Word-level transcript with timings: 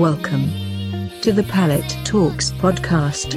Welcome 0.00 0.48
to 1.20 1.30
the 1.30 1.42
Palette 1.42 1.94
Talks 2.06 2.52
podcast. 2.52 3.34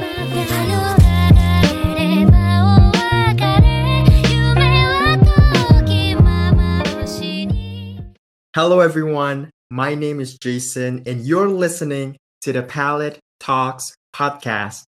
Hello, 8.55 8.79
everyone. 8.79 9.49
My 9.69 9.93
name 9.93 10.21
is 10.21 10.37
Jason, 10.37 11.03
and 11.05 11.27
you're 11.27 11.49
listening 11.49 12.15
to 12.43 12.53
the 12.53 12.63
Palette 12.63 13.19
Talks 13.41 13.93
podcast. 14.15 14.83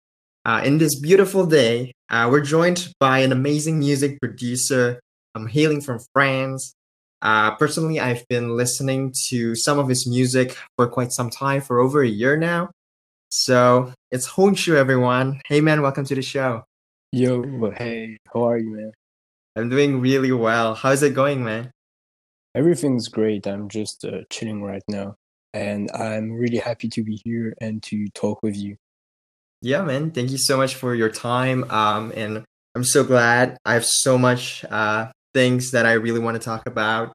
Uh, 0.45 0.61
in 0.63 0.77
this 0.77 0.97
beautiful 0.97 1.45
day, 1.45 1.91
uh, 2.09 2.29
we're 2.31 2.39
joined 2.39 2.87
by 3.01 3.19
an 3.19 3.33
amazing 3.33 3.79
music 3.79 4.21
producer. 4.21 5.01
I'm 5.35 5.47
hailing 5.47 5.81
from 5.81 5.99
France. 6.13 6.73
Uh, 7.25 7.55
personally, 7.55 7.99
I've 7.99 8.23
been 8.27 8.55
listening 8.55 9.11
to 9.29 9.55
some 9.55 9.79
of 9.79 9.89
his 9.89 10.05
music 10.05 10.55
for 10.77 10.85
quite 10.85 11.11
some 11.11 11.31
time, 11.31 11.59
for 11.59 11.79
over 11.79 12.03
a 12.03 12.07
year 12.07 12.37
now. 12.37 12.69
So 13.29 13.91
it's 14.11 14.29
Honshu, 14.29 14.75
everyone. 14.75 15.41
Hey, 15.47 15.59
man, 15.59 15.81
welcome 15.81 16.05
to 16.05 16.13
the 16.13 16.21
show. 16.21 16.65
Yo, 17.11 17.71
hey, 17.71 18.19
how 18.31 18.47
are 18.47 18.59
you, 18.59 18.69
man? 18.69 18.91
I'm 19.55 19.69
doing 19.69 20.01
really 20.01 20.31
well. 20.33 20.75
How's 20.75 21.01
it 21.01 21.15
going, 21.15 21.43
man? 21.43 21.71
Everything's 22.53 23.07
great. 23.07 23.47
I'm 23.47 23.69
just 23.69 24.05
uh, 24.05 24.21
chilling 24.29 24.61
right 24.61 24.83
now, 24.87 25.15
and 25.51 25.89
I'm 25.93 26.31
really 26.31 26.59
happy 26.59 26.89
to 26.89 27.03
be 27.03 27.19
here 27.25 27.55
and 27.59 27.81
to 27.89 28.07
talk 28.09 28.43
with 28.43 28.55
you. 28.55 28.77
Yeah, 29.63 29.81
man. 29.81 30.11
Thank 30.11 30.29
you 30.29 30.37
so 30.37 30.57
much 30.57 30.75
for 30.75 30.93
your 30.93 31.09
time. 31.09 31.63
Um, 31.71 32.13
and 32.15 32.43
I'm 32.75 32.83
so 32.83 33.03
glad. 33.03 33.57
I 33.65 33.73
have 33.73 33.85
so 33.85 34.15
much 34.15 34.63
uh, 34.65 35.07
things 35.35 35.71
that 35.71 35.85
I 35.85 35.93
really 35.93 36.19
want 36.19 36.41
to 36.41 36.43
talk 36.43 36.65
about. 36.65 37.13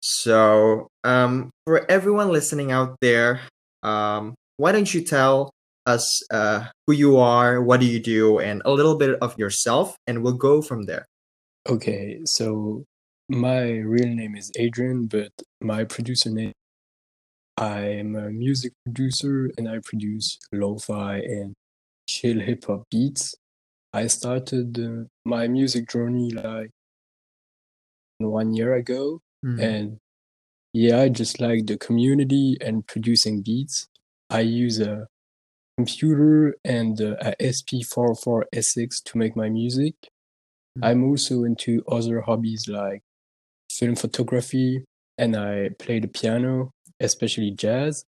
So, 0.00 0.88
um, 1.04 1.50
for 1.64 1.90
everyone 1.90 2.28
listening 2.30 2.72
out 2.72 2.96
there, 3.00 3.40
um, 3.82 4.34
why 4.58 4.72
don't 4.72 4.92
you 4.92 5.00
tell 5.00 5.50
us 5.86 6.22
uh, 6.30 6.66
who 6.86 6.92
you 6.92 7.16
are, 7.16 7.62
what 7.62 7.80
do 7.80 7.86
you 7.86 8.00
do, 8.00 8.38
and 8.38 8.60
a 8.64 8.72
little 8.72 8.98
bit 8.98 9.16
of 9.22 9.38
yourself, 9.38 9.96
and 10.06 10.22
we'll 10.22 10.34
go 10.34 10.60
from 10.60 10.82
there. 10.84 11.06
Okay, 11.68 12.20
so 12.24 12.84
my 13.28 13.62
real 13.78 14.08
name 14.08 14.36
is 14.36 14.52
Adrian, 14.58 15.06
but 15.06 15.30
my 15.60 15.84
producer 15.84 16.30
name. 16.30 16.52
I'm 17.56 18.16
a 18.16 18.28
music 18.30 18.72
producer 18.84 19.50
and 19.56 19.66
I 19.66 19.78
produce 19.82 20.38
lo-fi 20.52 21.16
and 21.16 21.54
chill 22.06 22.38
hip 22.38 22.66
hop 22.66 22.82
beats. 22.90 23.34
I 23.94 24.08
started 24.08 24.78
uh, 24.78 25.04
my 25.24 25.48
music 25.48 25.88
journey 25.88 26.30
like 26.30 26.70
one 28.18 28.54
year 28.54 28.74
ago, 28.74 29.20
Mhm. 29.44 29.60
and 29.62 29.98
yeah, 30.72 31.00
I 31.00 31.08
just 31.08 31.40
like 31.40 31.66
the 31.66 31.78
community 31.78 32.56
and 32.60 32.86
producing 32.86 33.42
beats. 33.42 33.86
I 34.30 34.40
use 34.40 34.80
a 34.80 35.06
computer 35.78 36.56
and 36.64 37.00
a 37.00 37.34
SP-404SX 37.42 39.00
to 39.04 39.18
make 39.18 39.36
my 39.36 39.48
music. 39.48 39.94
I'm 40.82 41.04
also 41.04 41.44
into 41.44 41.82
other 41.88 42.20
hobbies 42.20 42.66
like 42.68 43.02
film 43.70 43.96
photography 43.96 44.84
and 45.16 45.34
I 45.36 45.70
play 45.78 46.00
the 46.00 46.08
piano, 46.08 46.70
especially 47.00 47.50
jazz. 47.52 48.04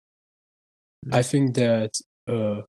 I 1.11 1.21
think 1.21 1.55
that 1.55 1.91
uh, 2.27 2.61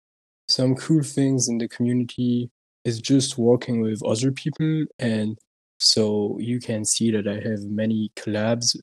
some 0.48 0.74
cool 0.74 1.02
things 1.04 1.48
in 1.48 1.58
the 1.58 1.68
community 1.68 2.50
is 2.84 3.00
just 3.00 3.38
working 3.38 3.80
with 3.80 4.02
other 4.04 4.32
people 4.32 4.84
and 4.98 5.38
so 5.84 6.36
you 6.40 6.60
can 6.60 6.84
see 6.84 7.10
that 7.10 7.28
I 7.28 7.34
have 7.34 7.60
many 7.64 8.10
collabs 8.16 8.76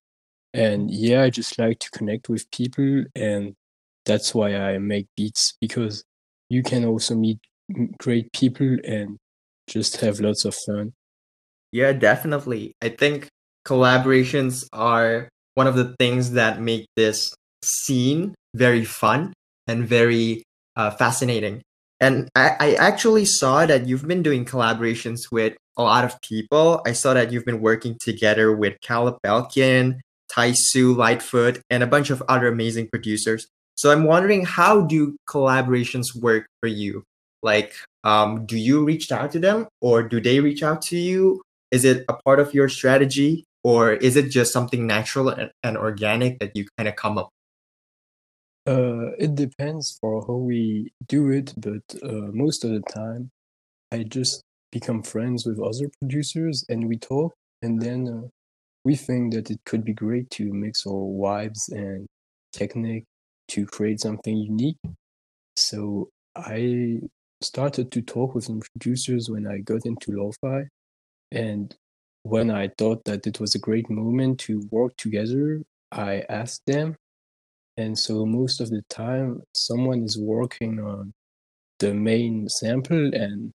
and 0.53 0.91
yeah, 0.91 1.23
I 1.23 1.30
just 1.30 1.58
like 1.58 1.80
to 1.80 1.89
connect 1.91 2.30
with 2.30 2.49
people 2.52 3.05
and 3.16 3.55
that's 4.05 4.35
why 4.35 4.55
I 4.55 4.77
make 4.77 5.08
beats 5.16 5.53
because 5.61 6.03
you 6.49 6.64
can 6.64 6.86
also 6.86 7.15
meet 7.15 7.39
great 7.99 8.31
people 8.33 8.77
and 8.83 9.17
just 9.67 9.98
have 10.02 10.20
lots 10.20 10.45
of 10.45 10.55
fun. 10.55 10.93
Yeah, 11.71 11.93
definitely. 11.93 12.73
I 12.81 12.89
think 12.89 13.30
collaborations 13.65 14.65
are 14.73 15.30
one 15.55 15.67
of 15.67 15.76
the 15.76 15.95
things 15.99 16.31
that 16.31 16.59
make 16.59 16.87
this 16.95 17.33
scene 17.64 18.36
very 18.55 18.83
fun 18.83 19.33
and 19.67 19.87
very 19.87 20.43
uh, 20.76 20.92
fascinating. 20.92 21.61
And 22.02 22.30
I, 22.36 22.56
I 22.60 22.73
actually 22.73 23.26
saw 23.26 23.67
that 23.67 23.88
you've 23.88 24.08
been 24.08 24.23
doing 24.23 24.44
collaborations 24.44 25.32
with 25.32 25.56
a 25.78 25.84
lot 25.84 26.04
of 26.04 26.20
people. 26.22 26.82
I 26.86 26.94
saw 26.94 27.14
that 27.14 27.32
you've 27.32 27.45
been 27.45 27.62
working 27.62 27.95
together 28.02 28.54
with 28.56 28.82
Caleb 28.82 29.20
Belkin, 29.23 30.00
Taisu, 30.32 30.98
Lightfoot, 30.98 31.62
and 31.70 31.84
a 31.84 31.88
bunch 31.88 32.10
of 32.10 32.23
other 32.28 32.48
amazing 32.48 32.88
producers. 32.88 33.48
So 33.76 33.92
I'm 33.92 34.06
wondering 34.06 34.45
how 34.45 34.82
do 34.82 35.16
collaborations 35.30 36.16
work 36.16 36.48
for 36.60 36.67
you? 36.67 37.04
Like, 37.44 37.76
um, 38.04 38.48
do 38.48 38.58
you 38.58 38.83
reach 38.83 39.12
out 39.12 39.32
to 39.33 39.39
them 39.39 39.68
or 39.80 40.02
do 40.02 40.20
they 40.20 40.39
reach 40.39 40.64
out 40.64 40.82
to 40.83 40.98
you? 40.98 41.44
Is 41.70 41.86
it 41.86 42.04
a 42.10 42.14
part 42.14 42.39
of 42.39 42.54
your 42.54 42.68
strategy 42.68 43.45
or 43.64 43.94
is 43.94 44.16
it 44.16 44.30
just 44.30 44.52
something 44.52 44.88
natural 44.88 45.30
and, 45.30 45.52
and 45.62 45.78
organic 45.78 46.39
that 46.39 46.56
you 46.56 46.66
kind 46.78 46.89
of 46.89 46.95
come 46.95 47.20
up 47.20 47.30
Uh, 48.67 49.11
it 49.17 49.36
depends 49.36 49.98
for 49.99 50.23
how 50.27 50.36
we 50.36 50.92
do 51.08 51.30
it, 51.32 51.54
but 51.58 51.82
uh, 52.04 52.30
most 52.32 52.64
of 52.64 52.72
the 52.72 52.82
time, 52.82 53.32
I 53.92 54.04
just 54.04 54.44
become 54.72 55.04
friends 55.04 55.45
with 55.45 55.60
other 55.60 55.89
producers 55.99 56.64
and 56.70 56.88
we 56.88 56.98
talk, 56.98 57.33
and 57.61 57.82
then 57.82 58.08
uh, 58.08 58.27
we 58.86 58.95
think 58.95 59.33
that 59.33 59.50
it 59.50 59.60
could 59.66 59.83
be 59.83 59.94
great 59.94 60.30
to 60.32 60.54
mix 60.54 60.86
our 60.86 60.94
vibes 60.94 61.71
and 61.71 62.08
technique 62.54 63.05
to 63.50 63.66
create 63.66 64.00
something 64.00 64.38
unique. 64.38 64.77
So 65.55 66.10
I 66.36 67.02
started 67.42 67.92
to 67.92 68.02
talk 68.02 68.36
with 68.36 68.45
some 68.45 68.61
producers 68.76 69.30
when 69.30 69.48
I 69.48 69.60
got 69.60 69.86
into 69.86 70.11
lo-fi, 70.11 70.67
and 71.32 71.76
when 72.23 72.52
I 72.52 72.70
thought 72.77 73.04
that 73.05 73.26
it 73.26 73.39
was 73.39 73.55
a 73.55 73.60
great 73.60 73.89
moment 73.89 74.39
to 74.42 74.61
work 74.70 74.95
together, 74.98 75.64
I 75.92 76.23
asked 76.30 76.61
them 76.67 76.95
and 77.77 77.98
so 77.98 78.26
most 78.26 78.59
of 78.59 78.70
the 78.70 78.83
time 78.89 79.42
someone 79.55 80.04
is 80.04 80.17
working 80.17 80.80
on 80.80 81.14
the 81.80 81.93
main 81.93 82.48
sample 82.48 83.14
and 83.14 83.52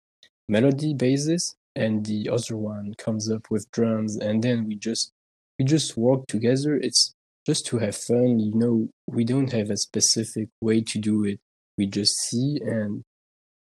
melody 0.49 0.95
basis 0.95 1.55
and 1.75 2.07
the 2.07 2.29
other 2.29 2.57
one 2.57 2.95
comes 2.99 3.31
up 3.31 3.51
with 3.51 3.71
drums 3.71 4.17
and 4.17 4.43
then 4.43 4.67
we 4.67 4.75
just 4.75 5.13
we 5.59 5.65
just 5.65 5.97
work 5.97 6.27
together. 6.27 6.77
It's 6.77 7.15
just 7.47 7.67
to 7.67 7.79
have 7.79 7.97
fun 7.97 8.41
you 8.41 8.53
know 8.55 8.89
we 9.07 9.25
don't 9.25 9.53
have 9.53 9.71
a 9.71 9.77
specific 9.77 10.49
way 10.61 10.81
to 10.81 10.99
do 10.99 11.25
it. 11.25 11.39
We 11.79 11.87
just 11.87 12.17
see 12.17 12.59
and 12.65 13.03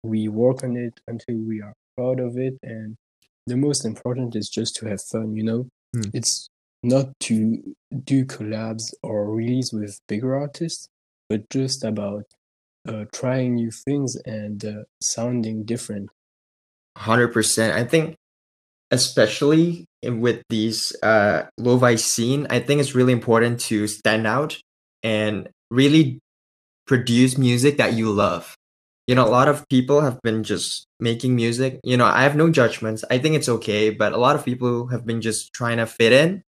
we 0.03 0.29
work 0.29 0.63
on 0.63 0.77
it 0.77 1.01
until 1.09 1.37
we 1.37 1.61
are 1.61 1.75
proud 1.97 2.21
of 2.21 2.39
it. 2.39 2.55
And 2.63 2.97
the 3.47 3.57
most 3.57 3.85
important 3.85 4.37
is 4.37 4.49
just 4.49 4.77
to 4.77 4.89
have 4.89 5.03
fun 5.03 5.35
you 5.37 5.43
know? 5.43 5.67
Hmm. 5.95 6.11
it's 6.13 6.49
not 6.85 7.19
to 7.21 7.75
do 8.05 8.25
collabs 8.25 8.93
or 9.03 9.31
release 9.31 9.73
with 9.73 9.99
bigger 10.09 10.37
artists, 10.37 10.89
but 11.29 11.49
just 11.51 11.85
about 11.85 12.25
uh, 12.87 13.05
trying 13.13 13.55
new 13.55 13.71
things 13.71 14.17
and 14.27 14.65
uh, 14.65 14.83
sounding 15.01 15.65
different. 15.65 16.11
100% 16.97 17.73
i 17.73 17.83
think 17.83 18.15
especially 18.91 19.85
with 20.05 20.43
these 20.49 20.95
uh 21.03 21.43
lo-fi 21.59 21.97
scene 21.97 22.47
i 22.51 22.61
think 22.61 22.81
it's 22.81 22.95
really 22.95 23.13
important 23.13 23.59
to 23.59 23.89
stand 23.89 24.27
out 24.27 24.57
and 25.03 25.49
really 25.71 26.21
produce 26.87 27.39
music 27.39 27.79
that 27.79 27.95
you 27.95 28.11
love. 28.11 28.57
You 29.07 29.15
know 29.15 29.27
a 29.27 29.29
lot 29.29 29.49
of 29.49 29.69
people 29.69 30.01
have 30.01 30.21
been 30.23 30.45
just 30.45 30.87
making 31.01 31.35
music. 31.37 31.81
You 31.83 31.97
know 31.97 32.07
i 32.07 32.23
have 32.23 32.37
no 32.37 32.51
judgments. 32.51 33.05
I 33.11 33.19
think 33.19 33.35
it's 33.35 33.49
okay 33.49 33.91
but 33.91 34.13
a 34.13 34.17
lot 34.19 34.37
of 34.37 34.45
people 34.45 34.89
have 34.89 35.05
been 35.05 35.21
just 35.21 35.53
trying 35.53 35.79
to 35.79 35.87
fit 35.87 36.13
in 36.13 36.43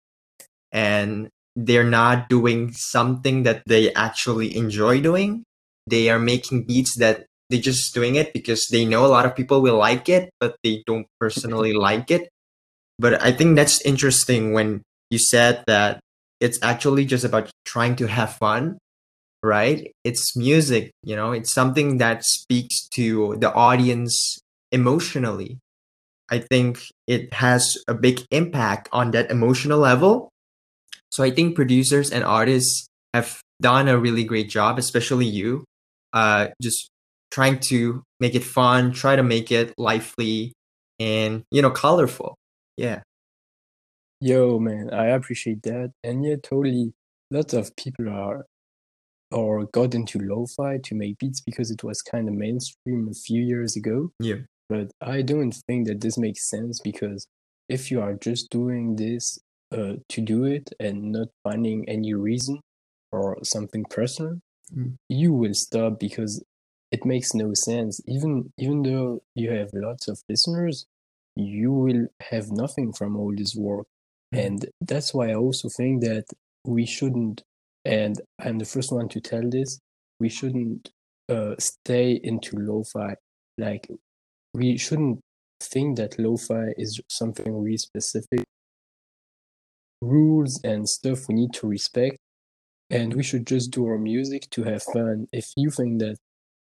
and 0.75 1.31
they're 1.57 1.89
not 1.89 2.29
doing 2.29 2.73
something 2.73 3.45
that 3.45 3.63
they 3.67 3.95
actually 3.95 4.57
enjoy 4.57 5.01
doing. 5.01 5.45
They 5.87 6.11
are 6.11 6.19
making 6.19 6.65
beats 6.65 6.99
that 6.99 7.27
they're 7.49 7.61
just 7.61 7.95
doing 7.95 8.17
it 8.17 8.33
because 8.35 8.67
they 8.69 8.85
know 8.85 9.07
a 9.07 9.13
lot 9.15 9.27
of 9.27 9.37
people 9.37 9.63
will 9.63 9.79
like 9.79 10.09
it 10.09 10.31
but 10.41 10.57
they 10.65 10.83
don't 10.87 11.07
personally 11.21 11.73
like 11.89 12.11
it. 12.11 12.29
But 12.99 13.23
i 13.23 13.33
think 13.33 13.57
that's 13.57 13.81
interesting 13.83 14.53
when 14.53 14.83
you 15.11 15.19
said 15.19 15.65
that 15.67 16.01
it's 16.41 16.59
actually 16.63 17.05
just 17.05 17.25
about 17.25 17.51
trying 17.65 17.97
to 17.97 18.07
have 18.07 18.37
fun 18.37 18.79
right? 19.45 19.93
It's 20.05 20.37
music 20.37 20.91
you 21.03 21.17
know? 21.17 21.33
It's 21.33 21.53
something 21.53 21.99
that 21.99 22.25
speaks 22.25 22.89
to 22.95 23.37
the 23.39 23.53
audience 23.53 24.39
emotionally. 24.73 25.59
I 26.31 26.39
think 26.39 26.81
it 27.07 27.33
has 27.35 27.77
a 27.87 27.95
big 27.95 28.25
impact 28.31 28.89
on 28.93 29.11
that 29.13 29.31
emotional 29.31 29.79
level 29.79 30.31
so 31.15 31.23
i 31.23 31.31
think 31.31 31.55
producers 31.55 32.11
and 32.11 32.25
artists 32.25 32.89
have 33.15 33.41
done 33.63 33.89
a 33.89 33.97
really 33.97 34.25
great 34.25 34.49
job 34.49 34.79
especially 34.79 35.27
you 35.27 35.65
uh 36.13 36.49
just 36.61 36.91
trying 37.31 37.59
to 37.59 38.03
make 38.21 38.35
it 38.35 38.45
fun 38.45 38.93
try 38.93 39.15
to 39.17 39.23
make 39.23 39.53
it 39.53 39.73
lively 39.79 40.53
and 40.99 41.43
you 41.51 41.63
know 41.63 41.71
colorful 41.71 42.37
yeah 42.77 43.01
Yo, 44.25 44.59
man, 44.59 44.89
I 44.91 45.09
appreciate 45.09 45.63
that. 45.65 45.93
And 46.03 46.25
yeah, 46.25 46.37
totally. 46.43 46.95
Lots 47.31 47.53
of 47.53 47.77
people 47.77 48.09
are 48.09 48.47
or 49.31 49.67
got 49.67 49.95
into 49.95 50.19
lo-fi 50.19 50.79
to 50.85 50.95
make 50.95 51.19
beats 51.19 51.43
because 51.43 51.71
it 51.71 51.85
was 51.85 52.01
kind 52.01 52.29
of 52.29 52.35
mainstream 52.35 53.09
a 53.11 53.15
few 53.15 53.43
years 53.43 53.77
ago. 53.77 54.13
Yeah. 54.19 54.47
But 54.71 54.93
I 55.03 55.21
don't 55.21 55.53
think 55.67 55.89
that 55.89 56.01
this 56.01 56.17
makes 56.17 56.49
sense 56.49 56.81
because 56.81 57.27
if 57.69 57.91
you 57.91 58.01
are 58.01 58.15
just 58.15 58.49
doing 58.49 58.97
this 58.97 59.39
uh, 59.73 59.95
to 60.09 60.21
do 60.21 60.45
it 60.45 60.71
and 60.81 61.13
not 61.13 61.29
finding 61.43 61.89
any 61.89 62.15
reason 62.15 62.61
or 63.13 63.39
something 63.43 63.85
personal, 63.91 64.41
Mm. 64.75 64.97
you 65.11 65.33
will 65.33 65.53
stop 65.55 66.01
because 66.01 66.43
it 66.91 67.05
makes 67.05 67.35
no 67.35 67.53
sense. 67.55 68.01
Even 68.07 68.51
even 68.59 68.83
though 68.83 69.21
you 69.35 69.51
have 69.51 69.69
lots 69.75 70.09
of 70.09 70.23
listeners, 70.29 70.87
you 71.37 71.71
will 71.71 72.07
have 72.31 72.51
nothing 72.51 72.93
from 72.93 73.17
all 73.17 73.35
this 73.37 73.55
work. 73.55 73.87
Mm. 74.35 74.47
And 74.47 74.67
that's 74.81 75.13
why 75.13 75.31
I 75.31 75.35
also 75.35 75.69
think 75.69 76.03
that 76.03 76.25
we 76.65 76.87
shouldn't, 76.87 77.43
and 77.85 78.21
I'm 78.41 78.59
the 78.59 78.65
first 78.65 78.91
one 78.91 79.09
to 79.11 79.21
tell 79.21 79.49
this, 79.51 79.79
we 80.19 80.29
shouldn't 80.31 80.91
uh, 81.29 81.55
stay 81.59 82.19
into 82.23 82.57
lo-fi. 82.57 83.17
Like 83.59 83.89
we 84.55 84.79
shouldn't 84.79 85.21
think 85.61 85.97
that 85.99 86.19
lo-fi 86.19 86.73
is 86.79 87.01
something 87.11 87.53
really 87.53 87.77
specific 87.77 88.45
rules 90.05 90.61
and 90.63 90.89
stuff 90.89 91.19
we 91.29 91.35
need 91.35 91.53
to 91.55 91.67
respect. 91.67 92.17
And 92.91 93.15
we 93.15 93.23
should 93.23 93.47
just 93.47 93.71
do 93.71 93.87
our 93.87 93.99
music 93.99 94.49
to 94.51 94.65
have 94.65 94.83
fun. 94.83 95.27
If 95.33 95.47
you 95.57 95.71
think 95.71 96.01
that 96.01 96.17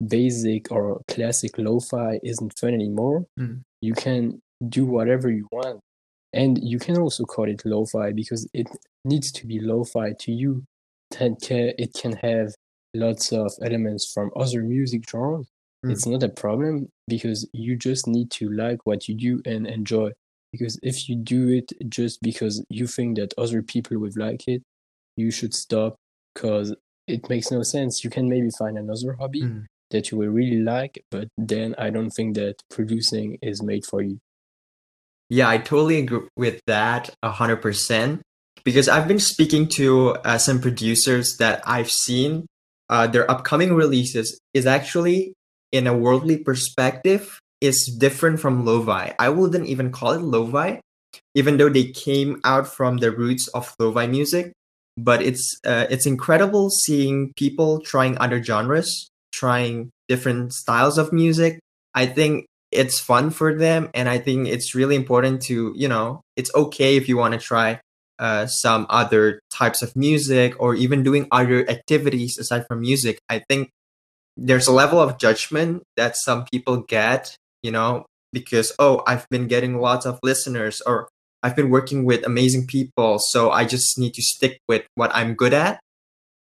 basic 0.05 0.71
or 0.71 1.01
classic 1.07 1.57
lo-fi 1.57 2.19
isn't 2.23 2.53
fun 2.59 2.73
anymore 2.73 3.25
Mm. 3.39 3.61
you 3.81 3.93
can 3.93 4.39
do 4.77 4.85
whatever 4.85 5.29
you 5.31 5.47
want. 5.51 5.79
And 6.33 6.59
you 6.71 6.77
can 6.79 6.97
also 6.97 7.23
call 7.25 7.45
it 7.49 7.63
lo-fi 7.65 8.11
because 8.11 8.47
it 8.53 8.67
needs 9.05 9.31
to 9.31 9.47
be 9.47 9.59
lo-fi 9.59 10.13
to 10.19 10.31
you. 10.31 10.63
It 11.19 11.93
can 11.93 12.13
have 12.27 12.53
lots 12.93 13.31
of 13.31 13.51
elements 13.63 14.11
from 14.13 14.29
other 14.35 14.61
music 14.61 15.01
genres. 15.09 15.47
Mm. 15.85 15.91
it's 15.91 16.07
not 16.07 16.23
a 16.23 16.29
problem 16.29 16.89
because 17.07 17.47
you 17.53 17.75
just 17.75 18.07
need 18.07 18.29
to 18.31 18.49
like 18.49 18.79
what 18.85 19.07
you 19.07 19.13
do 19.15 19.41
and 19.45 19.67
enjoy 19.67 20.09
because 20.51 20.79
if 20.81 21.07
you 21.09 21.15
do 21.15 21.49
it 21.49 21.71
just 21.89 22.21
because 22.21 22.63
you 22.69 22.87
think 22.87 23.17
that 23.17 23.33
other 23.37 23.61
people 23.61 23.97
would 23.99 24.17
like 24.17 24.47
it 24.47 24.61
you 25.15 25.31
should 25.31 25.53
stop 25.53 25.95
because 26.33 26.75
it 27.07 27.29
makes 27.29 27.51
no 27.51 27.63
sense 27.63 28.03
you 28.03 28.09
can 28.09 28.29
maybe 28.29 28.49
find 28.57 28.77
another 28.77 29.13
hobby 29.19 29.41
Mm. 29.41 29.65
that 29.91 30.11
you 30.11 30.17
will 30.17 30.29
really 30.29 30.59
like 30.61 31.03
but 31.11 31.27
then 31.37 31.73
i 31.77 31.89
don't 31.89 32.11
think 32.11 32.35
that 32.35 32.55
producing 32.69 33.37
is 33.41 33.61
made 33.63 33.85
for 33.85 34.01
you 34.01 34.19
Yeah, 35.29 35.49
I 35.49 35.57
totally 35.57 35.97
agree 35.99 36.27
with 36.37 36.61
that 36.67 37.09
a 37.21 37.31
hundred 37.31 37.61
percent. 37.61 38.21
Because 38.63 38.87
I've 38.87 39.07
been 39.07 39.19
speaking 39.19 39.67
to 39.75 40.15
uh, 40.23 40.37
some 40.37 40.59
producers 40.61 41.35
that 41.39 41.61
I've 41.65 41.91
seen, 41.91 42.47
uh, 42.89 43.07
their 43.07 43.29
upcoming 43.29 43.73
releases 43.75 44.39
is 44.53 44.65
actually 44.65 45.33
in 45.71 45.87
a 45.87 45.95
worldly 45.97 46.37
perspective 46.37 47.39
is 47.61 47.85
different 47.99 48.39
from 48.39 48.65
lo-fi. 48.65 49.15
I 49.19 49.29
wouldn't 49.29 49.67
even 49.67 49.91
call 49.91 50.11
it 50.11 50.21
lo-fi, 50.21 50.79
even 51.35 51.57
though 51.57 51.69
they 51.69 51.85
came 51.85 52.39
out 52.43 52.67
from 52.67 52.97
the 52.97 53.11
roots 53.11 53.47
of 53.49 53.73
lo-fi 53.79 54.07
music. 54.07 54.53
But 54.97 55.21
it's 55.21 55.59
uh, 55.63 55.85
it's 55.89 56.07
incredible 56.07 56.71
seeing 56.71 57.31
people 57.37 57.79
trying 57.81 58.17
other 58.17 58.41
genres, 58.43 59.09
trying 59.31 59.91
different 60.07 60.53
styles 60.53 60.97
of 60.97 61.13
music. 61.13 61.59
I 61.93 62.07
think 62.07 62.47
it's 62.71 62.99
fun 62.99 63.29
for 63.29 63.53
them 63.55 63.89
and 63.93 64.09
i 64.09 64.17
think 64.17 64.47
it's 64.47 64.75
really 64.75 64.95
important 64.95 65.41
to 65.41 65.73
you 65.75 65.87
know 65.87 66.21
it's 66.35 66.53
okay 66.53 66.97
if 66.97 67.07
you 67.07 67.17
want 67.17 67.33
to 67.33 67.39
try 67.39 67.79
uh, 68.19 68.47
some 68.47 68.87
other 68.89 69.39
types 69.51 69.83
of 69.83 69.95
music 69.95 70.55
or 70.59 70.73
even 70.73 71.03
doing 71.03 71.27
other 71.31 71.69
activities 71.69 72.37
aside 72.37 72.65
from 72.67 72.81
music 72.81 73.19
i 73.29 73.39
think 73.47 73.69
there's 74.35 74.67
a 74.67 74.71
level 74.71 74.99
of 74.99 75.17
judgment 75.17 75.83
that 75.95 76.15
some 76.15 76.45
people 76.51 76.77
get 76.77 77.35
you 77.63 77.71
know 77.71 78.05
because 78.33 78.71
oh 78.79 79.03
i've 79.07 79.27
been 79.29 79.47
getting 79.47 79.79
lots 79.79 80.05
of 80.05 80.19
listeners 80.23 80.81
or 80.85 81.07
i've 81.43 81.55
been 81.55 81.69
working 81.69 82.05
with 82.05 82.25
amazing 82.25 82.65
people 82.67 83.19
so 83.19 83.51
i 83.51 83.65
just 83.65 83.97
need 83.97 84.13
to 84.13 84.21
stick 84.21 84.59
with 84.67 84.85
what 84.95 85.13
i'm 85.15 85.33
good 85.33 85.53
at. 85.53 85.79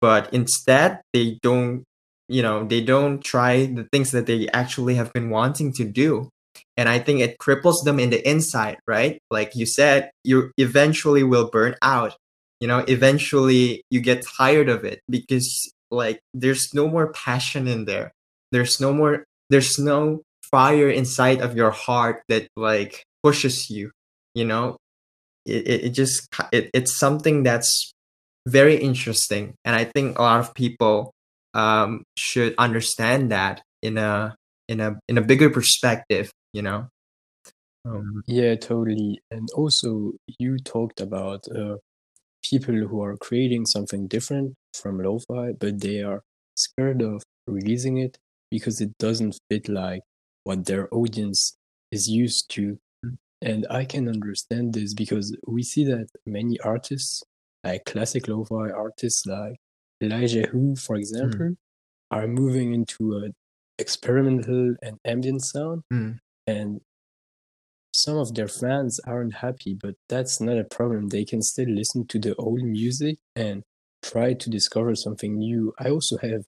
But 0.01 0.33
instead 0.33 1.01
they 1.13 1.37
don't 1.43 1.83
you 2.27 2.41
know 2.41 2.65
they 2.65 2.81
don't 2.81 3.23
try 3.23 3.65
the 3.65 3.87
things 3.91 4.11
that 4.11 4.25
they 4.25 4.47
actually 4.49 4.95
have 4.95 5.13
been 5.13 5.29
wanting 5.29 5.73
to 5.73 5.85
do. 5.85 6.29
And 6.77 6.89
i 6.89 6.97
think 6.99 7.19
it 7.19 7.37
cripples 7.37 7.83
them 7.83 7.99
in 7.99 8.09
the 8.09 8.27
inside 8.27 8.77
right? 8.87 9.19
Like 9.29 9.55
you 9.55 9.65
said 9.65 10.11
you 10.23 10.51
eventually 10.57 11.23
will 11.23 11.49
burn 11.49 11.75
out. 11.81 12.15
You 12.59 12.67
know 12.67 12.79
eventually 12.87 13.83
you 13.91 13.99
get 14.01 14.25
tired 14.37 14.69
of 14.69 14.83
it 14.85 15.01
because 15.09 15.71
like 15.91 16.19
there's 16.33 16.73
no 16.73 16.87
more 16.87 17.11
passion 17.13 17.67
in 17.67 17.85
there. 17.85 18.11
There's 18.51 18.79
no 18.79 18.93
more 18.93 19.25
there's 19.49 19.77
no 19.77 20.21
fire 20.51 20.89
inside 20.89 21.41
of 21.41 21.55
your 21.55 21.71
heart 21.71 22.23
that 22.29 22.47
like 22.55 23.03
pushes 23.23 23.69
you 23.69 23.91
you 24.33 24.45
know? 24.45 24.77
It, 25.45 25.67
it, 25.67 25.83
it 25.85 25.89
just 25.89 26.27
it, 26.51 26.69
it's 26.73 26.97
something 26.97 27.43
that's 27.43 27.93
very 28.47 28.75
interesting 28.75 29.55
and 29.65 29.75
i 29.75 29.83
think 29.83 30.17
a 30.17 30.21
lot 30.21 30.39
of 30.39 30.53
people 30.53 31.13
um, 31.53 32.03
should 32.15 32.55
understand 32.57 33.31
that 33.31 33.61
in 33.81 33.97
a 33.97 34.35
in 34.67 34.79
a 34.79 34.99
in 35.09 35.17
a 35.17 35.21
bigger 35.21 35.49
perspective 35.49 36.31
you 36.53 36.61
know? 36.61 36.87
Um, 37.85 38.21
yeah 38.27 38.55
totally 38.55 39.19
and 39.31 39.49
also 39.55 40.13
you 40.39 40.57
talked 40.59 41.01
about 41.01 41.47
uh, 41.55 41.77
people 42.43 42.75
who 42.75 43.01
are 43.01 43.17
creating 43.17 43.65
something 43.65 44.07
different 44.07 44.53
from 44.73 44.99
lo-fi 44.99 45.53
but 45.59 45.81
they 45.81 46.01
are 46.01 46.21
scared 46.55 47.01
of 47.01 47.23
releasing 47.47 47.97
it 47.97 48.17
because 48.51 48.79
it 48.81 48.91
doesn't 48.99 49.39
fit 49.49 49.67
like 49.67 50.01
what 50.43 50.65
their 50.65 50.87
audience 50.93 51.57
is 51.91 52.07
used 52.09 52.49
to 52.55 52.77
Mm. 53.05 53.17
and 53.41 53.67
i 53.69 53.83
can 53.85 54.07
understand 54.07 54.73
this 54.73 54.93
because 54.93 55.35
we 55.47 55.63
see 55.63 55.83
that 55.85 56.07
many 56.25 56.59
artists 56.59 57.23
like 57.63 57.83
classic 57.85 58.27
lo-fi 58.27 58.69
artists 58.69 59.25
like 59.25 59.55
Elijah 60.03 60.47
Who, 60.51 60.75
for 60.75 60.95
example, 60.95 61.55
are 62.09 62.27
moving 62.27 62.73
into 62.73 63.03
a 63.21 63.29
experimental 63.77 64.75
and 64.81 64.97
ambient 65.05 65.43
sound, 65.43 65.83
Mm. 65.93 66.17
and 66.47 66.81
some 67.93 68.17
of 68.17 68.33
their 68.33 68.47
fans 68.47 68.99
aren't 69.05 69.35
happy, 69.35 69.73
but 69.75 69.95
that's 70.09 70.39
not 70.41 70.57
a 70.57 70.63
problem. 70.63 71.09
They 71.09 71.25
can 71.25 71.41
still 71.41 71.69
listen 71.69 72.07
to 72.07 72.17
the 72.19 72.33
old 72.35 72.63
music 72.63 73.19
and 73.35 73.63
try 74.01 74.33
to 74.33 74.49
discover 74.49 74.95
something 74.95 75.37
new. 75.37 75.73
I 75.77 75.89
also 75.89 76.17
have, 76.17 76.43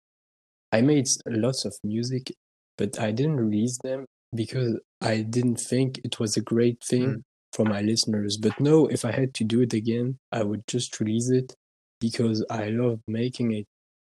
I 0.72 0.82
made 0.82 1.08
lots 1.28 1.66
of 1.66 1.76
music, 1.84 2.34
but 2.78 3.00
I 3.00 3.12
didn't 3.12 3.38
release 3.38 3.78
them 3.84 4.06
because 4.36 4.80
I 5.02 5.22
didn't 5.22 5.58
think 5.60 6.00
it 6.04 6.20
was 6.20 6.36
a 6.38 6.42
great 6.42 6.84
thing 6.84 7.08
Mm. 7.18 7.22
for 7.54 7.66
my 7.66 7.82
listeners. 7.82 8.38
But 8.38 8.60
no, 8.60 8.88
if 8.88 9.06
I 9.06 9.12
had 9.12 9.34
to 9.36 9.44
do 9.44 9.62
it 9.62 9.74
again, 9.74 10.18
I 10.32 10.44
would 10.44 10.66
just 10.68 11.00
release 11.00 11.30
it 11.30 11.56
because 12.00 12.44
I 12.50 12.70
love 12.70 13.00
making 13.08 13.52
it 13.54 13.68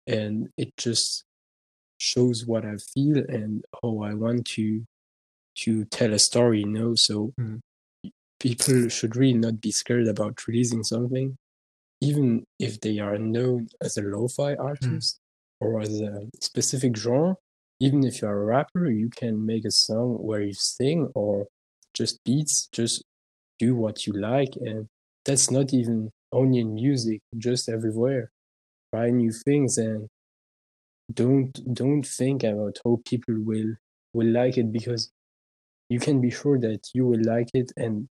and 0.07 0.49
it 0.57 0.75
just 0.77 1.23
shows 1.99 2.45
what 2.45 2.65
I 2.65 2.75
feel 2.93 3.17
and 3.17 3.63
how 3.81 4.01
I 4.03 4.13
want 4.13 4.45
to 4.55 4.85
to 5.63 5.85
tell 5.85 6.13
a 6.13 6.19
story, 6.19 6.59
you 6.61 6.67
know. 6.67 6.95
So 6.95 7.33
Mm. 7.39 7.59
people 8.39 8.89
should 8.89 9.15
really 9.15 9.37
not 9.37 9.61
be 9.61 9.71
scared 9.71 10.07
about 10.07 10.45
releasing 10.47 10.83
something, 10.83 11.37
even 12.01 12.45
if 12.59 12.79
they 12.81 12.99
are 12.99 13.17
known 13.17 13.67
as 13.81 13.97
a 13.97 14.01
lo-fi 14.01 14.55
artist 14.55 15.19
or 15.61 15.79
as 15.81 15.99
a 16.01 16.27
specific 16.41 16.97
genre. 16.97 17.37
Even 17.79 18.05
if 18.05 18.21
you 18.21 18.27
are 18.27 18.41
a 18.41 18.45
rapper, 18.45 18.89
you 18.89 19.09
can 19.09 19.45
make 19.45 19.65
a 19.65 19.71
song 19.71 20.17
where 20.21 20.41
you 20.41 20.53
sing 20.53 21.11
or 21.13 21.47
just 21.93 22.23
beats, 22.23 22.67
just 22.71 23.03
do 23.59 23.75
what 23.75 24.05
you 24.05 24.13
like 24.13 24.55
and 24.61 24.87
that's 25.25 25.49
not 25.49 25.73
even 25.73 26.11
only 26.31 26.59
in 26.59 26.75
music, 26.75 27.21
just 27.37 27.67
everywhere. 27.67 28.31
Try 28.93 29.09
new 29.09 29.31
things 29.31 29.77
and 29.77 30.07
don't 31.13 31.51
don't 31.73 32.03
think 32.05 32.43
about 32.43 32.77
how 32.83 32.99
people 33.05 33.35
will 33.39 33.75
will 34.13 34.27
like 34.27 34.57
it 34.57 34.71
because 34.71 35.11
you 35.89 35.99
can 35.99 36.19
be 36.19 36.31
sure 36.31 36.59
that 36.59 36.89
you 36.93 37.05
will 37.05 37.23
like 37.23 37.49
it 37.53 37.71
and 37.77 38.07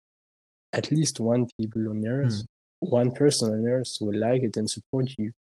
at 0.72 0.90
least 0.90 1.18
one 1.18 1.48
people 1.58 1.88
on 1.88 2.02
hmm. 2.02 2.06
earth 2.06 2.42
one 2.80 3.10
person 3.10 3.52
on 3.52 3.66
earth 3.66 3.96
will 4.00 4.18
like 4.18 4.42
it 4.42 4.56
and 4.56 4.68
support 4.68 5.10
you. 5.18 5.32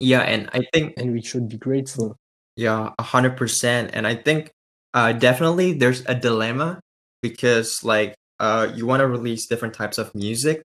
Yeah 0.00 0.22
and 0.22 0.48
i 0.54 0.62
think 0.72 0.94
and 0.96 1.12
we 1.12 1.20
should 1.20 1.48
be 1.48 1.58
grateful 1.58 2.16
Yeah, 2.60 2.92
a 2.98 3.02
hundred 3.02 3.38
percent. 3.38 3.92
And 3.94 4.06
I 4.06 4.14
think 4.14 4.50
uh 4.92 5.12
definitely 5.12 5.72
there's 5.72 6.04
a 6.04 6.14
dilemma 6.14 6.78
because 7.22 7.82
like 7.82 8.14
uh 8.38 8.68
you 8.74 8.84
want 8.84 9.00
to 9.00 9.06
release 9.08 9.46
different 9.46 9.72
types 9.72 9.96
of 9.96 10.14
music, 10.14 10.60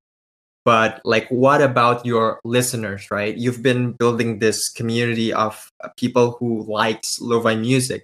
but 0.66 1.00
like 1.06 1.25
what 1.30 1.62
about 1.62 2.06
your 2.06 2.42
listeners, 2.44 3.08
right? 3.12 3.34
You've 3.38 3.64
been 3.64 3.94
building 3.94 4.40
this 4.40 4.68
community 4.68 5.32
of 5.32 5.70
uh, 5.82 5.88
people 5.96 6.36
who 6.38 6.64
likes 6.68 7.22
lo-fi 7.22 7.56
music. 7.56 8.04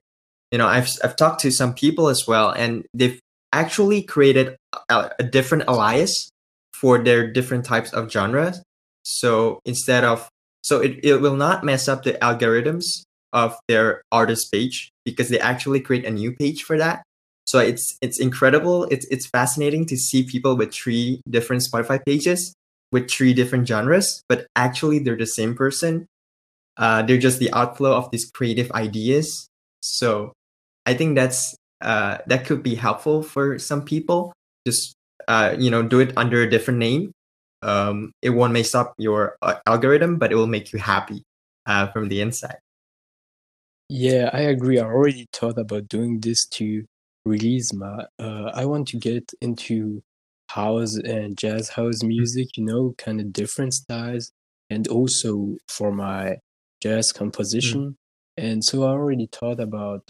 You 0.52 0.60
know, 0.60 0.68
I've 0.68 0.88
I've 1.04 1.18
talked 1.18 1.42
to 1.42 1.52
some 1.52 1.74
people 1.74 2.08
as 2.08 2.26
well, 2.26 2.52
and 2.52 2.86
they've 2.94 3.20
actually 3.52 4.04
created 4.04 4.56
a, 4.88 5.12
a 5.20 5.24
different 5.24 5.66
alias 5.68 6.32
for 6.74 7.04
their 7.04 7.30
different 7.30 7.66
types 7.66 7.92
of 7.92 8.10
genres. 8.10 8.64
So 9.04 9.60
instead 9.66 10.06
of 10.06 10.30
so 10.64 10.80
it, 10.80 11.04
it 11.04 11.18
will 11.20 11.36
not 11.36 11.66
mess 11.66 11.90
up 11.90 12.04
the 12.04 12.14
algorithms 12.24 13.04
of 13.34 13.58
their 13.68 14.04
artist 14.12 14.52
page 14.52 14.92
because 15.06 15.30
they 15.30 15.40
actually 15.40 15.80
create 15.80 16.06
a 16.06 16.12
new 16.12 16.32
page 16.32 16.64
for 16.64 16.78
that. 16.78 17.04
So 17.46 17.60
it's 17.60 17.98
it's 18.02 18.20
incredible. 18.20 18.86
It's 18.86 19.06
it's 19.08 19.26
fascinating 19.26 19.86
to 19.88 19.98
see 19.98 20.24
people 20.24 20.56
with 20.56 20.74
three 20.74 21.22
different 21.30 21.64
spotify 21.64 22.04
pages 22.04 22.54
with 22.92 23.10
three 23.10 23.34
different 23.34 23.66
genres 23.68 24.22
but 24.28 24.48
actually 24.56 25.00
they're 25.00 25.18
the 25.18 25.26
same 25.26 25.56
person. 25.56 26.08
Uh, 26.78 27.02
they're 27.02 27.18
just 27.18 27.40
the 27.40 27.52
outflow 27.54 27.94
of 27.96 28.10
these 28.12 28.30
creative 28.32 28.72
ideas. 28.72 29.48
So 29.82 30.34
i 30.86 30.94
think 30.94 31.16
that's 31.16 31.56
uh, 31.82 32.18
that 32.28 32.46
could 32.46 32.64
be 32.64 32.76
helpful 32.76 33.24
for 33.24 33.58
some 33.60 33.84
people. 33.84 34.34
Just 34.68 34.94
uh, 35.28 35.56
you 35.58 35.72
know 35.72 35.84
do 35.84 36.00
it 36.00 36.14
under 36.18 36.42
a 36.42 36.50
different 36.50 36.80
name. 36.80 37.12
Um, 37.64 38.12
it 38.22 38.32
won't 38.32 38.54
mess 38.54 38.74
up 38.74 38.94
your 38.98 39.38
uh, 39.42 39.56
algorithm 39.68 40.18
but 40.18 40.32
it 40.32 40.36
will 40.36 40.48
make 40.48 40.74
you 40.74 40.80
happy 40.80 41.22
uh, 41.68 41.88
from 41.94 42.10
the 42.10 42.22
inside 42.22 42.58
Yeah, 43.94 44.30
I 44.32 44.42
agree. 44.44 44.80
I 44.80 44.86
already 44.86 45.28
thought 45.34 45.58
about 45.58 45.90
doing 45.90 46.22
this 46.22 46.46
to 46.52 46.86
release 47.26 47.74
my. 47.74 48.06
Uh, 48.18 48.50
I 48.54 48.64
want 48.66 48.88
to 48.90 48.98
get 48.98 49.34
into 49.42 50.02
house 50.50 50.96
and 50.96 51.38
jazz 51.38 51.68
house 51.68 52.02
music, 52.02 52.56
you 52.56 52.64
know, 52.64 52.96
kind 52.98 53.20
of 53.20 53.34
different 53.34 53.74
styles, 53.74 54.32
and 54.70 54.88
also 54.88 55.58
for 55.68 55.92
my 55.92 56.38
jazz 56.82 57.12
composition. 57.12 57.98
And 58.38 58.64
so 58.64 58.84
I 58.84 58.92
already 58.92 59.28
thought 59.30 59.60
about 59.60 60.08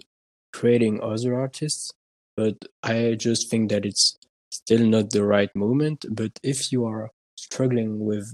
creating 0.53 1.01
other 1.01 1.33
artists, 1.39 1.89
but 2.37 2.57
I 2.83 3.15
just 3.17 3.49
think 3.49 3.71
that 3.71 3.83
it's 3.83 4.15
still 4.51 4.85
not 4.85 5.09
the 5.09 5.25
right 5.25 5.49
moment. 5.55 6.05
But 6.11 6.33
if 6.43 6.71
you 6.71 6.85
are 6.85 7.09
struggling 7.35 8.05
with 8.05 8.31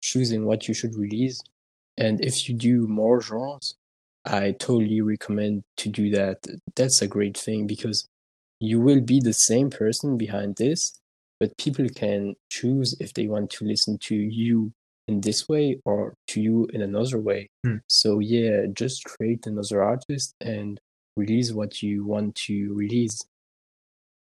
choosing 0.00 0.46
what 0.46 0.68
you 0.68 0.72
should 0.72 0.94
release, 0.96 1.38
and 1.98 2.24
if 2.24 2.48
you 2.48 2.54
do 2.56 2.86
more 2.88 3.20
genres, 3.20 3.74
I 4.26 4.52
totally 4.52 5.00
recommend 5.00 5.62
to 5.78 5.88
do 5.88 6.10
that. 6.10 6.38
That's 6.74 7.00
a 7.00 7.08
great 7.08 7.36
thing 7.36 7.66
because 7.66 8.06
you 8.60 8.80
will 8.80 9.00
be 9.00 9.20
the 9.20 9.32
same 9.32 9.70
person 9.70 10.16
behind 10.16 10.56
this, 10.56 10.98
but 11.38 11.56
people 11.58 11.88
can 11.88 12.34
choose 12.50 12.96
if 13.00 13.12
they 13.14 13.26
want 13.26 13.50
to 13.50 13.64
listen 13.64 13.98
to 14.04 14.14
you 14.14 14.72
in 15.08 15.20
this 15.20 15.48
way 15.48 15.80
or 15.84 16.14
to 16.28 16.40
you 16.40 16.68
in 16.72 16.82
another 16.82 17.18
way. 17.18 17.48
Hmm. 17.64 17.76
So 17.88 18.18
yeah, 18.18 18.66
just 18.72 19.04
create 19.04 19.46
another 19.46 19.82
artist 19.82 20.34
and 20.40 20.80
release 21.16 21.52
what 21.52 21.82
you 21.82 22.04
want 22.04 22.34
to 22.46 22.74
release. 22.74 23.18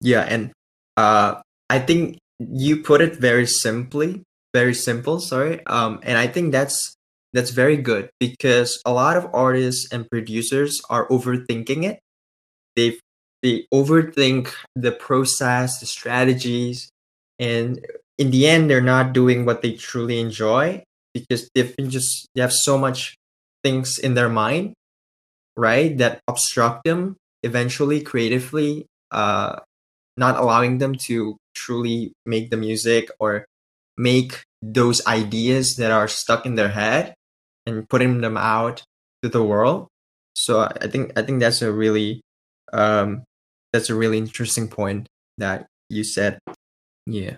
Yeah, 0.01 0.21
and 0.21 0.51
uh, 0.97 1.41
I 1.69 1.79
think 1.79 2.17
you 2.39 2.77
put 2.81 3.01
it 3.01 3.15
very 3.15 3.47
simply, 3.47 4.23
very 4.53 4.73
simple. 4.73 5.19
Sorry, 5.19 5.65
um, 5.65 5.99
and 6.03 6.17
I 6.17 6.27
think 6.27 6.51
that's 6.51 6.95
that's 7.33 7.49
very 7.49 7.77
good 7.77 8.09
because 8.19 8.79
a 8.85 8.93
lot 8.93 9.17
of 9.17 9.27
artists 9.33 9.91
and 9.91 10.09
producers 10.09 10.79
are 10.89 11.07
overthinking 11.09 11.83
it. 11.83 11.99
They 12.75 12.99
they 13.41 13.65
overthink 13.73 14.53
the 14.75 14.91
process, 14.91 15.79
the 15.79 15.85
strategies, 15.85 16.89
and 17.39 17.85
in 18.17 18.31
the 18.31 18.47
end, 18.47 18.69
they're 18.69 18.81
not 18.81 19.13
doing 19.13 19.45
what 19.45 19.61
they 19.61 19.73
truly 19.73 20.19
enjoy 20.19 20.83
because 21.13 21.49
they've 21.53 21.75
been 21.75 21.89
just 21.89 22.27
they 22.35 22.41
have 22.41 22.53
so 22.53 22.77
much 22.77 23.15
things 23.63 23.97
in 23.97 24.13
their 24.13 24.29
mind, 24.29 24.73
right, 25.57 25.97
that 25.97 26.21
obstruct 26.27 26.85
them 26.85 27.17
eventually 27.41 28.01
creatively, 28.01 28.85
uh, 29.11 29.59
not 30.17 30.37
allowing 30.37 30.77
them 30.77 30.95
to 30.95 31.35
truly 31.55 32.13
make 32.25 32.49
the 32.51 32.57
music 32.57 33.09
or 33.19 33.45
make 33.97 34.41
those 34.61 35.05
ideas 35.05 35.75
that 35.75 35.91
are 35.91 36.07
stuck 36.07 36.45
in 36.45 36.55
their 36.55 36.69
head 36.69 37.13
and 37.65 37.87
putting 37.89 38.21
them 38.21 38.37
out 38.37 38.83
to 39.21 39.29
the 39.29 39.43
world. 39.43 39.87
So 40.35 40.61
I 40.61 40.87
think 40.87 41.13
I 41.17 41.21
think 41.21 41.39
that's 41.39 41.61
a 41.61 41.71
really 41.71 42.21
um, 42.71 43.23
that's 43.71 43.89
a 43.89 43.95
really 43.95 44.17
interesting 44.17 44.67
point 44.67 45.07
that 45.37 45.67
you 45.89 46.03
said. 46.03 46.39
Yeah. 47.05 47.37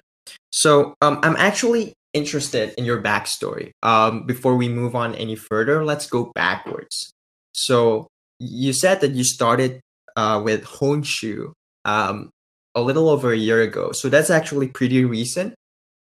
So 0.52 0.96
um, 1.02 1.20
I'm 1.24 1.36
actually 1.36 1.94
interested 2.14 2.74
in 2.78 2.86
your 2.86 3.02
backstory. 3.02 3.72
Um, 3.84 4.26
before 4.26 4.56
we 4.56 4.70
move 4.70 4.96
on 4.96 5.14
any 5.16 5.36
further, 5.36 5.84
let's 5.84 6.08
go 6.08 6.32
backwards. 6.34 7.12
So 7.54 8.08
you 8.40 8.74
said 8.74 9.02
that 9.02 9.12
you 9.12 9.24
started 9.24 9.82
uh, 10.16 10.42
with 10.44 10.64
Honshu 10.64 11.52
um, 11.84 12.30
a 12.74 12.82
little 12.82 13.10
over 13.10 13.32
a 13.32 13.38
year 13.38 13.62
ago. 13.62 13.92
So 13.92 14.10
that's 14.10 14.30
actually 14.30 14.68
pretty 14.70 15.04
recent. 15.06 15.56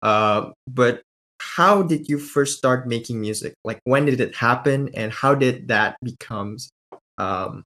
Uh, 0.02 0.50
but 0.66 1.02
how 1.56 1.82
did 1.82 2.08
you 2.08 2.18
first 2.18 2.56
start 2.56 2.86
making 2.86 3.20
music? 3.20 3.54
Like 3.64 3.80
when 3.84 4.06
did 4.06 4.20
it 4.20 4.34
happen, 4.34 4.90
and 4.94 5.12
how 5.12 5.34
did 5.34 5.68
that 5.68 5.96
becomes 6.02 6.70
um, 7.18 7.64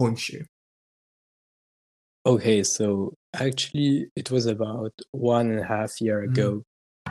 Honshu? 0.00 0.44
Okay, 2.26 2.62
so 2.62 3.14
actually, 3.34 4.08
it 4.16 4.30
was 4.30 4.46
about 4.46 4.92
one 5.12 5.50
and 5.50 5.60
a 5.60 5.64
half 5.64 6.00
year 6.00 6.26
Mm. 6.26 6.30
ago, 6.30 6.62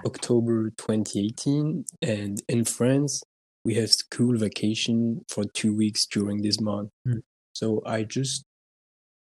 October 0.06 0.72
2018, 0.78 1.86
and 2.02 2.42
in 2.50 2.66
France, 2.66 3.24
we 3.64 3.76
have 3.76 3.92
school 3.92 4.38
vacation 4.38 5.26
for 5.30 5.44
two 5.46 5.76
weeks 5.76 6.06
during 6.06 6.42
this 6.42 6.60
month. 6.60 6.90
Mm. 7.08 7.22
So 7.54 7.82
I 7.86 8.04
just 8.04 8.44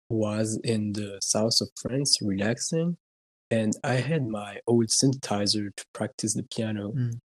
was 0.09 0.59
in 0.63 0.93
the 0.93 1.19
south 1.21 1.59
of 1.61 1.69
France 1.81 2.19
relaxing, 2.21 2.97
and 3.51 3.73
I 3.83 3.95
had 3.95 4.25
my 4.25 4.59
old 4.65 4.87
synthesizer 4.87 5.75
to 5.75 5.85
practice 5.93 6.33
the 6.33 6.43
piano. 6.43 6.93
Mm. 6.93 7.19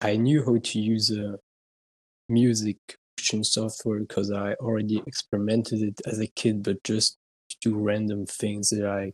I 0.00 0.16
knew 0.16 0.44
how 0.44 0.58
to 0.58 0.78
use 0.80 1.10
a 1.12 1.38
music 2.28 2.76
production 3.16 3.44
software 3.44 4.00
because 4.00 4.32
I 4.32 4.54
already 4.54 5.00
experimented 5.06 5.80
it 5.80 6.00
as 6.06 6.18
a 6.18 6.26
kid, 6.26 6.64
but 6.64 6.82
just 6.82 7.16
to 7.50 7.56
do 7.62 7.78
random 7.78 8.26
things 8.26 8.70
that 8.70 8.84
I 8.84 9.12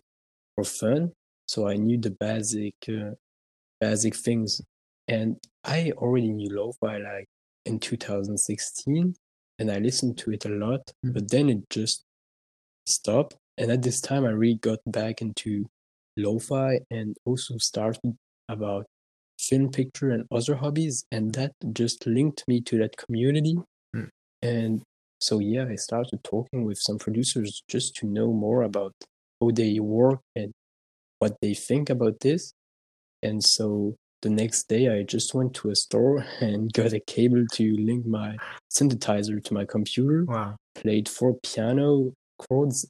for 0.54 0.64
fun. 0.64 1.12
So 1.46 1.68
I 1.68 1.76
knew 1.76 1.98
the 1.98 2.10
basic 2.10 2.74
uh, 2.88 3.12
basic 3.80 4.16
things, 4.16 4.62
and 5.08 5.36
I 5.64 5.92
already 5.96 6.30
knew 6.30 6.48
lo-fi 6.50 6.98
like 6.98 7.28
in 7.66 7.78
2016, 7.78 9.14
and 9.58 9.70
I 9.70 9.78
listened 9.78 10.16
to 10.18 10.32
it 10.32 10.46
a 10.46 10.48
lot. 10.48 10.90
Mm. 11.04 11.12
But 11.12 11.30
then 11.30 11.50
it 11.50 11.68
just 11.68 12.04
stopped, 12.86 13.36
and 13.58 13.70
at 13.70 13.82
this 13.82 14.00
time 14.00 14.24
I 14.24 14.30
really 14.30 14.54
got 14.54 14.78
back 14.86 15.20
into 15.20 15.66
lo-fi 16.16 16.80
and 16.90 17.16
also 17.24 17.56
started 17.58 18.16
about 18.48 18.86
film 19.38 19.70
picture 19.70 20.10
and 20.10 20.26
other 20.30 20.56
hobbies, 20.56 21.04
and 21.10 21.32
that 21.34 21.52
just 21.72 22.06
linked 22.06 22.44
me 22.46 22.60
to 22.60 22.78
that 22.78 22.96
community. 22.96 23.56
Mm. 23.94 24.08
And 24.42 24.82
so 25.20 25.38
yeah, 25.38 25.66
I 25.70 25.76
started 25.76 26.22
talking 26.24 26.64
with 26.64 26.78
some 26.78 26.98
producers 26.98 27.62
just 27.68 27.94
to 27.96 28.06
know 28.06 28.32
more 28.32 28.62
about 28.62 28.92
how 29.40 29.50
they 29.50 29.78
work 29.80 30.20
and 30.36 30.52
what 31.18 31.36
they 31.42 31.54
think 31.54 31.90
about 31.90 32.20
this. 32.20 32.52
And 33.22 33.42
so 33.44 33.96
the 34.22 34.30
next 34.30 34.68
day, 34.68 34.88
I 34.88 35.02
just 35.02 35.34
went 35.34 35.54
to 35.54 35.70
a 35.70 35.76
store 35.76 36.24
and 36.40 36.72
got 36.72 36.92
a 36.92 37.00
cable 37.00 37.44
to 37.52 37.76
link 37.78 38.06
my 38.06 38.36
synthesizer 38.72 39.42
to 39.44 39.54
my 39.54 39.64
computer, 39.64 40.24
Wow. 40.26 40.56
played 40.74 41.08
four 41.08 41.36
piano 41.42 42.12
chords, 42.38 42.86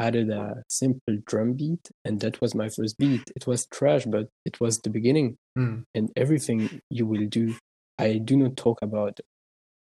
added 0.00 0.30
a 0.30 0.62
simple 0.68 1.18
drum 1.26 1.54
beat, 1.54 1.90
and 2.04 2.20
that 2.20 2.40
was 2.40 2.54
my 2.54 2.68
first 2.68 2.98
beat. 2.98 3.22
It 3.34 3.46
was 3.46 3.66
trash, 3.66 4.04
but 4.06 4.28
it 4.44 4.60
was 4.60 4.78
the 4.78 4.90
beginning. 4.90 5.36
Mm. 5.58 5.84
And 5.94 6.10
everything 6.16 6.80
you 6.90 7.06
will 7.06 7.26
do, 7.26 7.56
I 7.98 8.18
do 8.18 8.36
not 8.36 8.56
talk 8.56 8.78
about 8.82 9.18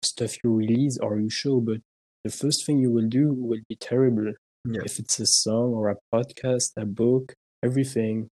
stuff 0.04 0.38
you 0.44 0.54
release 0.54 0.98
or 0.98 1.20
you 1.20 1.30
show, 1.30 1.60
but 1.60 1.78
the 2.24 2.30
first 2.32 2.66
thing 2.66 2.80
you 2.80 2.92
will 2.92 3.08
do 3.08 3.34
will 3.34 3.60
be 3.68 3.76
terrible 3.76 4.34
Yeah. 4.66 4.82
if 4.86 5.00
it's 5.00 5.20
a 5.20 5.26
song 5.26 5.74
or 5.74 5.90
a 5.90 5.98
podcast, 6.14 6.72
a 6.78 6.86
book, 6.86 7.34
everything, 7.64 8.30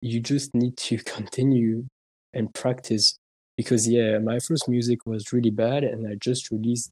you 0.00 0.20
just 0.20 0.54
need 0.54 0.76
to 0.88 0.96
continue 1.16 1.86
and 2.32 2.52
practice. 2.54 3.16
Because, 3.56 3.86
yeah, 3.86 4.18
my 4.18 4.38
first 4.38 4.66
music 4.68 5.00
was 5.04 5.32
really 5.32 5.50
bad 5.50 5.84
and 5.84 6.06
I 6.08 6.14
just 6.18 6.50
released 6.50 6.90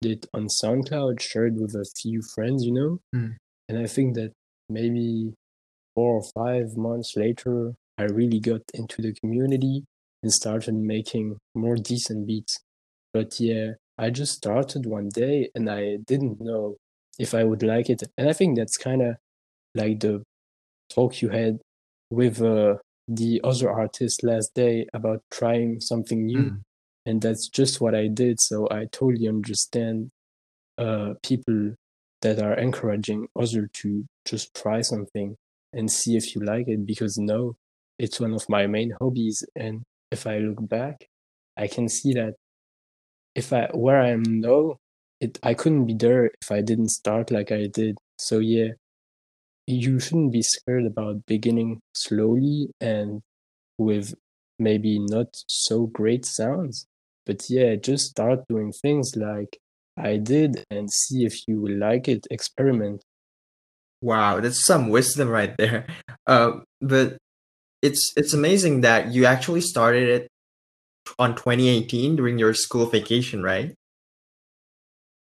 it 0.00 0.26
on 0.32 0.46
SoundCloud, 0.46 1.20
shared 1.20 1.60
with 1.60 1.74
a 1.74 1.84
few 2.00 2.22
friends, 2.22 2.64
you 2.64 2.72
know? 2.72 2.98
Mm. 3.14 3.36
And 3.68 3.78
I 3.78 3.86
think 3.86 4.14
that 4.14 4.32
maybe 4.68 5.34
four 5.94 6.20
or 6.20 6.22
five 6.34 6.76
months 6.76 7.16
later, 7.16 7.74
I 7.98 8.04
really 8.04 8.40
got 8.40 8.62
into 8.74 9.02
the 9.02 9.12
community 9.14 9.84
and 10.22 10.32
started 10.32 10.74
making 10.74 11.38
more 11.54 11.76
decent 11.76 12.26
beats. 12.26 12.58
But 13.12 13.38
yeah, 13.40 13.72
I 13.98 14.10
just 14.10 14.34
started 14.34 14.86
one 14.86 15.08
day 15.08 15.50
and 15.54 15.68
I 15.68 15.96
didn't 16.06 16.40
know 16.40 16.76
if 17.18 17.34
I 17.34 17.44
would 17.44 17.62
like 17.62 17.90
it. 17.90 18.02
And 18.16 18.28
I 18.28 18.32
think 18.32 18.56
that's 18.56 18.76
kind 18.76 19.02
of 19.02 19.16
like 19.74 20.00
the 20.00 20.22
talk 20.88 21.20
you 21.20 21.28
had 21.30 21.58
with 22.10 22.40
uh, 22.40 22.76
the 23.06 23.40
other 23.42 23.70
artist 23.70 24.22
last 24.22 24.54
day 24.54 24.86
about 24.94 25.22
trying 25.30 25.80
something 25.80 26.24
new. 26.24 26.38
Mm. 26.38 26.60
And 27.06 27.22
that's 27.22 27.48
just 27.48 27.80
what 27.80 27.94
I 27.94 28.06
did. 28.06 28.40
So 28.40 28.68
I 28.70 28.86
totally 28.92 29.28
understand 29.28 30.10
uh, 30.76 31.14
people 31.22 31.74
that 32.22 32.40
are 32.40 32.54
encouraging 32.54 33.28
other 33.36 33.68
to 33.72 34.04
just 34.24 34.54
try 34.54 34.80
something 34.80 35.36
and 35.72 35.90
see 35.90 36.16
if 36.16 36.34
you 36.34 36.42
like 36.42 36.68
it 36.68 36.86
because 36.86 37.18
no, 37.18 37.56
it's 37.98 38.20
one 38.20 38.34
of 38.34 38.48
my 38.48 38.66
main 38.66 38.92
hobbies. 39.00 39.44
And 39.56 39.82
if 40.10 40.26
I 40.26 40.38
look 40.38 40.66
back, 40.68 41.06
I 41.56 41.66
can 41.66 41.88
see 41.88 42.12
that 42.14 42.34
if 43.34 43.52
I 43.52 43.68
where 43.72 44.00
I 44.00 44.10
am 44.10 44.22
now, 44.40 44.78
it 45.20 45.38
I 45.42 45.54
couldn't 45.54 45.86
be 45.86 45.94
there 45.94 46.30
if 46.42 46.50
I 46.50 46.60
didn't 46.60 46.90
start 46.90 47.30
like 47.30 47.52
I 47.52 47.66
did. 47.66 47.96
So 48.18 48.38
yeah, 48.38 48.70
you 49.66 50.00
shouldn't 50.00 50.32
be 50.32 50.42
scared 50.42 50.86
about 50.86 51.26
beginning 51.26 51.80
slowly 51.94 52.70
and 52.80 53.22
with 53.76 54.14
maybe 54.58 54.98
not 54.98 55.28
so 55.46 55.86
great 55.86 56.24
sounds. 56.24 56.86
But 57.26 57.48
yeah, 57.50 57.76
just 57.76 58.10
start 58.10 58.48
doing 58.48 58.72
things 58.72 59.14
like 59.14 59.58
I 59.98 60.16
did 60.16 60.64
and 60.70 60.90
see 60.90 61.24
if 61.24 61.46
you 61.46 61.60
will 61.60 61.76
like 61.76 62.08
it. 62.08 62.26
Experiment. 62.30 63.02
Wow, 64.00 64.40
that's 64.40 64.64
some 64.64 64.90
wisdom 64.90 65.28
right 65.28 65.54
there. 65.56 65.86
Um, 66.26 66.64
but 66.80 67.18
it's 67.82 68.12
it's 68.16 68.34
amazing 68.34 68.82
that 68.82 69.12
you 69.12 69.24
actually 69.24 69.60
started 69.60 70.08
it 70.08 70.28
on 71.18 71.34
2018 71.34 72.16
during 72.16 72.38
your 72.38 72.54
school 72.54 72.86
vacation, 72.86 73.42
right? 73.42 73.74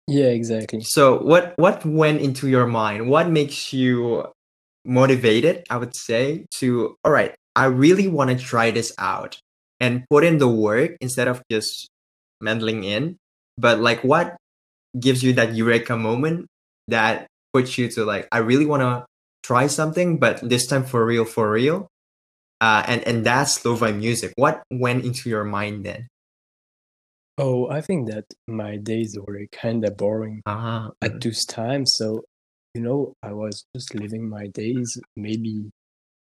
Yeah, 0.08 0.28
exactly. 0.28 0.82
So 0.82 1.20
what 1.20 1.54
what 1.58 1.86
went 1.86 2.22
into 2.22 2.48
your 2.48 2.66
mind? 2.66 3.10
What 3.10 3.30
makes 3.30 3.74
you 3.74 4.26
motivated, 4.86 5.66
I 5.70 5.78
would 5.78 5.96
say, 5.96 6.46
to 6.56 6.96
all 7.04 7.12
right, 7.12 7.36
I 7.56 7.66
really 7.66 8.08
want 8.08 8.30
to 8.32 8.38
try 8.38 8.72
this 8.72 8.94
out 8.98 9.38
and 9.80 10.06
put 10.10 10.24
in 10.24 10.38
the 10.38 10.48
work 10.48 10.98
instead 11.02 11.28
of 11.28 11.44
just 11.52 11.90
meddling 12.40 12.84
in. 12.84 13.18
But 13.58 13.80
like 13.80 14.04
what 14.04 14.38
gives 15.00 15.24
you 15.24 15.34
that 15.34 15.56
eureka 15.56 15.98
moment 15.98 16.48
that 16.88 17.28
puts 17.54 17.78
you 17.78 17.88
to 17.90 18.06
like, 18.06 18.28
I 18.32 18.40
really 18.40 18.66
want 18.66 18.82
to 18.82 19.06
try 19.44 19.68
something, 19.68 20.18
but 20.20 20.40
this 20.48 20.68
time 20.68 20.84
for 20.84 21.06
real, 21.06 21.26
for 21.26 21.52
real. 21.52 21.88
Uh, 22.60 22.84
and 22.88 23.04
and 23.08 23.26
that's 23.26 23.64
lo-fi 23.64 23.92
music. 23.92 24.34
What 24.36 24.64
went 24.72 25.06
into 25.06 25.30
your 25.30 25.44
mind 25.44 25.86
then? 25.86 26.08
Oh, 27.38 27.70
I 27.70 27.82
think 27.82 28.10
that 28.10 28.26
my 28.48 28.78
days 28.78 29.16
were 29.18 29.46
kind 29.52 29.86
of 29.86 29.96
boring 29.96 30.42
Uh-huh. 30.46 30.90
at 31.02 31.22
those 31.22 31.46
times. 31.46 31.94
So, 31.96 32.24
you 32.74 32.82
know, 32.82 33.14
I 33.22 33.34
was 33.34 33.66
just 33.76 33.94
living 33.94 34.28
my 34.28 34.48
days, 34.48 34.98
maybe 35.16 35.70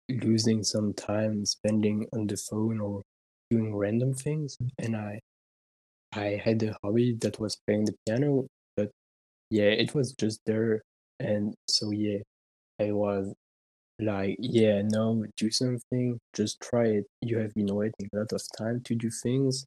losing 0.09 0.63
some 0.63 0.93
time 0.93 1.45
spending 1.45 2.07
on 2.13 2.27
the 2.27 2.37
phone 2.37 2.79
or 2.79 3.01
doing 3.49 3.75
random 3.75 4.13
things. 4.13 4.57
And 4.77 4.95
I 4.95 5.19
I 6.13 6.39
had 6.43 6.61
a 6.63 6.77
hobby 6.83 7.17
that 7.21 7.39
was 7.39 7.57
playing 7.65 7.85
the 7.85 7.95
piano, 8.05 8.45
yeah, 9.49 9.65
it 9.65 9.95
was 9.95 10.13
just 10.13 10.41
there. 10.45 10.81
And 11.19 11.55
so 11.67 11.91
yeah, 11.91 12.19
I 12.79 12.91
was 12.91 13.33
like, 13.99 14.37
yeah, 14.39 14.81
no, 14.83 15.25
do 15.37 15.49
something, 15.51 16.19
just 16.33 16.59
try 16.61 16.85
it. 16.85 17.05
You 17.21 17.39
have 17.39 17.53
been 17.53 17.73
waiting 17.73 18.09
a 18.13 18.17
lot 18.17 18.33
of 18.33 18.41
time 18.57 18.81
to 18.85 18.95
do 18.95 19.09
things. 19.09 19.65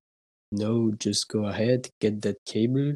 No, 0.53 0.93
just 0.99 1.29
go 1.29 1.47
ahead, 1.47 1.89
get 2.01 2.23
that 2.23 2.37
cable, 2.47 2.95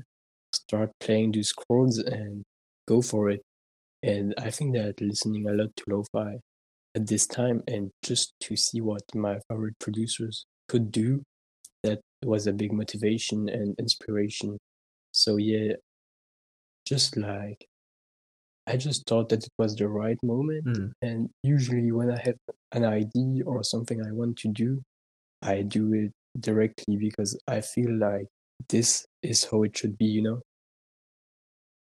start 0.52 0.90
playing 1.00 1.32
these 1.32 1.52
chords 1.52 1.98
and 1.98 2.42
go 2.86 3.02
for 3.02 3.30
it. 3.30 3.42
And 4.02 4.34
I 4.38 4.50
think 4.50 4.74
that 4.74 5.00
listening 5.00 5.48
a 5.48 5.52
lot 5.52 5.74
to 5.76 5.84
lo-fi 5.88 6.38
at 6.94 7.06
this 7.06 7.26
time 7.26 7.62
and 7.66 7.90
just 8.02 8.34
to 8.42 8.56
see 8.56 8.80
what 8.80 9.02
my 9.14 9.38
favorite 9.48 9.78
producers 9.80 10.44
could 10.68 10.92
do, 10.92 11.22
that 11.82 12.00
was 12.24 12.46
a 12.46 12.52
big 12.52 12.72
motivation 12.72 13.48
and 13.48 13.74
inspiration. 13.78 14.58
So 15.12 15.36
yeah, 15.36 15.74
just 16.86 17.16
like 17.16 17.66
I 18.66 18.76
just 18.76 19.06
thought 19.06 19.28
that 19.28 19.44
it 19.44 19.52
was 19.58 19.76
the 19.76 19.88
right 19.88 20.18
moment. 20.22 20.64
Mm. 20.64 20.92
And 21.02 21.28
usually 21.42 21.92
when 21.92 22.10
I 22.10 22.20
have 22.24 22.36
an 22.72 22.84
idea 22.84 23.44
or 23.44 23.62
something 23.62 24.00
I 24.00 24.10
want 24.10 24.38
to 24.38 24.48
do, 24.48 24.80
I 25.42 25.62
do 25.62 25.92
it 25.92 26.12
directly 26.40 26.96
because 26.96 27.38
I 27.46 27.60
feel 27.60 27.92
like 27.98 28.26
this 28.70 29.04
is 29.22 29.44
how 29.50 29.64
it 29.64 29.76
should 29.76 29.98
be, 29.98 30.06
you 30.06 30.22
know? 30.22 30.40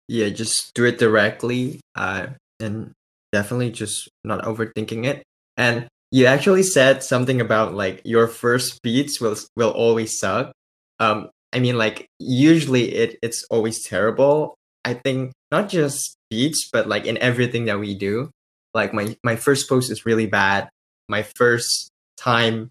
Yeah, 0.08 0.28
just 0.28 0.72
do 0.74 0.84
it 0.84 0.98
directly. 0.98 1.80
Uh, 1.96 2.28
and 2.60 2.92
definitely 3.32 3.70
just 3.70 4.08
not 4.24 4.44
overthinking 4.44 5.06
it. 5.06 5.22
And 5.56 5.88
you 6.10 6.26
actually 6.26 6.62
said 6.62 7.02
something 7.02 7.40
about 7.40 7.74
like 7.74 8.02
your 8.04 8.26
first 8.26 8.82
beats 8.82 9.20
will 9.20 9.36
will 9.56 9.70
always 9.70 10.18
suck. 10.18 10.52
Um, 10.98 11.30
I 11.52 11.60
mean, 11.60 11.78
like 11.78 12.06
usually 12.18 12.92
it 12.94 13.18
it's 13.22 13.44
always 13.50 13.84
terrible. 13.84 14.56
I 14.84 14.94
think 14.94 15.32
not 15.50 15.68
just 15.68 16.16
beats, 16.30 16.68
but 16.72 16.88
like 16.88 17.04
in 17.06 17.18
everything 17.18 17.66
that 17.66 17.78
we 17.78 17.94
do. 17.94 18.30
Like 18.72 18.94
my 18.94 19.16
my 19.24 19.36
first 19.36 19.68
post 19.68 19.90
is 19.90 20.06
really 20.06 20.26
bad. 20.26 20.68
My 21.08 21.22
first 21.22 21.90
time 22.16 22.70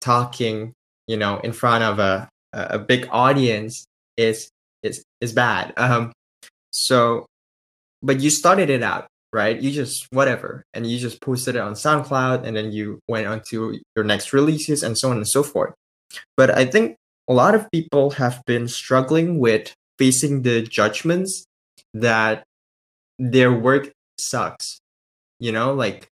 talking, 0.00 0.72
you 1.06 1.16
know, 1.16 1.38
in 1.38 1.52
front 1.52 1.84
of 1.84 1.98
a 1.98 2.28
a 2.52 2.78
big 2.78 3.08
audience 3.10 3.86
is 4.16 4.50
is 4.82 5.04
is 5.20 5.32
bad. 5.32 5.72
Um, 5.82 6.12
so, 6.74 7.26
but 8.02 8.20
you 8.20 8.30
started 8.30 8.70
it 8.70 8.82
out, 8.82 9.06
right? 9.32 9.60
You 9.60 9.70
just 9.70 10.06
whatever, 10.10 10.64
and 10.72 10.86
you 10.86 10.98
just 10.98 11.20
posted 11.20 11.56
it 11.56 11.60
on 11.60 11.74
SoundCloud, 11.74 12.44
and 12.44 12.56
then 12.56 12.72
you 12.72 12.98
went 13.08 13.26
on 13.26 13.42
to 13.50 13.78
your 13.94 14.04
next 14.04 14.32
releases, 14.32 14.82
and 14.82 14.96
so 14.96 15.10
on 15.10 15.16
and 15.18 15.28
so 15.28 15.42
forth. 15.42 15.74
But 16.36 16.56
I 16.56 16.64
think 16.64 16.96
a 17.28 17.34
lot 17.34 17.54
of 17.54 17.70
people 17.70 18.12
have 18.12 18.42
been 18.46 18.68
struggling 18.68 19.38
with 19.38 19.74
facing 19.98 20.42
the 20.42 20.62
judgments 20.62 21.44
that 21.94 22.44
their 23.18 23.52
work 23.52 23.92
sucks. 24.18 24.78
You 25.38 25.52
know, 25.52 25.74
like 25.74 26.08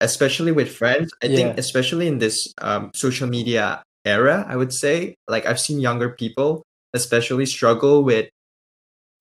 especially 0.00 0.52
with 0.52 0.70
friends. 0.74 1.12
I 1.22 1.26
Yeah. 1.26 1.36
think 1.36 1.58
especially 1.58 2.08
in 2.08 2.18
this 2.18 2.52
um, 2.58 2.90
social 2.94 3.28
media 3.28 3.82
era, 4.04 4.44
I 4.48 4.56
would 4.56 4.72
say, 4.72 5.14
like 5.28 5.46
I've 5.46 5.60
seen 5.60 5.80
younger 5.80 6.10
people 6.10 6.62
especially 6.94 7.46
struggle 7.46 8.04
with 8.04 8.28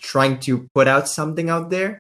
trying 0.01 0.39
to 0.41 0.67
put 0.73 0.87
out 0.87 1.07
something 1.07 1.49
out 1.49 1.69
there. 1.69 1.99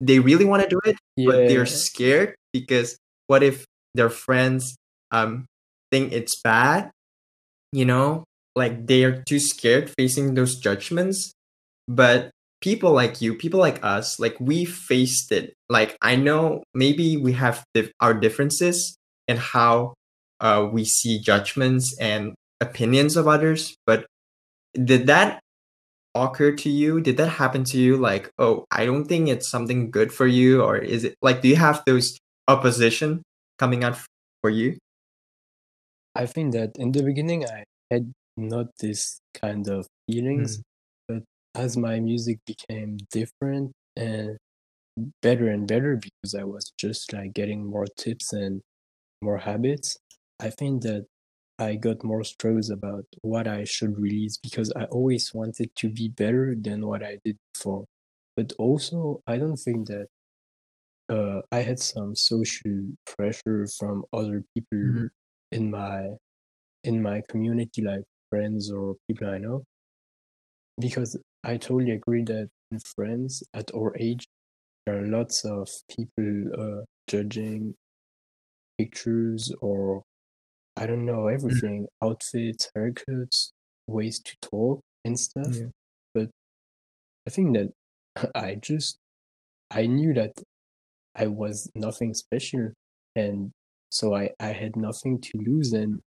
They 0.00 0.18
really 0.18 0.44
want 0.44 0.62
to 0.62 0.68
do 0.68 0.80
it, 0.84 0.96
but 1.16 1.48
they're 1.48 1.66
scared 1.66 2.34
because 2.52 2.98
what 3.28 3.42
if 3.42 3.64
their 3.94 4.10
friends 4.10 4.76
um 5.10 5.46
think 5.90 6.12
it's 6.12 6.40
bad? 6.42 6.90
You 7.72 7.84
know, 7.86 8.24
like 8.56 8.86
they 8.86 9.04
are 9.04 9.22
too 9.22 9.38
scared 9.38 9.90
facing 9.90 10.34
those 10.34 10.58
judgments. 10.58 11.32
But 11.86 12.30
people 12.60 12.92
like 12.92 13.20
you, 13.20 13.34
people 13.34 13.60
like 13.60 13.84
us, 13.84 14.18
like 14.18 14.36
we 14.40 14.64
faced 14.64 15.30
it. 15.30 15.54
Like 15.68 15.96
I 16.02 16.16
know 16.16 16.64
maybe 16.74 17.16
we 17.16 17.32
have 17.34 17.62
dif- 17.74 17.92
our 18.00 18.14
differences 18.14 18.96
in 19.28 19.36
how 19.36 19.94
uh, 20.40 20.68
we 20.72 20.84
see 20.84 21.20
judgments 21.20 21.96
and 22.00 22.34
opinions 22.60 23.16
of 23.16 23.28
others, 23.28 23.76
but 23.86 24.06
did 24.72 25.06
that 25.06 25.40
occur 26.14 26.52
to 26.52 26.70
you? 26.70 27.00
Did 27.00 27.16
that 27.18 27.28
happen 27.28 27.64
to 27.64 27.78
you? 27.78 27.96
Like, 27.96 28.30
oh, 28.38 28.64
I 28.70 28.86
don't 28.86 29.04
think 29.04 29.28
it's 29.28 29.48
something 29.48 29.90
good 29.90 30.12
for 30.12 30.26
you, 30.26 30.62
or 30.62 30.76
is 30.76 31.04
it 31.04 31.14
like, 31.22 31.42
do 31.42 31.48
you 31.48 31.56
have 31.56 31.82
those 31.86 32.18
opposition 32.48 33.22
coming 33.58 33.84
out 33.84 33.98
for 34.40 34.50
you? 34.50 34.78
I 36.14 36.26
think 36.26 36.52
that 36.52 36.72
in 36.76 36.92
the 36.92 37.02
beginning 37.02 37.44
I 37.44 37.64
had 37.90 38.12
not 38.36 38.66
this 38.80 39.20
kind 39.34 39.68
of 39.68 39.86
feelings, 40.10 40.62
but 41.08 41.22
as 41.54 41.76
my 41.76 42.00
music 42.00 42.38
became 42.46 42.98
different 43.10 43.72
and 43.96 44.38
better 45.22 45.48
and 45.48 45.68
better 45.68 45.96
because 45.96 46.34
I 46.34 46.44
was 46.44 46.72
just 46.78 47.12
like 47.12 47.32
getting 47.34 47.64
more 47.66 47.86
tips 47.98 48.32
and 48.32 48.62
more 49.22 49.38
habits, 49.38 49.98
I 50.40 50.50
think 50.50 50.82
that 50.84 51.06
I 51.58 51.76
got 51.76 52.04
more 52.04 52.24
struggles 52.24 52.70
about 52.70 53.04
what 53.22 53.48
I 53.48 53.64
should 53.64 53.98
release 53.98 54.38
because 54.38 54.72
I 54.76 54.84
always 54.86 55.34
wanted 55.34 55.70
to 55.76 55.90
be 55.90 56.08
better 56.08 56.54
than 56.58 56.86
what 56.86 57.02
I 57.04 57.18
did 57.24 57.38
before. 57.54 57.86
But 58.36 58.52
also, 58.58 59.22
I 59.26 59.38
don't 59.38 59.56
think 59.56 59.88
that 59.88 60.08
uh, 61.08 61.42
I 61.52 61.60
had 61.60 61.78
some 61.78 62.14
social 62.14 62.90
pressure 63.06 63.66
from 63.78 64.04
other 64.12 64.44
people 64.54 64.78
Mhm. 64.82 65.08
in 65.52 65.70
my 65.70 66.10
in 66.84 67.02
my 67.02 67.22
community, 67.28 67.82
like 67.82 68.04
friends 68.36 68.70
or 68.70 68.96
people 69.08 69.28
I 69.28 69.38
know, 69.38 69.64
because 70.78 71.16
I 71.42 71.56
totally 71.56 71.92
agree 71.92 72.22
that 72.24 72.48
in 72.70 72.78
friends 72.80 73.42
at 73.54 73.70
our 73.74 73.96
age, 73.98 74.26
there 74.84 74.98
are 74.98 75.06
lots 75.06 75.44
of 75.44 75.68
people 75.88 76.42
uh, 76.58 76.84
judging 77.08 77.74
pictures 78.78 79.52
or 79.62 80.02
I 80.76 80.86
don't 80.86 81.06
know 81.06 81.28
everything, 81.28 81.86
outfits, 82.04 82.70
haircuts, 82.76 83.52
ways 83.86 84.20
to 84.20 84.36
talk 84.42 84.80
and 85.04 85.18
stuff. 85.18 85.48
Yeah. 85.50 85.70
But 86.14 86.28
I 87.26 87.30
think 87.30 87.56
that 87.56 88.30
I 88.34 88.56
just 88.56 88.98
I 89.70 89.86
knew 89.86 90.12
that 90.14 90.32
I 91.14 91.28
was 91.28 91.70
nothing 91.74 92.12
special 92.12 92.72
and 93.14 93.50
so 93.90 94.14
I, 94.14 94.30
I 94.38 94.48
had 94.48 94.76
nothing 94.76 95.20
to 95.22 95.38
lose 95.38 95.72
and 95.72 96.00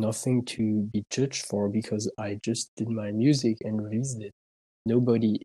nothing 0.00 0.44
to 0.46 0.82
be 0.92 1.04
judged 1.10 1.46
for 1.46 1.68
because 1.68 2.10
I 2.18 2.38
just 2.44 2.72
did 2.76 2.88
my 2.88 3.12
music 3.12 3.58
and 3.62 3.84
released 3.84 4.22
it. 4.22 4.32
Nobody 4.86 5.40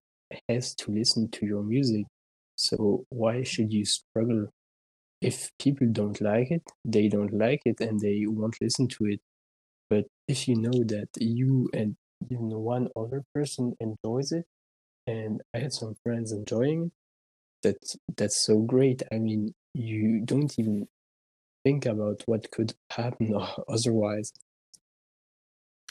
has 0.50 0.76
to 0.76 0.92
listen 0.92 1.30
to 1.32 1.46
your 1.46 1.64
music. 1.64 2.06
So 2.56 3.06
why 3.10 3.44
should 3.44 3.74
you 3.74 3.86
struggle? 3.86 4.48
If 5.22 5.52
people 5.60 5.88
don't 5.92 6.22
like 6.22 6.52
it, 6.52 6.64
they 6.86 7.10
don't 7.10 7.34
like 7.34 7.62
it 7.66 7.82
and 7.82 8.00
they 8.00 8.26
won't 8.28 8.58
listen 8.62 8.88
to 8.90 9.06
it. 9.08 9.22
But 9.90 10.06
if 10.28 10.48
you 10.48 10.56
know 10.58 10.84
that 10.86 11.10
you 11.20 11.70
and 11.74 11.96
even 12.30 12.50
one 12.50 12.90
other 12.96 13.24
person 13.34 13.76
enjoys 13.80 14.32
it, 14.32 14.46
and 15.08 15.42
I 15.54 15.60
had 15.60 15.74
some 15.74 15.96
friends 16.04 16.32
enjoying 16.32 16.86
it, 16.88 16.92
that's 17.64 17.98
that's 18.18 18.38
so 18.46 18.60
great. 18.62 19.04
I 19.12 19.20
mean, 19.20 19.54
you 19.74 20.22
don't 20.22 20.58
even 20.60 20.88
think 21.64 21.86
about 21.86 22.24
what 22.28 22.52
could 22.52 22.74
happen 22.92 23.36
otherwise. 23.70 24.32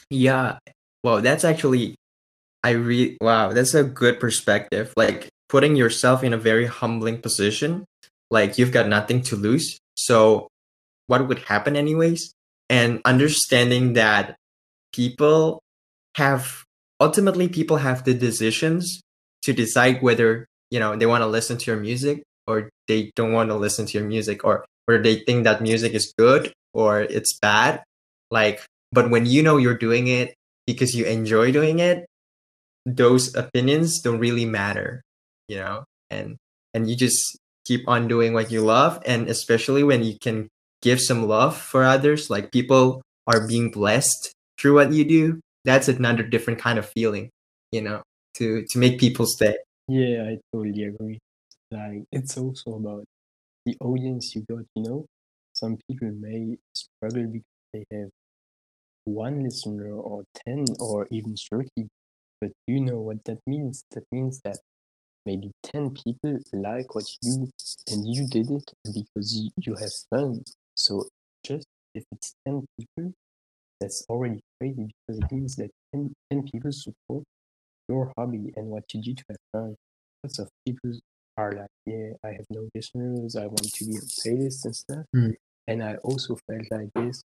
Yeah. 0.09 0.57
Well, 1.03 1.21
that's 1.21 1.43
actually 1.43 1.95
I 2.63 2.71
re 2.71 3.15
wow, 3.21 3.53
that's 3.53 3.75
a 3.75 3.83
good 3.83 4.19
perspective. 4.19 4.91
Like 4.97 5.29
putting 5.49 5.75
yourself 5.75 6.23
in 6.23 6.33
a 6.33 6.37
very 6.37 6.65
humbling 6.65 7.21
position, 7.21 7.85
like 8.31 8.57
you've 8.57 8.71
got 8.71 8.87
nothing 8.87 9.21
to 9.29 9.35
lose. 9.35 9.77
So 9.95 10.47
what 11.05 11.27
would 11.27 11.39
happen 11.39 11.75
anyways? 11.75 12.33
And 12.69 13.01
understanding 13.05 13.93
that 13.93 14.35
people 14.93 15.61
have 16.15 16.63
ultimately 16.99 17.47
people 17.47 17.77
have 17.77 18.03
the 18.03 18.15
decisions 18.15 19.01
to 19.43 19.53
decide 19.53 20.01
whether, 20.01 20.47
you 20.71 20.79
know, 20.79 20.95
they 20.95 21.05
want 21.05 21.21
to 21.21 21.27
listen 21.27 21.57
to 21.57 21.69
your 21.69 21.79
music 21.79 22.23
or 22.47 22.69
they 22.87 23.11
don't 23.15 23.33
want 23.33 23.49
to 23.49 23.55
listen 23.55 23.85
to 23.85 23.99
your 23.99 24.07
music 24.07 24.43
or 24.43 24.65
whether 24.85 25.03
they 25.03 25.17
think 25.19 25.43
that 25.43 25.61
music 25.61 25.93
is 25.93 26.13
good 26.17 26.51
or 26.73 27.01
it's 27.01 27.37
bad. 27.37 27.83
Like 28.31 28.65
but 28.91 29.09
when 29.09 29.25
you 29.25 29.43
know 29.43 29.57
you're 29.57 29.77
doing 29.77 30.07
it 30.07 30.33
because 30.67 30.95
you 30.95 31.05
enjoy 31.05 31.51
doing 31.51 31.79
it, 31.79 32.05
those 32.85 33.33
opinions 33.35 34.01
don't 34.01 34.19
really 34.19 34.45
matter, 34.45 35.01
you 35.47 35.57
know? 35.57 35.83
And 36.09 36.37
and 36.73 36.89
you 36.89 36.95
just 36.95 37.37
keep 37.65 37.87
on 37.87 38.07
doing 38.07 38.33
what 38.33 38.51
you 38.51 38.61
love 38.61 39.01
and 39.05 39.27
especially 39.27 39.83
when 39.83 40.03
you 40.03 40.17
can 40.19 40.49
give 40.81 41.01
some 41.01 41.27
love 41.27 41.57
for 41.57 41.83
others, 41.83 42.29
like 42.29 42.51
people 42.51 43.01
are 43.25 43.47
being 43.47 43.71
blessed 43.71 44.31
through 44.59 44.75
what 44.75 44.93
you 44.93 45.03
do, 45.03 45.39
that's 45.63 45.87
another 45.87 46.23
different 46.23 46.59
kind 46.59 46.77
of 46.77 46.87
feeling, 46.87 47.29
you 47.71 47.81
know, 47.81 48.03
to 48.35 48.63
to 48.69 48.77
make 48.77 48.99
people 48.99 49.25
stay. 49.25 49.57
Yeah, 49.87 50.29
I 50.29 50.37
totally 50.53 50.83
agree. 50.83 51.19
Like 51.71 52.05
it's 52.11 52.37
also 52.37 52.75
about 52.75 53.03
the 53.65 53.75
audience 53.81 54.35
you 54.35 54.45
got, 54.47 54.63
you 54.75 54.83
know? 54.83 55.05
Some 55.53 55.77
people 55.89 56.11
may 56.11 56.57
struggle 56.73 57.27
because 57.31 57.45
they 57.73 57.85
have 57.91 58.09
one 59.05 59.43
listener 59.43 59.93
or 59.93 60.23
10 60.45 60.65
or 60.79 61.07
even 61.11 61.35
30 61.35 61.87
but 62.41 62.51
you 62.67 62.79
know 62.79 62.99
what 62.99 63.23
that 63.25 63.39
means. 63.47 63.83
That 63.91 64.03
means 64.11 64.41
that 64.43 64.57
maybe 65.25 65.51
10 65.63 65.91
people 65.91 66.39
like 66.53 66.93
what 66.93 67.05
you 67.21 67.49
and 67.89 68.05
you 68.07 68.27
did 68.27 68.51
it 68.51 68.71
because 68.85 69.51
you, 69.57 69.75
have 69.75 69.91
fun. 70.09 70.43
So 70.75 71.07
just 71.43 71.65
if 71.93 72.03
it's 72.11 72.35
10 72.45 72.65
people 72.77 73.13
that's 73.79 74.05
already 74.09 74.41
crazy 74.59 74.91
because 75.07 75.21
it 75.21 75.31
means 75.31 75.55
that 75.55 75.71
10, 75.93 76.13
10 76.31 76.43
people 76.51 76.71
support 76.71 77.23
your 77.87 78.11
hobby 78.17 78.53
and 78.55 78.67
what 78.67 78.83
you 78.93 79.01
do 79.01 79.13
to 79.15 79.23
have 79.29 79.37
fun. 79.51 79.75
Lots 80.23 80.39
of 80.39 80.49
people 80.65 80.91
are 81.37 81.51
like 81.51 81.67
yeah 81.85 82.11
i 82.23 82.29
have 82.29 82.45
no 82.49 82.67
listeners. 82.73 83.35
I 83.35 83.47
want 83.47 83.73
to 83.73 83.85
be 83.85 83.93
on 83.93 84.01
playlists 84.01 84.65
and 84.65 84.75
stuff. 84.75 85.05
Mm. 85.15 85.33
and 85.67 85.83
i 85.83 85.95
also 85.95 86.37
felt 86.47 86.63
like 86.71 86.89
this 86.95 87.23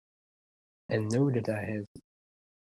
and 0.89 1.11
know 1.11 1.31
that 1.31 1.49
I 1.49 1.61
have 1.73 1.85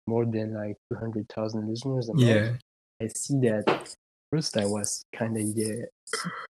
more 0.06 0.24
than 0.26 0.54
like 0.54 0.76
200,000 0.92 1.68
listeners 1.68 2.08
a 2.08 2.14
month, 2.14 2.26
Yeah. 2.26 2.56
I 3.02 3.08
see 3.14 3.38
that 3.40 3.94
first 4.30 4.56
I 4.56 4.66
was 4.66 5.02
kind 5.14 5.36
of, 5.36 5.42
yeah, 5.56 5.84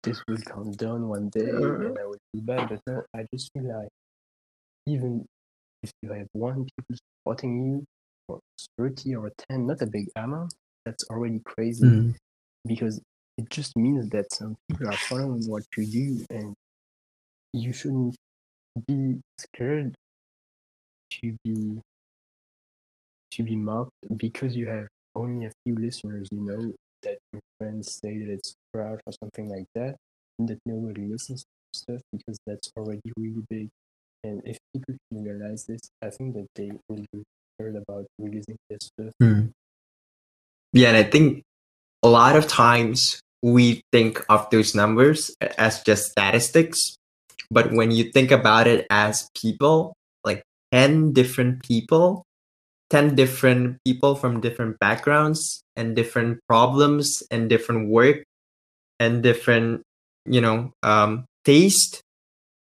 this 0.03 0.21
will 0.29 0.39
come 0.45 0.73
down 0.73 1.09
one 1.09 1.29
day 1.31 1.49
and 1.49 1.99
I 1.99 2.05
will 2.07 2.19
be 2.33 2.41
bad. 2.41 2.69
But 2.69 2.81
now 2.87 3.03
I 3.15 3.27
just 3.33 3.51
feel 3.53 3.65
like 3.81 3.89
even 4.87 5.25
if 5.83 5.91
you 6.03 6.13
have 6.13 6.29
one 6.33 6.67
people 6.77 6.97
supporting 7.21 7.65
you 7.67 7.85
or 8.29 8.41
30 8.79 9.15
or 9.17 9.31
10, 9.51 9.67
not 9.67 9.83
a 9.83 9.87
big 9.87 10.09
amount, 10.17 10.55
that's 10.85 11.05
already 11.11 11.41
crazy 11.45 11.85
Mm. 11.87 12.15
because 12.67 13.01
it 13.39 13.49
just 13.51 13.77
means 13.77 14.09
that 14.11 14.33
some 14.33 14.55
people 14.69 14.89
are 14.89 14.97
following 15.09 15.47
what 15.49 15.65
you 15.77 15.87
do 15.87 16.27
and 16.31 16.55
you 17.53 17.73
shouldn't 17.73 18.15
be 18.87 19.21
scared 19.39 19.95
to 21.23 21.37
be 21.45 21.81
to 23.33 23.43
be 23.43 23.57
mocked 23.57 23.91
because 24.17 24.57
you 24.57 24.67
have 24.67 24.87
only 25.17 25.47
a 25.47 25.51
few 25.65 25.75
listeners, 25.75 26.29
you 26.31 26.41
know, 26.41 26.73
that 27.03 27.19
your 27.33 27.41
friends 27.59 27.93
say 27.93 28.19
that 28.19 28.31
it's 28.31 28.55
trash 28.75 28.99
or 29.07 29.13
something 29.21 29.49
like 29.49 29.67
that, 29.75 29.97
and 30.39 30.49
that 30.49 30.59
nobody 30.67 31.03
listens 31.03 31.43
to 31.43 31.79
stuff 31.79 32.01
because 32.13 32.39
that's 32.47 32.71
already 32.77 33.01
really 33.17 33.43
big. 33.51 33.69
And 34.23 34.41
if 34.45 34.57
people 34.73 34.95
can 35.13 35.25
realize 35.25 35.65
this, 35.67 35.81
I 36.03 36.11
think 36.11 36.35
that 36.35 36.47
they 36.55 36.73
will 36.89 37.05
be 37.13 37.23
heard 37.59 37.77
about 37.77 38.07
releasing 38.19 38.57
their 38.69 38.79
stuff. 38.81 39.13
Mm. 39.23 39.51
Yeah, 40.73 40.89
and 40.89 40.97
I 40.97 41.05
think 41.05 41.43
a 42.03 42.09
lot 42.09 42.37
of 42.37 42.49
times 42.49 43.21
we 43.43 43.83
think 43.93 44.25
of 44.29 44.49
those 44.51 44.75
numbers 44.75 45.35
as 45.59 45.83
just 45.83 46.13
statistics, 46.13 46.97
but 47.51 47.73
when 47.73 47.91
you 47.91 48.11
think 48.11 48.31
about 48.31 48.67
it 48.67 48.87
as 48.91 49.29
people, 49.41 49.95
10 50.75 51.13
different 51.13 51.63
people, 51.63 52.27
10 52.91 53.15
different 53.15 53.79
people 53.85 54.17
from 54.17 54.41
different 54.41 54.77
backgrounds 54.81 55.63
and 55.77 55.95
different 55.95 56.41
problems 56.49 57.23
and 57.31 57.49
different 57.49 57.89
work 57.89 58.25
and 58.99 59.23
different, 59.23 59.83
you 60.27 60.41
know, 60.41 60.73
um, 60.83 61.27
taste, 61.45 62.03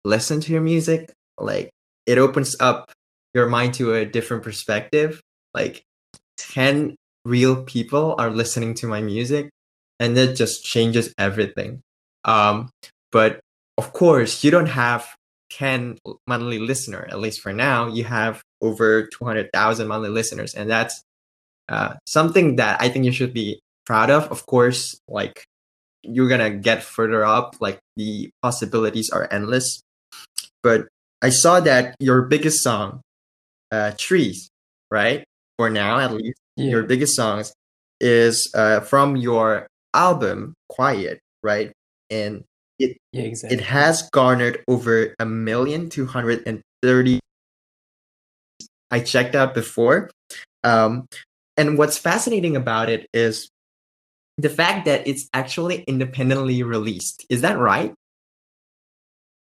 listen 0.04 0.40
to 0.40 0.50
your 0.52 0.62
music, 0.62 1.12
like 1.38 1.70
it 2.04 2.18
opens 2.18 2.56
up 2.58 2.90
your 3.34 3.46
mind 3.46 3.74
to 3.74 3.94
a 3.94 4.04
different 4.04 4.42
perspective. 4.42 5.20
Like 5.54 5.84
10 6.38 6.96
real 7.24 7.62
people 7.62 8.16
are 8.18 8.30
listening 8.30 8.74
to 8.74 8.88
my 8.88 9.00
music 9.00 9.48
and 10.00 10.16
that 10.16 10.34
just 10.34 10.64
changes 10.64 11.14
everything. 11.18 11.80
Um, 12.24 12.70
but 13.12 13.38
of 13.78 13.92
course 13.92 14.42
you 14.42 14.50
don't 14.50 14.74
have 14.74 15.14
10 15.58 15.98
monthly 16.26 16.58
listener. 16.58 17.06
At 17.10 17.20
least 17.20 17.40
for 17.40 17.52
now 17.52 17.88
you 17.88 18.04
have 18.04 18.42
over 18.60 19.06
200000 19.08 19.88
monthly 19.88 20.10
listeners 20.10 20.54
and 20.54 20.70
that's 20.70 21.02
uh, 21.68 21.94
something 22.06 22.56
that 22.56 22.80
i 22.80 22.88
think 22.88 23.04
you 23.04 23.12
should 23.12 23.32
be 23.34 23.60
proud 23.86 24.10
of. 24.10 24.30
Of 24.30 24.46
course 24.46 24.98
like 25.08 25.44
you're 26.02 26.28
gonna 26.28 26.50
get 26.50 26.82
further 26.82 27.24
up 27.24 27.56
like 27.60 27.78
the 27.96 28.30
possibilities 28.42 29.10
are 29.10 29.28
endless. 29.32 29.82
But 30.62 30.88
i 31.22 31.30
saw 31.30 31.60
that 31.60 31.94
your 32.00 32.22
biggest 32.22 32.62
song 32.62 33.00
uh, 33.72 33.92
trees 33.98 34.48
right? 34.90 35.24
For 35.58 35.70
now 35.70 35.98
at 35.98 36.12
least 36.12 36.38
Yeah, 36.56 36.70
your 36.70 36.82
biggest 36.84 37.16
songs 37.16 37.52
is 38.00 38.50
uh, 38.54 38.80
from 38.80 39.16
your 39.16 39.66
album 39.94 40.54
quiet 40.68 41.20
right? 41.42 41.72
And 42.10 42.44
it 42.78 42.96
yeah, 43.12 43.30
it 43.50 43.60
has 43.60 44.08
garnered 44.10 44.64
over 44.68 45.14
a 45.18 45.26
million 45.26 45.88
two 45.88 46.06
hundred 46.06 46.42
and 46.46 46.60
thirty 46.82 47.20
i 48.90 48.98
checked 49.00 49.34
out 49.34 49.54
before 49.54 50.10
um, 50.64 51.06
and 51.56 51.76
what's 51.76 51.98
fascinating 51.98 52.56
about 52.56 52.88
it 52.88 53.06
is 53.12 53.50
the 54.38 54.48
fact 54.48 54.86
that 54.86 55.06
it's 55.06 55.28
actually 55.34 55.82
independently 55.82 56.62
released. 56.62 57.26
Is 57.28 57.42
that 57.42 57.58
right? 57.58 57.92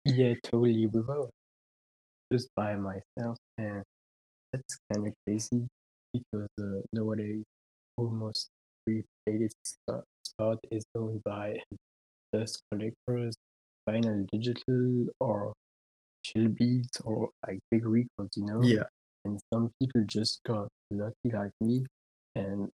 Yeah, 0.06 0.34
totally 0.44 0.88
without 0.88 1.30
just 2.32 2.50
by 2.56 2.76
myself, 2.76 3.38
and 3.58 3.84
that's 4.52 4.78
kind 4.92 5.08
of 5.08 5.14
crazy 5.26 5.68
because 6.12 6.50
uh, 6.60 6.82
nowadays 6.92 7.44
almost 7.98 8.50
every 8.88 9.06
playlist 9.28 9.52
spot 9.64 10.04
spot 10.26 10.58
is 10.72 10.84
owned 10.96 11.24
by 11.24 11.58
dust 12.34 12.62
collectors, 12.72 13.36
vinyl 13.88 14.28
digital, 14.32 15.08
or 15.20 15.54
chill 16.24 16.48
beats, 16.48 17.02
or 17.02 17.30
like 17.48 17.60
big 17.72 17.86
records, 17.86 18.38
you 18.38 18.46
know. 18.46 18.62
yeah 18.64 18.84
And 19.26 19.40
some 19.54 19.72
people 19.80 20.04
just 20.08 20.42
got 20.48 20.68
lucky 20.90 21.30
like 21.32 21.52
me, 21.62 21.86
and 22.36 22.70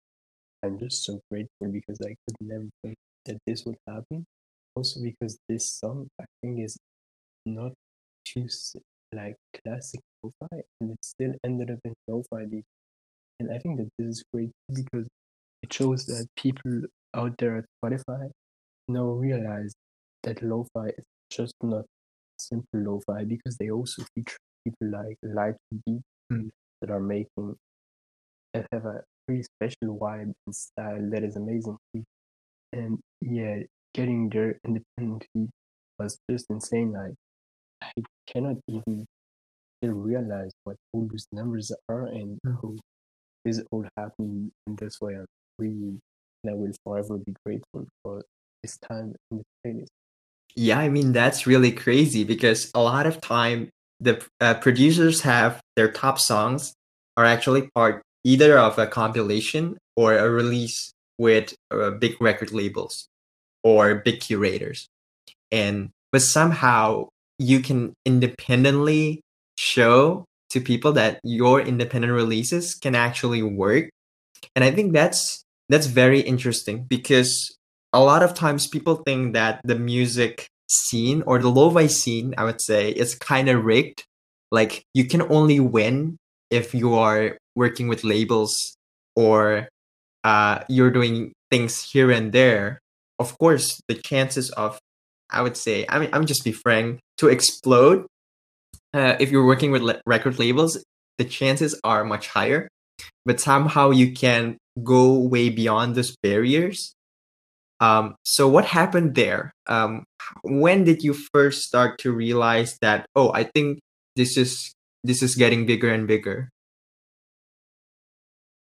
I'm 0.64 0.80
just 0.80 1.04
so 1.04 1.20
grateful 1.32 1.68
because 1.72 2.00
I 2.02 2.16
could 2.26 2.38
never 2.42 2.68
think 2.84 2.96
that 3.26 3.38
this 3.48 3.66
would 3.66 3.78
happen. 3.88 4.26
Also 4.76 5.02
because 5.02 5.38
this 5.48 5.72
song 5.80 6.08
I 6.20 6.26
think 6.42 6.60
is 6.60 6.78
not 7.46 7.72
too 8.26 8.48
like 9.14 9.36
classic 9.64 10.02
lo-fi 10.22 10.62
and 10.82 10.92
it 10.92 11.00
still 11.02 11.34
ended 11.46 11.72
up 11.72 11.80
in 11.86 11.94
lo-fi 12.08 12.46
beat. 12.46 12.66
And 13.40 13.52
I 13.52 13.58
think 13.60 13.78
that 13.78 13.90
this 13.98 14.08
is 14.08 14.24
great 14.34 14.52
because 14.74 15.08
it 15.64 15.72
shows 15.72 16.06
that 16.08 16.28
people 16.36 16.82
out 17.14 17.38
there 17.38 17.58
at 17.58 17.66
Spotify 17.78 18.30
now 18.88 19.06
realize 19.06 19.74
that 20.24 20.42
lo-fi 20.44 20.88
is 20.98 21.06
just 21.32 21.56
not 21.64 21.86
simple 22.38 22.80
lo-fi 22.82 23.24
because 23.26 23.58
they 23.58 23.70
also 23.72 24.04
feature 24.16 24.38
people 24.66 24.90
like 24.92 25.18
Light 25.24 25.56
Beat 25.86 26.02
Mm. 26.32 26.50
that 26.82 26.90
are 26.92 27.00
making 27.00 27.56
that 28.54 28.68
have 28.72 28.86
a 28.86 29.04
pretty 29.28 29.44
special 29.44 29.98
vibe 30.00 30.34
and 30.46 30.56
style 30.56 31.10
that 31.12 31.24
is 31.24 31.36
amazing. 31.36 31.78
And 32.74 33.00
yeah, 33.22 33.60
getting 33.94 34.30
there 34.30 34.60
independently 34.66 35.50
was 36.00 36.20
just 36.30 36.46
insane. 36.50 36.94
Like 36.94 37.16
I 37.82 37.92
cannot 38.28 38.58
even 38.68 39.06
realize 39.84 40.52
what 40.64 40.78
all 40.94 41.08
those 41.12 41.28
numbers 41.32 41.72
are 41.90 42.08
and 42.08 42.40
Mm. 42.46 42.56
how 42.62 42.76
this 43.46 43.62
all 43.72 43.86
happened 43.98 44.52
And 44.68 44.78
that's 44.78 45.02
why 45.02 45.14
I'm 45.16 45.26
really, 45.60 46.00
and 46.44 46.52
I 46.52 46.54
will 46.56 46.74
forever 46.84 47.18
be 47.20 47.36
grateful 47.46 47.88
for 48.04 48.24
time 48.90 49.16
in 49.32 49.38
the 49.38 49.44
playlist. 49.66 49.88
Yeah, 50.56 50.80
I 50.80 50.90
mean 50.90 51.12
that's 51.12 51.46
really 51.46 51.72
crazy 51.72 52.24
because 52.24 52.72
a 52.74 52.82
lot 52.82 53.06
of 53.06 53.20
time 53.20 53.70
the 54.00 54.24
uh, 54.40 54.56
producers 54.56 55.22
have 55.22 55.62
their 55.76 55.92
top 55.92 56.20
songs 56.20 56.74
are 57.18 57.26
actually 57.26 57.70
part 57.76 58.02
either 58.24 58.58
of 58.58 58.78
a 58.80 58.88
compilation 58.88 59.78
or 59.96 60.18
a 60.18 60.30
release 60.30 60.92
with 61.18 61.54
uh, 61.72 61.92
big 61.92 62.20
record 62.22 62.52
labels 62.52 63.08
or 63.64 63.96
big 63.96 64.20
curators, 64.22 64.88
and 65.52 65.90
but 66.12 66.22
somehow 66.22 67.08
you 67.38 67.60
can 67.60 67.94
independently 68.06 69.22
show 69.58 70.26
to 70.50 70.62
people 70.62 70.94
that 70.94 71.20
your 71.24 71.60
independent 71.60 72.14
releases 72.14 72.76
can 72.76 72.96
actually 72.96 73.42
work, 73.42 73.90
and 74.56 74.64
I 74.64 74.72
think 74.72 74.94
that's 74.94 75.44
that's 75.70 75.88
very 75.88 76.22
interesting 76.22 76.86
because 76.88 77.56
a 77.96 78.04
lot 78.04 78.22
of 78.22 78.34
times 78.34 78.68
people 78.68 78.96
think 79.08 79.34
that 79.34 79.62
the 79.64 79.80
music 79.80 80.48
scene 80.68 81.24
or 81.26 81.40
the 81.40 81.48
lo-fi 81.50 81.88
scene 81.88 82.36
i 82.38 82.44
would 82.44 82.60
say 82.60 82.92
is 82.92 83.16
kind 83.16 83.48
of 83.50 83.64
rigged. 83.64 84.04
Like 84.52 84.84
you 84.94 85.06
can 85.06 85.24
only 85.32 85.60
win 85.60 86.18
if 86.52 86.76
you 86.76 86.94
are 86.96 87.38
working 87.56 87.88
with 87.88 88.04
labels 88.04 88.54
or 89.16 89.70
uh, 90.24 90.60
you're 90.70 90.92
doing 90.92 91.34
things 91.50 91.82
here 91.92 92.12
and 92.12 92.32
there. 92.32 92.80
Of 93.18 93.38
course 93.40 93.80
the 93.88 93.96
chances 93.96 94.52
of 94.52 94.78
i 95.32 95.42
would 95.42 95.58
say 95.58 95.86
i 95.90 95.98
mean 95.98 96.10
i'm 96.14 96.28
just 96.28 96.44
be 96.44 96.52
frank 96.52 97.00
to 97.18 97.28
explode 97.30 98.06
uh, 98.94 99.16
if 99.20 99.32
you're 99.32 99.46
working 99.46 99.72
with 99.72 99.82
le- 99.82 100.00
record 100.06 100.38
labels 100.38 100.78
the 101.18 101.26
chances 101.26 101.80
are 101.84 102.04
much 102.04 102.28
higher. 102.28 102.68
But 103.26 103.40
somehow 103.40 103.92
you 103.92 104.12
can 104.12 104.58
go 104.84 105.14
way 105.18 105.50
beyond 105.50 105.96
those 105.96 106.16
barriers 106.22 106.95
um, 107.80 108.16
so 108.24 108.48
what 108.48 108.66
happened 108.66 109.16
there? 109.16 109.54
Um, 109.68 110.06
when 110.44 110.84
did 110.84 111.04
you 111.04 111.14
first 111.14 111.64
start 111.64 112.00
to 112.00 112.12
realize 112.12 112.78
that, 112.82 113.06
oh, 113.16 113.32
I 113.34 113.44
think 113.44 113.80
this 114.16 114.38
is 114.38 114.74
this 115.04 115.22
is 115.22 115.36
getting 115.36 115.66
bigger 115.66 115.92
and 115.92 116.08
bigger? 116.08 116.50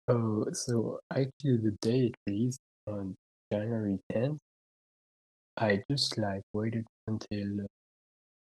Oh, 0.07 0.45
so 0.51 0.99
actually, 1.11 1.57
the 1.63 1.77
day 1.81 2.11
it 2.11 2.15
released 2.27 2.59
on 2.87 3.15
January 3.51 3.99
10th, 4.11 4.39
I 5.57 5.81
just 5.89 6.17
like 6.17 6.41
waited 6.53 6.85
until 7.07 7.67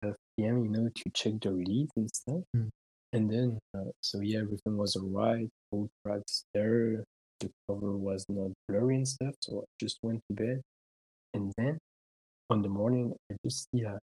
12 0.02 0.16
p.m., 0.36 0.64
you 0.64 0.70
know, 0.70 0.88
to 0.88 1.10
check 1.12 1.34
the 1.42 1.52
release 1.52 1.90
and 1.96 2.08
stuff. 2.14 2.42
Mm. 2.56 2.70
And 3.12 3.30
then, 3.30 3.58
uh, 3.76 3.90
so 4.00 4.20
yeah, 4.20 4.40
everything 4.40 4.76
was 4.78 4.96
alright. 4.96 5.48
All 5.72 5.90
tracks 6.06 6.44
there. 6.54 7.04
The 7.40 7.50
cover 7.68 7.96
was 7.96 8.24
not 8.28 8.50
blurry 8.68 8.96
and 8.96 9.08
stuff. 9.08 9.34
So 9.40 9.60
I 9.60 9.64
just 9.80 9.98
went 10.02 10.20
to 10.28 10.34
bed. 10.34 10.60
And 11.34 11.52
then 11.56 11.78
on 12.50 12.62
the 12.62 12.68
morning, 12.68 13.14
I 13.30 13.36
just 13.44 13.68
see 13.70 13.84
uh, 13.84 13.98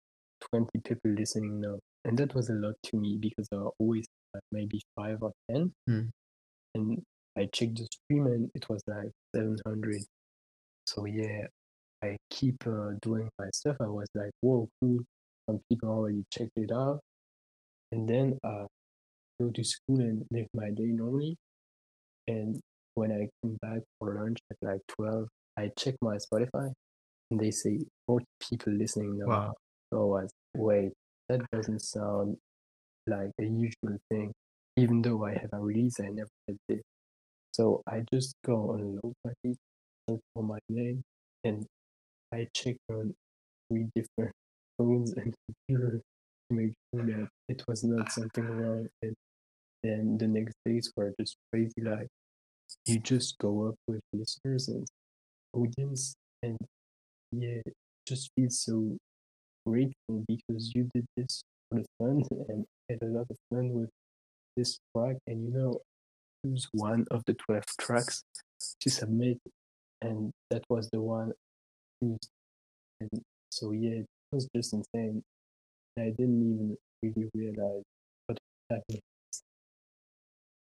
20 0.50 0.68
people 0.84 1.10
listening 1.10 1.60
now. 1.60 1.78
And 2.04 2.16
that 2.18 2.34
was 2.34 2.48
a 2.48 2.54
lot 2.54 2.74
to 2.84 2.96
me 2.96 3.18
because 3.20 3.48
there 3.50 3.60
are 3.60 3.72
always 3.78 4.06
uh, 4.36 4.40
maybe 4.52 4.80
five 4.94 5.18
or 5.22 5.32
10. 5.50 5.72
Mm. 5.88 6.08
And 6.74 7.02
I 7.36 7.48
checked 7.52 7.78
the 7.78 7.86
stream 7.90 8.26
and 8.26 8.50
it 8.54 8.68
was 8.68 8.82
like 8.86 9.10
700. 9.34 10.02
So 10.86 11.04
yeah, 11.06 11.46
I 12.02 12.16
keep 12.30 12.64
uh, 12.66 12.92
doing 13.02 13.28
my 13.38 13.46
stuff. 13.54 13.76
I 13.80 13.88
was 13.88 14.08
like, 14.14 14.30
whoa, 14.40 14.68
cool. 14.80 15.00
Some 15.48 15.60
people 15.68 15.90
already 15.90 16.24
checked 16.32 16.56
it 16.56 16.70
out. 16.72 17.00
And 17.92 18.08
then 18.08 18.38
uh, 18.44 18.66
go 19.40 19.50
to 19.50 19.64
school 19.64 20.00
and 20.00 20.24
live 20.30 20.46
my 20.54 20.70
day 20.70 20.86
normally. 20.86 21.36
And 22.28 22.60
when 22.96 23.12
I 23.12 23.28
came 23.42 23.56
back 23.62 23.82
for 23.98 24.14
lunch 24.14 24.38
at 24.50 24.56
like 24.62 24.80
12, 24.88 25.28
I 25.58 25.70
check 25.78 25.94
my 26.00 26.16
Spotify 26.16 26.72
and 27.30 27.38
they 27.38 27.50
say 27.50 27.78
40 28.06 28.24
people 28.40 28.72
listening 28.72 29.18
now. 29.18 29.26
Wow. 29.26 29.54
So 29.92 29.98
I 30.16 30.22
was, 30.22 30.30
wait, 30.56 30.92
that 31.28 31.40
doesn't 31.52 31.80
sound 31.80 32.36
like 33.06 33.30
a 33.40 33.44
usual 33.44 33.98
thing. 34.10 34.32
Even 34.76 35.02
though 35.02 35.24
I 35.24 35.32
have 35.32 35.50
a 35.52 35.60
release, 35.60 36.00
I 36.00 36.08
never 36.08 36.28
had 36.48 36.56
this. 36.68 36.82
So 37.52 37.82
I 37.86 38.02
just 38.12 38.34
go 38.44 38.72
on 38.72 38.98
low 39.02 39.12
party, 39.24 39.56
search 40.08 40.20
for 40.34 40.42
my 40.42 40.58
name, 40.68 41.02
and 41.44 41.64
I 42.32 42.48
check 42.54 42.76
on 42.90 43.14
three 43.68 43.86
different 43.94 44.32
phones 44.78 45.12
and 45.12 45.34
computers 45.46 46.00
to 46.50 46.56
make 46.56 46.72
sure 46.94 47.06
that 47.06 47.28
it 47.48 47.62
was 47.68 47.84
not 47.84 48.10
something 48.10 48.44
wrong. 48.44 48.88
And 49.02 49.14
then 49.82 50.18
the 50.18 50.26
next 50.26 50.54
days 50.64 50.90
were 50.96 51.12
just 51.18 51.36
crazy. 51.52 51.80
Like 51.82 52.08
you 52.86 52.98
just 53.00 53.38
go 53.38 53.68
up 53.68 53.74
with 53.86 54.00
listeners 54.12 54.68
and 54.68 54.86
audience, 55.52 56.14
and 56.42 56.56
yeah, 57.32 57.60
just 58.06 58.30
feels 58.36 58.60
so 58.60 58.96
grateful 59.66 60.24
because 60.28 60.72
you 60.74 60.88
did 60.94 61.06
this 61.16 61.42
for 61.68 61.80
the 61.80 61.86
fun 61.98 62.22
and 62.48 62.64
had 62.88 62.98
a 63.02 63.06
lot 63.06 63.26
of 63.30 63.36
fun 63.50 63.72
with 63.72 63.90
this 64.56 64.78
track. 64.94 65.16
And 65.26 65.48
you 65.48 65.58
know, 65.58 65.80
choose 66.44 66.68
one 66.72 67.04
of 67.10 67.22
the 67.26 67.34
12 67.34 67.64
tracks 67.80 68.22
to 68.80 68.90
submit, 68.90 69.38
and 70.02 70.32
that 70.50 70.64
was 70.68 70.88
the 70.90 71.00
one 71.00 71.32
used. 72.00 72.28
And 73.00 73.10
so, 73.50 73.72
yeah, 73.72 74.00
it 74.00 74.06
was 74.32 74.48
just 74.54 74.72
insane. 74.72 75.22
I 75.98 76.12
didn't 76.16 76.42
even 76.42 76.76
really 77.02 77.30
realize 77.34 77.82
what 78.26 78.38
was 78.38 78.38
happening. 78.70 79.02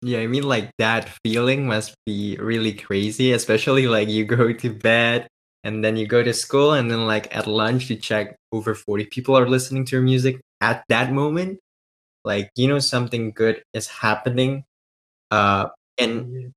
Yeah, 0.01 0.19
I 0.19 0.27
mean, 0.27 0.43
like 0.43 0.71
that 0.79 1.09
feeling 1.23 1.67
must 1.67 1.95
be 2.05 2.37
really 2.39 2.73
crazy, 2.73 3.33
especially 3.33 3.87
like 3.87 4.09
you 4.09 4.25
go 4.37 4.51
to 4.53 4.69
bed 4.73 5.27
and 5.63 5.83
then 5.85 5.95
you 5.95 6.07
go 6.07 6.23
to 6.23 6.33
school, 6.33 6.73
and 6.73 6.89
then 6.89 7.05
like 7.05 7.35
at 7.35 7.45
lunch, 7.45 7.89
you 7.89 7.95
check 7.97 8.35
over 8.51 8.73
40 8.73 9.05
people 9.05 9.37
are 9.37 9.47
listening 9.47 9.85
to 9.85 9.95
your 9.97 10.01
music 10.03 10.41
at 10.59 10.83
that 10.89 11.11
moment. 11.13 11.59
Like, 12.25 12.51
you 12.55 12.67
know, 12.67 12.79
something 12.79 13.31
good 13.31 13.63
is 13.73 13.87
happening. 13.87 14.65
Uh, 15.31 15.69
and 15.97 16.53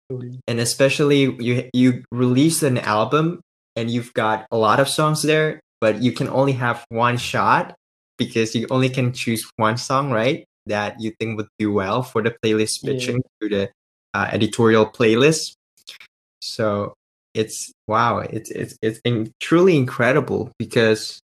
and 0.48 0.60
especially 0.60 1.32
you 1.42 1.68
you 1.74 2.04
release 2.12 2.62
an 2.62 2.78
album 2.78 3.40
and 3.76 3.90
you've 3.90 4.12
got 4.14 4.46
a 4.50 4.56
lot 4.56 4.80
of 4.80 4.88
songs 4.88 5.22
there 5.22 5.60
but 5.80 6.02
you 6.02 6.12
can 6.12 6.28
only 6.28 6.52
have 6.52 6.84
one 6.88 7.16
shot 7.18 7.74
because 8.18 8.54
you 8.54 8.66
only 8.70 8.88
can 8.88 9.12
choose 9.12 9.44
one 9.56 9.76
song 9.76 10.10
right 10.10 10.46
that 10.66 11.00
you 11.00 11.12
think 11.20 11.36
would 11.36 11.48
do 11.58 11.72
well 11.72 12.02
for 12.02 12.22
the 12.22 12.34
playlist 12.44 12.80
Yeah. 12.82 12.92
pitching 12.92 13.22
to 13.40 13.48
the 13.48 13.70
uh, 14.14 14.28
editorial 14.32 14.86
playlist 14.86 15.54
so 16.40 16.94
it's 17.34 17.72
wow 17.88 18.18
it's 18.18 18.50
it's 18.50 18.76
it's 18.82 19.00
in, 19.04 19.32
truly 19.40 19.76
incredible 19.76 20.52
because 20.58 21.20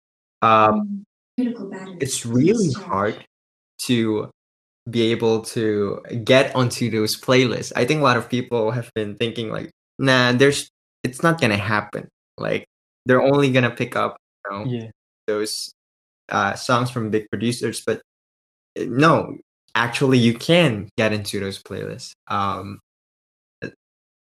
um 0.41 1.03
it's 1.37 2.25
really 2.25 2.71
hard 2.73 3.25
to 3.79 4.29
be 4.89 5.11
able 5.11 5.41
to 5.41 6.01
get 6.23 6.55
onto 6.55 6.89
those 6.91 7.19
playlists. 7.19 7.71
I 7.75 7.85
think 7.85 8.01
a 8.01 8.03
lot 8.03 8.17
of 8.17 8.29
people 8.29 8.71
have 8.71 8.89
been 8.95 9.15
thinking 9.15 9.49
like, 9.51 9.71
nah, 9.99 10.31
there's 10.31 10.69
it's 11.03 11.23
not 11.23 11.41
gonna 11.41 11.57
happen. 11.57 12.07
Like 12.37 12.65
they're 13.05 13.21
only 13.21 13.51
gonna 13.51 13.71
pick 13.71 13.95
up 13.95 14.17
you 14.45 14.51
know, 14.57 14.65
Yeah, 14.65 14.89
those 15.27 15.73
uh, 16.29 16.53
songs 16.55 16.89
from 16.91 17.09
big 17.09 17.27
producers, 17.31 17.83
but 17.85 18.01
no, 18.77 19.37
actually 19.73 20.17
you 20.17 20.33
can 20.33 20.89
get 20.97 21.13
into 21.13 21.39
those 21.39 21.61
playlists. 21.61 22.13
Um, 22.27 22.79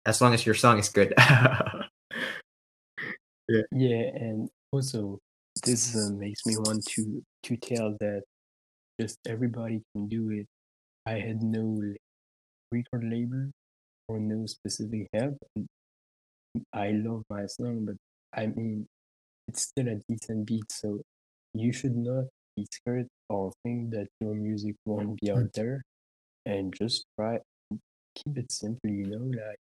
as 0.06 0.20
long 0.20 0.34
as 0.34 0.46
your 0.46 0.54
song 0.54 0.78
is 0.78 0.88
good. 0.88 1.12
yeah, 3.48 3.62
yeah, 3.72 4.10
and 4.14 4.48
also 4.72 5.18
this 5.64 5.94
uh, 5.96 6.10
makes 6.12 6.46
me 6.46 6.56
want 6.56 6.84
to 6.86 7.22
to 7.42 7.56
tell 7.56 7.96
that 8.00 8.22
just 9.00 9.18
everybody 9.26 9.82
can 9.92 10.08
do 10.08 10.30
it. 10.30 10.46
I 11.06 11.18
had 11.18 11.42
no 11.42 11.80
record 12.72 13.04
label 13.04 13.50
or 14.08 14.18
no 14.20 14.46
specific 14.46 15.08
help. 15.12 15.36
I 16.72 16.92
love 16.92 17.24
my 17.30 17.46
song, 17.46 17.86
but 17.86 17.96
I 18.34 18.46
mean, 18.46 18.86
it's 19.48 19.62
still 19.62 19.88
a 19.88 19.96
decent 20.08 20.46
beat, 20.46 20.70
so 20.70 21.00
you 21.54 21.72
should 21.72 21.96
not 21.96 22.24
be 22.60 22.66
scared 22.72 23.08
or 23.28 23.52
think 23.64 23.90
that 23.92 24.08
your 24.20 24.34
music 24.34 24.76
won't 24.86 25.20
be 25.20 25.30
out 25.30 25.52
there. 25.54 25.82
And 26.46 26.74
just 26.74 27.04
try 27.18 27.38
keep 28.14 28.38
it 28.38 28.50
simple, 28.52 28.90
you 28.90 29.06
know. 29.06 29.26
Like 29.46 29.58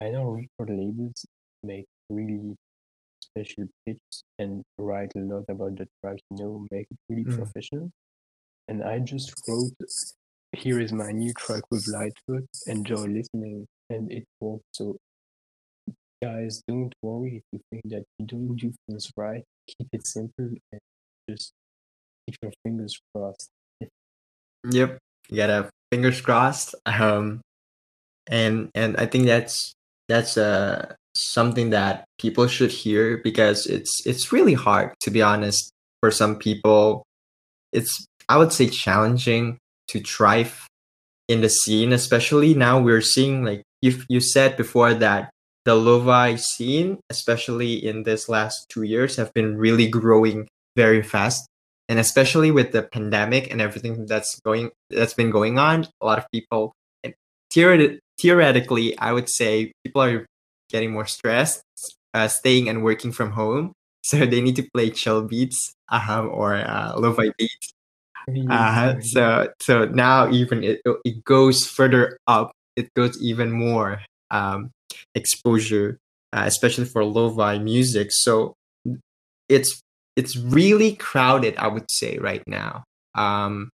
I 0.00 0.10
know 0.10 0.30
record 0.30 0.70
labels 0.70 1.24
make 1.62 1.86
really 2.10 2.56
special 3.20 3.66
pitch 3.84 4.22
and 4.38 4.62
write 4.78 5.12
a 5.16 5.20
lot 5.20 5.44
about 5.48 5.76
the 5.76 5.86
track, 6.00 6.18
you 6.30 6.38
know, 6.44 6.66
make 6.70 6.86
it 6.90 6.98
really 7.08 7.24
Mm. 7.24 7.36
professional. 7.36 7.90
And 8.68 8.82
I 8.82 8.98
just 8.98 9.34
wrote, 9.48 9.74
"Here 10.52 10.80
is 10.80 10.92
my 10.92 11.12
new 11.12 11.32
track 11.34 11.64
with 11.70 11.86
Lightfoot. 11.88 12.48
Enjoy 12.66 13.06
listening," 13.06 13.66
and 13.90 14.10
it 14.10 14.26
worked. 14.40 14.64
So, 14.72 14.96
guys, 16.22 16.62
don't 16.68 16.94
worry 17.02 17.36
if 17.38 17.44
you 17.52 17.60
think 17.70 17.84
that 17.94 18.04
you 18.18 18.26
don't 18.26 18.56
do 18.56 18.72
things 18.86 19.12
right. 19.16 19.44
Keep 19.66 19.88
it 19.92 20.06
simple 20.06 20.50
and 20.72 20.80
just 21.28 21.52
keep 22.26 22.36
your 22.42 22.52
fingers 22.64 22.98
crossed. 23.14 23.50
Yep. 24.70 24.98
You 25.28 25.36
gotta 25.36 25.70
fingers 25.90 26.20
crossed. 26.20 26.74
Um, 26.84 27.40
and 28.28 28.70
and 28.74 28.96
I 28.96 29.06
think 29.06 29.26
that's 29.26 29.74
that's 30.08 30.36
uh 30.36 30.94
something 31.14 31.70
that 31.70 32.04
people 32.18 32.46
should 32.46 32.70
hear 32.70 33.18
because 33.18 33.66
it's 33.66 34.06
it's 34.06 34.32
really 34.32 34.54
hard 34.54 34.92
to 35.02 35.10
be 35.10 35.22
honest 35.22 35.70
for 36.00 36.10
some 36.10 36.36
people. 36.36 37.04
It's 37.72 38.06
I 38.28 38.36
would 38.36 38.52
say 38.52 38.68
challenging 38.68 39.58
to 39.88 40.00
thrive 40.00 40.66
in 41.28 41.40
the 41.40 41.48
scene, 41.48 41.92
especially 41.92 42.54
now 42.54 42.80
we're 42.80 43.00
seeing 43.00 43.44
like 43.44 43.62
you 43.82 44.02
you 44.08 44.20
said 44.20 44.56
before 44.56 44.94
that 44.94 45.30
the 45.64 45.74
lo-fi 45.74 46.36
scene, 46.36 47.00
especially 47.10 47.74
in 47.84 48.04
this 48.04 48.28
last 48.28 48.66
two 48.68 48.82
years, 48.82 49.16
have 49.16 49.34
been 49.34 49.58
really 49.58 49.88
growing 49.88 50.46
very 50.76 51.02
fast. 51.02 51.48
And 51.88 51.98
especially 51.98 52.50
with 52.50 52.72
the 52.72 52.82
pandemic 52.82 53.50
and 53.50 53.60
everything 53.60 54.06
that's 54.06 54.40
going 54.40 54.70
that's 54.90 55.14
been 55.14 55.30
going 55.30 55.58
on, 55.58 55.86
a 56.00 56.06
lot 56.06 56.18
of 56.18 56.26
people 56.32 56.72
and 57.04 57.14
theoret- 57.54 57.98
theoretically, 58.20 58.98
I 58.98 59.12
would 59.12 59.28
say 59.28 59.72
people 59.84 60.02
are 60.02 60.26
getting 60.68 60.92
more 60.92 61.06
stressed, 61.06 61.62
uh, 62.12 62.28
staying 62.28 62.68
and 62.68 62.82
working 62.82 63.12
from 63.12 63.32
home. 63.32 63.72
So 64.06 64.24
they 64.24 64.40
need 64.40 64.54
to 64.54 64.68
play 64.72 64.90
chill 64.90 65.22
beats 65.22 65.74
uh, 65.90 66.24
or 66.30 66.54
uh, 66.54 66.94
lo-fi 66.96 67.32
beats. 67.36 67.72
Uh, 68.48 69.00
so 69.00 69.48
so 69.60 69.86
now 69.86 70.30
even 70.30 70.62
it, 70.62 70.80
it 71.04 71.24
goes 71.24 71.66
further 71.66 72.16
up. 72.28 72.52
It 72.76 72.86
goes 72.94 73.20
even 73.20 73.50
more 73.50 74.02
um, 74.30 74.70
exposure 75.16 75.98
uh, 76.32 76.44
especially 76.46 76.84
for 76.84 77.04
lo-fi 77.04 77.58
music. 77.58 78.08
So 78.10 78.54
it's 79.48 79.80
it's 80.16 80.36
really 80.36 80.96
crowded 80.96 81.56
i 81.56 81.68
would 81.68 81.90
say 81.90 82.18
right 82.18 82.42
now. 82.46 82.84
Um, 83.14 83.70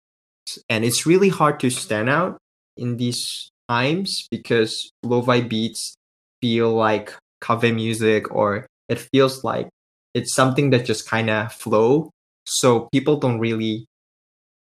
and 0.68 0.84
it's 0.84 1.06
really 1.06 1.28
hard 1.28 1.60
to 1.60 1.70
stand 1.70 2.08
out 2.08 2.38
in 2.76 2.96
these 2.96 3.50
times 3.68 4.26
because 4.30 4.90
lo-fi 5.02 5.40
beats 5.40 5.94
feel 6.40 6.72
like 6.72 7.14
cafe 7.40 7.72
music 7.72 8.30
or 8.34 8.66
it 8.88 8.98
feels 9.12 9.44
like 9.44 9.68
it's 10.14 10.34
something 10.34 10.70
that 10.70 10.84
just 10.84 11.08
kind 11.08 11.30
of 11.30 11.52
flow. 11.52 12.10
So 12.46 12.88
people 12.92 13.16
don't 13.16 13.38
really 13.38 13.86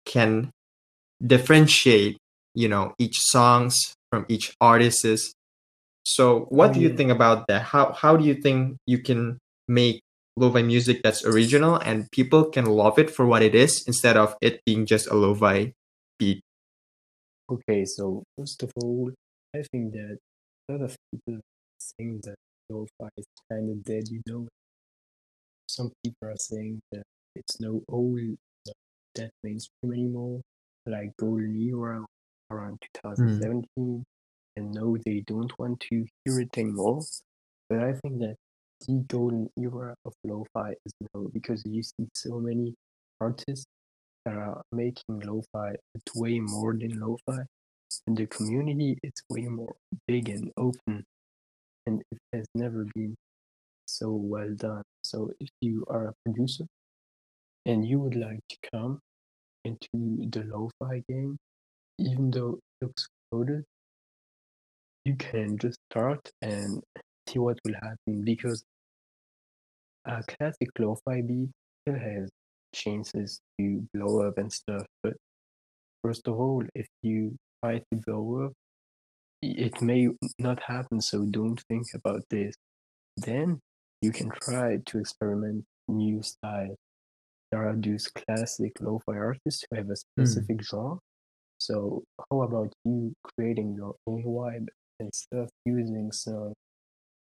can 0.04 0.50
differentiate 1.24 2.16
you 2.54 2.68
know 2.68 2.94
each 2.98 3.18
songs 3.18 3.94
from 4.10 4.26
each 4.28 4.54
artists. 4.60 5.32
So 6.04 6.46
what 6.48 6.72
do 6.72 6.80
you 6.80 6.96
think 6.96 7.10
about 7.10 7.46
that? 7.48 7.62
How 7.62 7.92
how 7.92 8.16
do 8.16 8.24
you 8.24 8.34
think 8.34 8.76
you 8.86 8.98
can 8.98 9.38
make 9.68 10.02
lo-fi 10.36 10.62
music 10.62 11.02
that's 11.02 11.24
original 11.24 11.76
and 11.76 12.10
people 12.10 12.44
can 12.44 12.64
love 12.64 12.98
it 12.98 13.10
for 13.10 13.26
what 13.26 13.42
it 13.42 13.54
is 13.54 13.84
instead 13.86 14.16
of 14.16 14.36
it 14.40 14.60
being 14.64 14.86
just 14.86 15.06
a 15.08 15.14
lo-fi 15.14 15.72
beat 16.18 16.40
okay 17.50 17.84
so 17.84 18.22
first 18.38 18.62
of 18.62 18.70
all 18.76 19.10
i 19.54 19.62
think 19.72 19.92
that 19.92 20.18
a 20.68 20.72
lot 20.72 20.82
of 20.82 20.96
people 21.10 21.40
think 21.98 22.22
that 22.22 22.36
lo-fi 22.70 23.08
is 23.16 23.26
kind 23.50 23.70
of 23.70 23.82
dead 23.84 24.04
you 24.08 24.20
know 24.26 24.46
some 25.68 25.90
people 26.04 26.28
are 26.28 26.36
saying 26.36 26.80
that 26.92 27.02
it's 27.34 27.60
no 27.60 27.82
old 27.88 28.36
that 29.14 29.30
mainstream 29.42 29.92
anymore, 29.92 30.40
like 30.86 31.16
golden 31.18 31.60
era 31.60 32.04
around 32.50 32.78
2017, 33.02 33.66
mm. 33.78 34.02
and 34.56 34.72
no, 34.72 34.96
they 35.04 35.22
don't 35.26 35.52
want 35.58 35.80
to 35.80 36.04
hear 36.24 36.40
it 36.40 36.56
anymore. 36.56 37.02
But 37.68 37.80
I 37.80 37.92
think 37.92 38.18
that 38.20 38.36
the 38.86 39.04
golden 39.08 39.48
era 39.58 39.94
of 40.04 40.12
lo-fi 40.24 40.70
is 40.84 40.92
now 41.14 41.26
because 41.32 41.62
you 41.66 41.82
see 41.82 42.06
so 42.14 42.38
many 42.38 42.74
artists 43.20 43.66
that 44.24 44.36
are 44.36 44.62
making 44.72 45.20
lo-fi 45.20 45.74
it's 45.94 46.14
way 46.14 46.38
more 46.40 46.72
than 46.72 46.98
lo-fi 46.98 47.38
and 48.06 48.16
the 48.16 48.26
community 48.26 48.98
is 49.02 49.12
way 49.28 49.42
more 49.42 49.74
big 50.06 50.28
and 50.28 50.50
open 50.56 51.04
and 51.86 52.02
it 52.12 52.18
has 52.32 52.46
never 52.54 52.86
been 52.94 53.16
so 53.86 54.10
well 54.10 54.54
done. 54.56 54.82
So 55.02 55.30
if 55.40 55.48
you 55.60 55.84
are 55.88 56.08
a 56.08 56.14
producer 56.24 56.64
and 57.66 57.86
you 57.86 57.98
would 58.00 58.14
like 58.14 58.40
to 58.48 58.56
come 58.72 59.00
into 59.64 60.28
the 60.30 60.44
lo-fi 60.44 61.02
game, 61.08 61.36
even 61.98 62.30
though 62.30 62.58
it 62.58 62.86
looks 62.86 63.08
coded, 63.30 63.64
you 65.04 65.16
can 65.16 65.58
just 65.58 65.78
start 65.90 66.30
and 66.42 66.82
see 67.28 67.38
what 67.38 67.58
will 67.64 67.74
happen 67.74 68.22
because 68.24 68.62
a 70.06 70.22
classic 70.22 70.68
lo-fi 70.78 71.22
beat 71.22 71.50
still 71.82 71.98
has 71.98 72.28
chances 72.74 73.40
to 73.58 73.86
blow 73.94 74.26
up 74.26 74.38
and 74.38 74.52
stuff. 74.52 74.86
But 75.02 75.14
first 76.04 76.26
of 76.28 76.38
all, 76.38 76.64
if 76.74 76.86
you 77.02 77.36
try 77.62 77.78
to 77.78 77.96
blow 78.06 78.46
up, 78.46 78.52
it 79.42 79.80
may 79.80 80.08
not 80.38 80.62
happen. 80.62 81.00
So 81.00 81.24
don't 81.24 81.62
think 81.68 81.86
about 81.94 82.22
this. 82.30 82.54
Then 83.16 83.60
you 84.02 84.12
can 84.12 84.30
try 84.42 84.78
to 84.86 84.98
experiment 84.98 85.64
new 85.88 86.22
styles 86.22 86.76
there 87.50 87.68
are 87.68 87.74
these 87.76 88.08
classic 88.08 88.72
lo-fi 88.80 89.16
artists 89.16 89.64
who 89.70 89.76
have 89.76 89.90
a 89.90 89.94
hmm. 89.94 90.24
specific 90.24 90.58
mm. 90.58 90.64
genre. 90.70 90.98
So 91.58 92.04
how 92.30 92.42
about 92.42 92.72
you 92.84 93.12
creating 93.22 93.74
your 93.74 93.94
own 94.06 94.24
vibe 94.24 94.68
and 94.98 95.14
stuff 95.14 95.48
using 95.66 96.10
some 96.12 96.54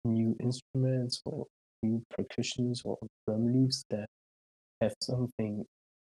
new 0.06 0.36
instruments 0.40 1.22
or 1.26 1.48
new 1.84 2.02
percussions 2.10 2.82
or 2.86 2.98
drum 3.28 3.54
loops 3.54 3.84
that 3.90 4.08
have 4.82 4.94
something 5.02 5.64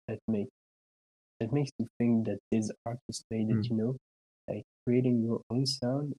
that 0.08 0.18
make 0.28 0.48
that 1.40 1.52
makes 1.52 1.70
you 1.78 1.86
think 1.98 2.26
that 2.26 2.38
this 2.50 2.70
artist 2.86 3.24
made 3.30 3.50
it, 3.50 3.56
mm. 3.56 3.70
you 3.70 3.76
know, 3.76 3.96
like 4.48 4.62
creating 4.86 5.22
your 5.22 5.40
own 5.50 5.66
sound 5.66 6.14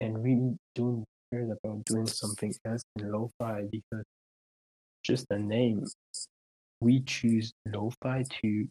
and 0.00 0.22
really 0.22 0.56
don't 0.74 1.04
care 1.32 1.44
about 1.44 1.84
doing 1.84 2.06
something 2.06 2.54
else 2.64 2.82
in 2.96 3.10
lo-fi 3.10 3.64
because 3.70 4.04
just 5.04 5.26
a 5.30 5.38
name 5.38 5.84
we 6.80 7.00
choose 7.00 7.52
lo-fi 7.66 8.24
to 8.42 8.66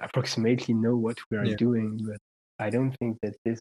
approximately 0.00 0.74
know 0.74 0.96
what 0.96 1.18
we 1.30 1.36
are 1.36 1.44
yeah. 1.44 1.56
doing, 1.56 2.00
but 2.02 2.18
I 2.58 2.70
don't 2.70 2.92
think 2.98 3.18
that 3.22 3.34
this 3.44 3.60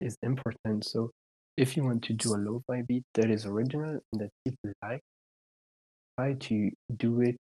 is 0.00 0.16
important. 0.22 0.84
So 0.84 1.10
if 1.58 1.76
you 1.76 1.82
want 1.84 2.04
to 2.04 2.12
do 2.12 2.34
a 2.34 2.38
lo-fi 2.38 2.82
beat 2.82 3.02
that 3.14 3.30
is 3.30 3.44
original 3.44 3.98
and 4.12 4.20
that 4.20 4.30
people 4.44 4.70
like, 4.82 5.00
try 6.16 6.34
to 6.34 6.70
do 6.96 7.20
it 7.20 7.36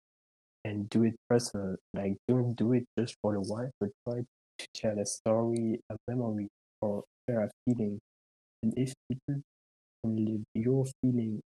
and 0.65 0.89
do 0.89 1.03
it 1.03 1.15
personal. 1.29 1.75
Like 1.93 2.15
don't 2.27 2.55
do 2.55 2.73
it 2.73 2.85
just 2.97 3.15
for 3.21 3.33
the 3.33 3.41
wife, 3.41 3.69
but 3.79 3.89
try 4.07 4.21
to 4.59 4.67
tell 4.75 4.99
a 4.99 5.05
story, 5.05 5.79
a 5.91 5.95
memory, 6.07 6.47
or 6.81 7.03
share 7.29 7.43
a 7.43 7.49
feeling. 7.65 7.99
And 8.63 8.73
if 8.75 8.93
people 9.07 9.41
can 10.03 10.25
live 10.25 10.43
your 10.55 10.85
feeling, 11.01 11.41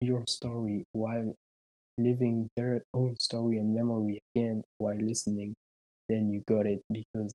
your 0.00 0.24
story 0.28 0.84
while 0.92 1.34
living 1.98 2.48
their 2.56 2.82
own 2.94 3.16
story 3.18 3.58
and 3.58 3.74
memory 3.74 4.20
again 4.34 4.62
while 4.78 4.98
listening, 5.00 5.54
then 6.08 6.30
you 6.30 6.42
got 6.46 6.66
it 6.66 6.82
because 6.92 7.32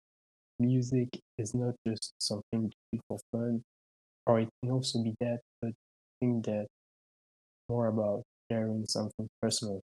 music 0.60 1.20
is 1.38 1.54
not 1.54 1.76
just 1.88 2.14
something 2.20 2.70
to 2.70 2.78
do 2.94 3.00
for 3.08 3.20
fun, 3.32 3.64
or 4.26 4.40
it 4.42 4.50
can 4.62 4.72
also 4.72 5.04
be 5.04 5.16
that, 5.20 5.40
but 5.62 5.70
I 5.70 5.74
think 6.20 6.46
that 6.46 6.68
more 7.70 7.88
about 7.88 8.24
sharing 8.52 8.86
something 8.86 9.28
personal. 9.42 9.82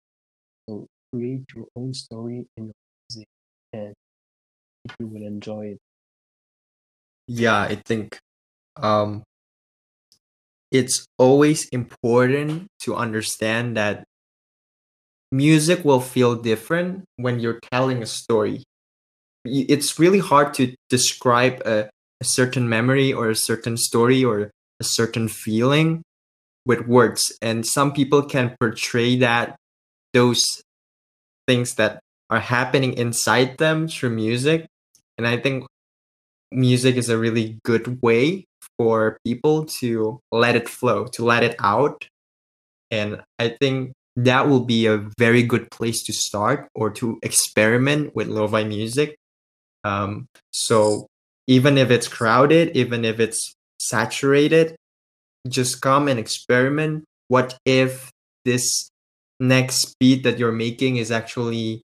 So 0.67 0.87
create 1.13 1.43
your 1.55 1.67
own 1.75 1.93
story 1.93 2.45
in 2.57 2.65
your 2.65 2.73
music 3.09 3.27
and 3.73 3.93
people 4.87 5.13
will 5.13 5.27
enjoy 5.27 5.67
it. 5.67 5.77
Yeah, 7.27 7.59
I 7.61 7.75
think 7.75 8.17
um 8.77 9.23
it's 10.71 11.05
always 11.17 11.67
important 11.69 12.67
to 12.81 12.95
understand 12.95 13.77
that 13.77 14.03
music 15.31 15.83
will 15.83 15.99
feel 15.99 16.35
different 16.35 17.03
when 17.17 17.39
you're 17.39 17.59
telling 17.71 18.01
a 18.01 18.05
story. 18.05 18.63
It's 19.45 19.99
really 19.99 20.19
hard 20.19 20.53
to 20.55 20.75
describe 20.89 21.61
a, 21.65 21.89
a 22.23 22.25
certain 22.25 22.69
memory 22.69 23.11
or 23.11 23.29
a 23.29 23.35
certain 23.35 23.75
story 23.75 24.23
or 24.23 24.49
a 24.79 24.83
certain 24.83 25.27
feeling 25.27 26.01
with 26.65 26.87
words. 26.87 27.37
And 27.41 27.65
some 27.65 27.91
people 27.91 28.23
can 28.23 28.55
portray 28.61 29.17
that, 29.17 29.57
those 30.13 30.63
things 31.47 31.75
that 31.75 31.99
are 32.29 32.39
happening 32.39 32.93
inside 32.93 33.57
them 33.57 33.89
through 33.89 34.11
music. 34.11 34.67
And 35.17 35.27
I 35.27 35.35
think 35.35 35.65
music 36.49 36.95
is 36.95 37.09
a 37.09 37.17
really 37.17 37.59
good 37.65 37.99
way 38.01 38.45
for 38.79 39.17
people 39.27 39.65
to 39.81 40.19
let 40.31 40.55
it 40.55 40.69
flow, 40.69 41.07
to 41.19 41.25
let 41.25 41.43
it 41.43 41.55
out. 41.59 42.07
And 42.89 43.19
I 43.37 43.49
think 43.59 43.91
that 44.15 44.47
will 44.47 44.63
be 44.63 44.85
a 44.85 45.03
very 45.19 45.43
good 45.43 45.69
place 45.71 46.03
to 46.03 46.13
start 46.13 46.69
or 46.73 46.89
to 46.91 47.19
experiment 47.21 48.15
with 48.15 48.27
lo-fi 48.29 48.63
music. 48.63 49.17
Um, 49.83 50.27
so 50.51 51.07
even 51.47 51.77
if 51.77 51.91
it's 51.91 52.07
crowded, 52.07 52.75
even 52.75 53.05
if 53.05 53.19
it's 53.19 53.53
saturated, 53.79 54.75
just 55.47 55.81
come 55.81 56.07
and 56.07 56.19
experiment. 56.19 57.03
What 57.27 57.57
if 57.65 58.11
this 58.45 58.89
next 59.39 59.95
beat 59.99 60.23
that 60.23 60.39
you're 60.39 60.51
making 60.51 60.97
is 60.97 61.11
actually 61.11 61.81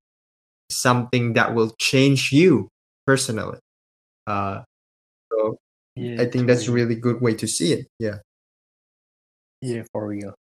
something 0.71 1.33
that 1.33 1.53
will 1.55 1.73
change 1.79 2.31
you 2.31 2.69
personally. 3.07 3.59
Uh, 4.27 4.61
so 5.31 5.57
Yeah, 5.95 6.21
I 6.21 6.25
think 6.27 6.47
that's 6.47 6.67
a 6.67 6.71
really 6.71 6.95
good 6.95 7.21
way 7.21 7.33
to 7.35 7.47
see 7.47 7.73
it. 7.73 7.87
Yeah. 7.99 8.19
Yeah, 9.61 9.83
for 9.91 10.07
real. 10.07 10.33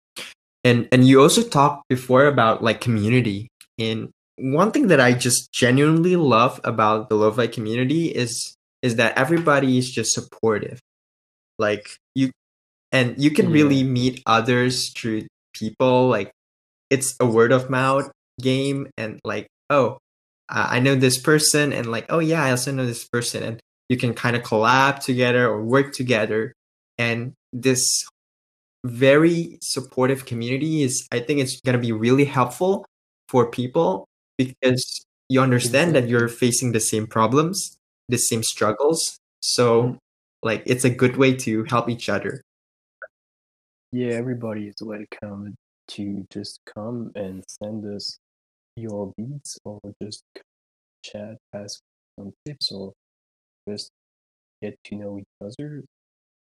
and 0.64 0.88
and 0.92 1.06
you 1.06 1.20
also 1.22 1.42
talked 1.42 1.88
before 1.88 2.26
about 2.26 2.62
like 2.62 2.80
community 2.80 3.48
and 3.78 4.10
one 4.38 4.70
thing 4.72 4.88
that 4.88 5.00
i 5.00 5.12
just 5.14 5.52
genuinely 5.52 6.16
love 6.16 6.60
about 6.64 7.08
the 7.08 7.16
lo-fi 7.16 7.46
community 7.46 8.08
is 8.10 8.56
is 8.82 8.96
that 8.96 9.16
everybody 9.16 9.78
is 9.78 9.90
just 9.90 10.12
supportive. 10.12 10.80
Like 11.58 11.88
you 12.14 12.30
and 12.92 13.20
you 13.22 13.30
can 13.30 13.50
really 13.50 13.82
mm-hmm. 13.82 13.92
meet 13.92 14.22
others 14.26 14.90
through 14.90 15.26
people 15.52 16.08
like 16.08 16.30
it's 16.90 17.16
a 17.20 17.26
word 17.26 17.52
of 17.52 17.68
mouth 17.68 18.10
game 18.40 18.88
and 18.96 19.18
like 19.24 19.48
oh 19.70 19.98
i 20.48 20.78
know 20.78 20.94
this 20.94 21.18
person 21.18 21.72
and 21.72 21.90
like 21.90 22.06
oh 22.08 22.20
yeah 22.20 22.44
i 22.44 22.50
also 22.50 22.72
know 22.72 22.86
this 22.86 23.06
person. 23.08 23.42
And 23.42 23.60
you 23.88 23.96
can 23.96 24.14
kind 24.14 24.36
of 24.36 24.42
collab 24.42 25.00
together 25.00 25.48
or 25.48 25.62
work 25.62 25.94
together. 25.94 26.52
And 26.98 27.32
this 27.54 28.04
very 28.84 29.58
supportive 29.60 30.24
community 30.24 30.82
is 30.82 31.06
i 31.10 31.18
think 31.18 31.40
it's 31.40 31.60
going 31.60 31.74
to 31.74 31.82
be 31.82 31.92
really 31.92 32.24
helpful 32.24 32.86
for 33.28 33.50
people 33.50 34.06
because 34.38 35.04
you 35.28 35.40
understand 35.40 35.94
that 35.94 36.08
you're 36.08 36.28
facing 36.28 36.72
the 36.72 36.80
same 36.80 37.06
problems 37.06 37.77
the 38.08 38.18
same 38.18 38.42
struggles 38.42 39.18
so 39.40 39.98
like 40.42 40.62
it's 40.66 40.84
a 40.84 40.90
good 40.90 41.16
way 41.16 41.34
to 41.34 41.64
help 41.64 41.88
each 41.88 42.08
other 42.08 42.42
Yeah, 43.90 44.12
everybody 44.12 44.68
is 44.68 44.76
welcome 44.82 45.54
to 45.88 46.26
just 46.30 46.60
come 46.74 47.10
and 47.14 47.42
send 47.48 47.86
us 47.86 48.18
your 48.76 49.12
beats 49.16 49.58
or 49.64 49.80
just 50.02 50.22
chat, 51.02 51.38
ask 51.54 51.80
some 52.18 52.32
tips, 52.44 52.70
or 52.70 52.92
just 53.66 53.90
get 54.60 54.76
to 54.84 54.94
know 54.94 55.18
each 55.18 55.26
other. 55.40 55.84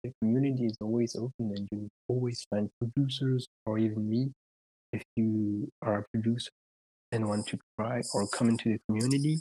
The 0.03 0.13
community 0.23 0.65
is 0.65 0.77
always 0.81 1.15
open 1.15 1.53
and 1.55 1.69
you 1.71 1.89
always 2.09 2.47
find 2.49 2.71
producers 2.81 3.47
or 3.67 3.79
even 3.79 4.09
me. 4.09 4.33
If 4.95 5.03
you 5.17 5.69
are 5.83 5.99
a 5.99 6.05
producer 6.13 6.51
and 7.13 7.29
want 7.29 7.49
to 7.49 7.59
try 7.79 8.01
or 8.15 8.27
come 8.29 8.49
into 8.49 8.71
the 8.71 8.81
community, 8.89 9.41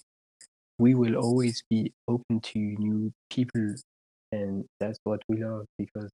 we 0.78 0.96
will 0.96 1.16
always 1.16 1.64
be 1.70 1.92
open 2.08 2.40
to 2.42 2.60
new 2.60 3.12
people 3.30 3.76
and 4.32 4.66
that's 4.80 5.00
what 5.04 5.22
we 5.30 5.44
love 5.44 5.66
because 5.78 6.10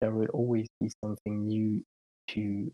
there 0.00 0.12
will 0.12 0.28
always 0.32 0.66
be 0.80 0.90
something 1.02 1.46
new 1.48 1.82
to 2.28 2.70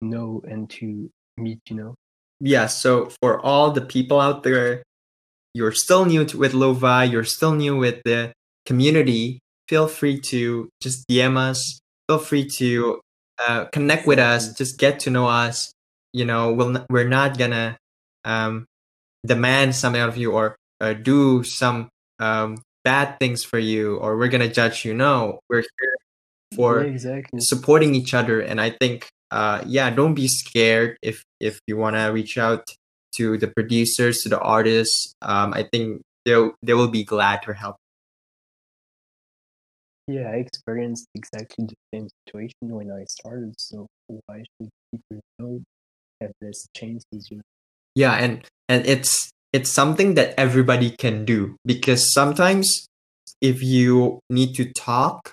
know 0.00 0.40
and 0.48 0.70
to 0.70 1.10
meet, 1.36 1.58
you 1.68 1.76
know? 1.76 1.94
yeah 2.40 2.66
so 2.66 3.10
for 3.20 3.40
all 3.40 3.70
the 3.70 3.82
people 3.82 4.20
out 4.20 4.42
there 4.42 4.82
you're 5.52 5.72
still 5.72 6.04
new 6.04 6.24
to, 6.24 6.38
with 6.38 6.52
Lova, 6.52 7.10
you're 7.10 7.24
still 7.24 7.54
new 7.54 7.76
with 7.76 8.00
the 8.04 8.32
community 8.64 9.40
feel 9.70 9.86
free 9.86 10.18
to 10.18 10.68
just 10.82 11.06
dm 11.08 11.36
us. 11.38 11.80
Feel 12.08 12.18
free 12.18 12.48
to 12.58 13.00
uh, 13.38 13.66
connect 13.66 14.04
with 14.04 14.18
us. 14.18 14.52
Just 14.52 14.78
get 14.78 14.98
to 15.00 15.10
know 15.10 15.28
us. 15.28 15.72
You 16.12 16.24
know 16.24 16.52
we'll, 16.52 16.84
we're 16.90 17.08
not 17.08 17.38
gonna 17.38 17.78
um, 18.24 18.66
demand 19.24 19.74
something 19.74 20.00
out 20.00 20.08
of 20.08 20.16
you 20.16 20.32
or 20.32 20.56
uh, 20.80 20.92
do 20.92 21.42
some 21.44 21.88
um, 22.18 22.56
bad 22.84 23.18
things 23.18 23.44
for 23.44 23.58
you 23.58 23.96
or 23.96 24.16
we're 24.16 24.28
gonna 24.28 24.48
judge 24.48 24.84
you 24.84 24.94
no 24.94 25.40
we're 25.48 25.60
here 25.60 25.96
for 26.54 26.82
yeah, 26.82 26.90
exactly. 26.90 27.40
supporting 27.40 27.94
each 27.94 28.14
other 28.14 28.40
and 28.40 28.60
i 28.60 28.70
think 28.70 29.08
uh 29.30 29.62
yeah 29.66 29.90
don't 29.90 30.14
be 30.14 30.26
scared 30.26 30.96
if 31.02 31.22
if 31.38 31.60
you 31.66 31.76
want 31.76 31.94
to 31.94 32.06
reach 32.06 32.38
out 32.38 32.66
to 33.14 33.36
the 33.38 33.46
producers 33.48 34.22
to 34.22 34.28
the 34.28 34.38
artists 34.40 35.12
um 35.22 35.52
i 35.54 35.62
think 35.62 36.00
they 36.24 36.34
they 36.62 36.74
will 36.74 36.88
be 36.88 37.04
glad 37.04 37.42
to 37.42 37.52
help 37.52 37.76
Yeah, 40.10 40.28
I 40.28 40.42
experienced 40.42 41.06
exactly 41.14 41.66
the 41.66 41.76
same 41.94 42.08
situation 42.26 42.74
when 42.74 42.90
I 42.90 43.04
started, 43.04 43.54
so 43.58 43.86
why 44.26 44.42
should 44.42 44.68
people 44.90 45.22
know 45.38 45.62
have 46.20 46.32
less 46.40 46.66
chances, 46.74 47.30
you 47.30 47.36
know? 47.36 47.42
Yeah 48.00 48.14
and 48.14 48.44
and 48.68 48.86
it's 48.86 49.30
it's 49.52 49.70
something 49.70 50.14
that 50.14 50.32
everybody 50.44 50.90
can 50.90 51.24
do 51.24 51.56
because 51.66 52.12
sometimes 52.12 52.86
if 53.40 53.62
you 53.62 54.18
need 54.30 54.54
to 54.54 54.64
talk 54.72 55.32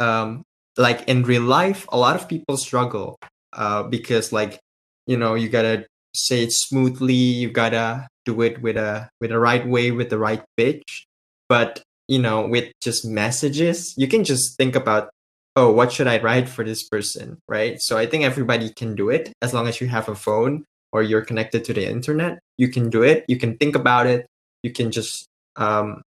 um 0.00 0.42
like 0.76 1.00
in 1.08 1.22
real 1.22 1.42
life 1.42 1.86
a 1.90 1.98
lot 1.98 2.16
of 2.16 2.28
people 2.28 2.56
struggle 2.56 3.18
uh 3.52 3.82
because 3.82 4.32
like 4.32 4.58
you 5.06 5.16
know 5.16 5.34
you 5.34 5.48
gotta 5.48 5.84
say 6.14 6.42
it 6.44 6.52
smoothly 6.52 7.22
you 7.42 7.50
gotta 7.50 8.06
do 8.28 8.42
it 8.42 8.60
with 8.60 8.76
a 8.76 9.08
with 9.20 9.30
the 9.30 9.38
right 9.38 9.66
way 9.66 9.90
with 9.90 10.10
the 10.10 10.18
right 10.18 10.42
pitch. 10.56 11.06
But 11.48 11.82
you 12.08 12.18
know 12.18 12.46
with 12.46 12.72
just 12.80 13.04
messages 13.04 13.94
you 13.96 14.08
can 14.08 14.22
just 14.24 14.56
think 14.56 14.74
about 14.76 15.10
oh 15.56 15.70
what 15.72 15.92
should 15.92 16.06
i 16.06 16.18
write 16.18 16.48
for 16.48 16.64
this 16.64 16.82
person? 16.88 17.38
Right? 17.48 17.76
So 17.80 17.96
i 17.96 18.06
think 18.06 18.24
everybody 18.24 18.68
can 18.70 18.94
do 18.94 19.08
it 19.10 19.32
as 19.42 19.52
long 19.54 19.66
as 19.66 19.80
you 19.80 19.88
have 19.88 20.08
a 20.08 20.14
phone 20.14 20.64
or 20.92 21.02
you're 21.02 21.24
connected 21.24 21.64
to 21.64 21.72
the 21.72 21.88
internet 21.88 22.38
you 22.58 22.68
can 22.68 22.90
do 22.90 23.02
it. 23.02 23.24
You 23.28 23.38
can 23.38 23.56
think 23.56 23.74
about 23.74 24.06
it. 24.06 24.26
You 24.62 24.72
can 24.72 24.90
just 24.90 25.28
um, 25.56 26.02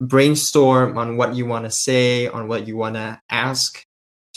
brainstorm 0.00 0.96
on 0.98 1.16
what 1.16 1.34
you 1.34 1.46
want 1.46 1.64
to 1.64 1.70
say 1.70 2.28
on 2.28 2.46
what 2.46 2.68
you 2.68 2.76
want 2.76 2.94
to 2.94 3.18
ask. 3.30 3.82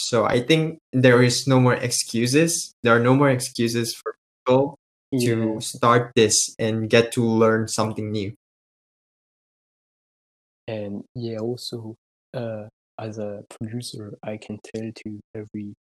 So 0.02 0.24
i 0.24 0.40
think 0.40 0.80
there 0.94 1.22
is 1.22 1.46
no 1.46 1.60
more 1.60 1.76
excuses. 1.76 2.74
There 2.84 2.96
are 2.96 3.04
no 3.04 3.14
more 3.14 3.30
excuses 3.30 3.94
for 3.94 4.16
people 4.48 4.80
to 5.20 5.60
start 5.60 6.14
this 6.16 6.56
and 6.58 6.90
get 6.90 7.12
to 7.14 7.24
learn 7.24 7.68
something 7.68 8.10
new. 8.10 8.34
And 10.68 11.04
yeah, 11.16 11.40
also, 11.40 11.96
uh, 12.34 12.68
as 12.98 13.18
a 13.18 13.44
producer, 13.60 14.14
I 14.24 14.38
can 14.38 14.60
tell 14.64 14.90
to 15.04 15.20
every 15.36 15.74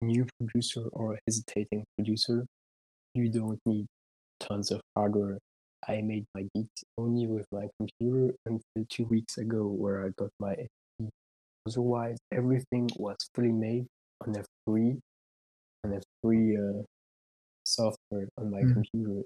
new 0.00 0.26
producer 0.38 0.88
or 0.92 1.18
hesitating 1.28 1.84
producer, 1.96 2.46
you 3.14 3.28
don't 3.30 3.60
need 3.66 3.86
tons 4.40 4.70
of 4.70 4.80
hardware. 4.96 5.38
I 5.88 6.02
made 6.02 6.26
my 6.34 6.46
beats 6.54 6.84
only 6.98 7.26
with 7.26 7.46
my 7.52 7.68
computer 7.78 8.34
until 8.46 8.84
two 8.88 9.04
weeks 9.06 9.38
ago, 9.38 9.66
where 9.66 10.04
I 10.06 10.10
got 10.16 10.30
my 10.40 10.52
SP. 10.54 11.08
Otherwise, 11.66 12.18
everything 12.32 12.88
was 12.96 13.16
fully 13.34 13.52
made 13.52 13.86
on 14.26 14.36
a 14.36 14.44
free, 14.66 14.98
on 15.84 15.92
a 15.94 16.00
free 16.22 16.56
uh, 16.56 16.82
software 17.64 18.28
on 18.38 18.50
my 18.50 18.62
Mm. 18.62 18.72
computer. 18.74 19.22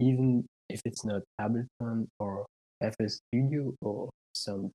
Even 0.00 0.46
if 0.68 0.82
it's 0.84 1.04
not 1.04 1.22
Ableton 1.40 2.08
or 2.18 2.46
FL 2.80 3.08
Studio 3.08 3.74
or 3.82 4.10
some 4.34 4.72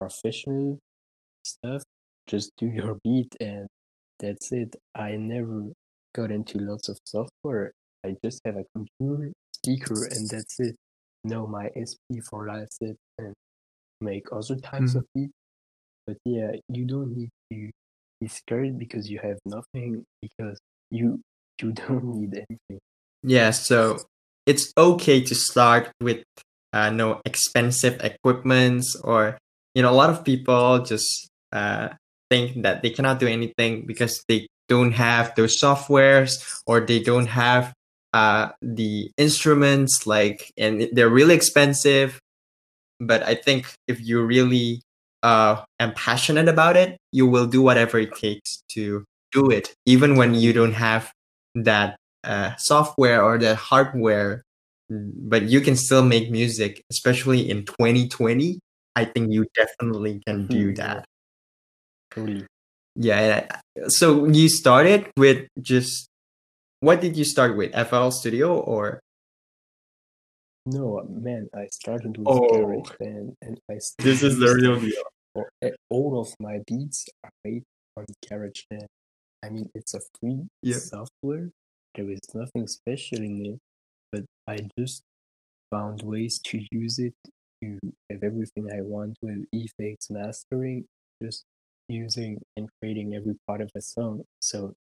professional 0.00 0.78
stuff, 1.44 1.82
just 2.26 2.52
do 2.58 2.66
your 2.66 2.96
beat 3.04 3.34
and 3.40 3.68
that's 4.20 4.52
it. 4.52 4.76
I 4.94 5.16
never 5.16 5.72
got 6.14 6.30
into 6.30 6.58
lots 6.58 6.88
of 6.88 6.98
software. 7.04 7.72
I 8.04 8.16
just 8.24 8.40
have 8.44 8.56
a 8.56 8.64
computer, 8.74 9.32
speaker, 9.56 10.04
and 10.04 10.28
that's 10.28 10.60
it. 10.60 10.76
Know 11.24 11.46
my 11.46 11.70
SP 11.74 12.20
for 12.20 12.46
live 12.46 12.68
set 12.70 12.96
and 13.18 13.32
make 14.00 14.26
other 14.32 14.56
types 14.56 14.92
Mhm. 14.94 14.96
of 14.96 15.04
beats. 15.14 15.32
But 16.06 16.18
yeah, 16.24 16.52
you 16.68 16.84
don't 16.84 17.16
need 17.16 17.30
to 17.52 17.70
be 18.20 18.28
scared 18.28 18.78
because 18.78 19.10
you 19.10 19.18
have 19.22 19.38
nothing 19.46 20.04
because 20.22 20.58
you 20.90 21.20
you 21.62 21.72
don't 21.80 22.04
need 22.04 22.34
anything. 22.34 22.80
yeah 23.22 23.50
so 23.50 23.96
it's 24.46 24.72
okay 24.76 25.22
to 25.22 25.34
start 25.34 25.88
with 26.00 26.22
uh, 26.74 26.90
no 26.90 27.20
expensive 27.24 27.96
equipments 28.04 28.96
or 29.02 29.38
you 29.74 29.82
know 29.82 29.90
a 29.90 29.96
lot 30.02 30.10
of 30.10 30.24
people 30.24 30.80
just 30.84 31.30
uh, 31.52 31.88
think 32.30 32.62
that 32.62 32.82
they 32.82 32.90
cannot 32.90 33.18
do 33.18 33.26
anything 33.26 33.86
because 33.86 34.22
they 34.28 34.46
don't 34.68 34.92
have 34.92 35.34
those 35.36 35.60
softwares 35.60 36.62
or 36.66 36.80
they 36.80 37.00
don't 37.00 37.26
have 37.26 37.72
uh, 38.12 38.50
the 38.62 39.10
instruments 39.18 40.06
like 40.06 40.52
and 40.56 40.88
they're 40.92 41.08
really 41.08 41.34
expensive. 41.34 42.18
But 43.00 43.22
i 43.24 43.34
think 43.34 43.66
if 43.88 44.00
you 44.00 44.22
really 44.22 44.82
uh, 45.22 45.62
am 45.80 45.92
passionate 45.94 46.48
about 46.48 46.76
it 46.76 46.96
you 47.12 47.26
will 47.26 47.46
do 47.46 47.62
whatever 47.62 47.98
it 47.98 48.14
takes 48.14 48.62
to 48.72 49.04
do 49.32 49.50
it 49.50 49.74
even 49.86 50.16
when 50.16 50.34
you 50.34 50.52
don't 50.52 50.74
have 50.74 51.10
that 51.54 51.96
uh, 52.24 52.54
software 52.56 53.22
or 53.22 53.38
the 53.38 53.54
hardware. 53.54 54.42
But 54.90 55.44
you 55.44 55.60
can 55.60 55.76
still 55.76 56.04
make 56.04 56.30
music 56.30 56.82
especially 56.90 57.48
in 57.50 57.64
2020 57.64 58.60
i 58.96 59.04
think 59.04 59.32
you 59.32 59.46
definitely 59.54 60.20
can 60.26 60.46
do 60.46 60.72
Hmm, 60.72 60.74
that. 60.74 61.04
Totally. 62.10 62.46
Yeah 62.96 63.46
so 63.88 64.26
you 64.26 64.48
started 64.48 65.10
with 65.16 65.46
just 65.60 66.08
what 66.80 67.00
did 67.00 67.16
you 67.16 67.24
start 67.24 67.56
with 67.56 67.72
fl 67.88 68.10
studio 68.10 68.58
or 68.58 69.00
No, 70.66 71.04
man, 71.04 71.48
I 71.54 71.66
started 71.66 72.16
with 72.16 72.26
Oh. 72.28 72.40
GarageBand 72.50 73.34
and 73.42 73.60
I 73.70 73.76
this 73.98 74.22
is 74.22 74.38
the 74.38 74.54
real 74.54 74.80
deal 74.80 75.04
e- 75.36 75.50
eh, 75.62 75.70
all 75.90 76.18
of 76.18 76.28
my 76.40 76.60
beats 76.66 77.04
are 77.22 77.30
made 77.44 77.64
on 77.96 78.06
GarageBand. 78.24 78.86
I 79.44 79.50
mean, 79.50 79.68
it's 79.74 79.92
a 79.94 80.00
free 80.20 80.48
Yeah. 80.62 80.78
software. 80.78 81.50
There 81.94 82.08
is 82.08 82.20
nothing 82.34 82.66
special 82.66 83.18
in 83.20 83.44
it, 83.44 83.58
but 84.10 84.24
I 84.48 84.56
just 84.78 85.02
found 85.70 86.02
ways 86.02 86.40
to 86.46 86.64
use 86.70 86.98
it 86.98 87.14
to 87.62 87.78
have 88.10 88.22
everything 88.22 88.70
I 88.72 88.80
want 88.80 89.16
with 89.20 89.44
effects 89.52 90.08
mastering, 90.10 90.86
just 91.22 91.44
using 91.88 92.40
and 92.56 92.68
creating 92.80 93.14
every 93.14 93.34
part 93.46 93.60
of 93.60 93.70
a 93.76 93.80
song. 93.80 94.22
So 94.40 94.74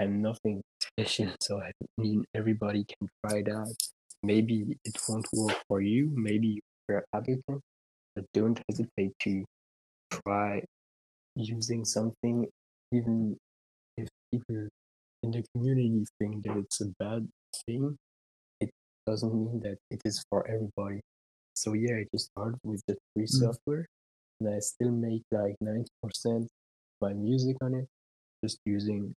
I'm 0.00 0.22
nothing 0.22 0.62
special. 0.80 1.34
So 1.40 1.60
I 1.60 1.72
mean, 1.98 2.24
everybody 2.34 2.84
can 2.84 3.08
try 3.24 3.38
it 3.38 3.48
out. 3.48 3.74
Maybe 4.22 4.76
it 4.84 4.98
won't 5.08 5.26
work 5.32 5.56
for 5.68 5.80
you. 5.80 6.10
Maybe 6.14 6.60
you're 6.88 7.04
Ableton, 7.14 7.60
but 8.14 8.24
don't 8.34 8.60
hesitate 8.68 9.12
to 9.20 9.44
try 10.10 10.62
using 11.36 11.84
something, 11.84 12.46
even 12.92 13.36
if 13.96 14.08
people 14.32 14.68
in 15.22 15.30
the 15.30 15.44
community 15.54 16.04
think 16.18 16.44
that 16.44 16.56
it's 16.58 16.80
a 16.80 16.86
bad 16.98 17.28
thing. 17.66 17.96
It 18.60 18.70
doesn't 19.06 19.34
mean 19.34 19.60
that 19.60 19.78
it 19.90 20.00
is 20.04 20.24
for 20.30 20.46
everybody. 20.48 21.00
So 21.54 21.74
yeah, 21.74 21.96
I 21.96 22.06
just 22.14 22.26
started 22.32 22.58
with 22.64 22.82
the 22.86 22.96
free 23.14 23.24
Mm. 23.24 23.28
software, 23.28 23.86
and 24.46 24.54
I 24.54 24.58
still 24.60 24.90
make 24.90 25.22
like 25.30 25.56
ninety 25.60 25.90
percent 26.02 26.48
my 27.00 27.12
music 27.12 27.56
on 27.62 27.74
it, 27.74 27.86
just 28.44 28.58
using 28.64 29.14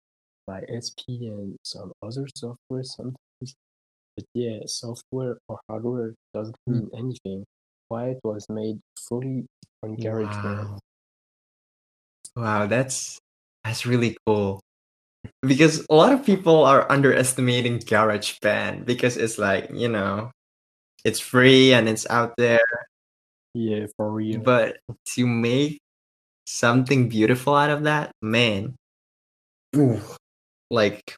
my 0.47 0.61
SP 0.69 1.27
and 1.27 1.55
some 1.63 1.91
other 2.01 2.27
software 2.35 2.83
sometimes. 2.83 3.55
But 4.15 4.25
yeah, 4.33 4.59
software 4.65 5.37
or 5.47 5.59
hardware 5.69 6.13
doesn't 6.33 6.55
Mm. 6.69 6.73
mean 6.73 6.89
anything. 6.93 7.45
Why 7.89 8.09
it 8.09 8.19
was 8.23 8.45
made 8.49 8.79
fully 8.97 9.45
on 9.83 9.97
GarageBand. 9.97 10.69
Wow. 10.69 10.79
Wow, 12.35 12.67
that's 12.67 13.19
that's 13.63 13.85
really 13.85 14.17
cool. 14.25 14.59
Because 15.41 15.85
a 15.89 15.95
lot 15.95 16.13
of 16.13 16.25
people 16.25 16.63
are 16.65 16.89
underestimating 16.91 17.79
GarageBand 17.79 18.85
because 18.85 19.17
it's 19.17 19.37
like, 19.37 19.69
you 19.73 19.87
know, 19.87 20.31
it's 21.05 21.19
free 21.19 21.73
and 21.73 21.89
it's 21.89 22.07
out 22.09 22.33
there, 22.37 22.61
Yeah, 23.55 23.87
for 23.95 24.11
real. 24.11 24.41
but 24.41 24.79
to 25.15 25.25
make 25.25 25.79
something 26.45 27.07
beautiful 27.07 27.55
out 27.55 27.69
of 27.69 27.83
that, 27.83 28.11
man. 28.21 28.75
ooh, 29.77 30.01
like 30.69 31.15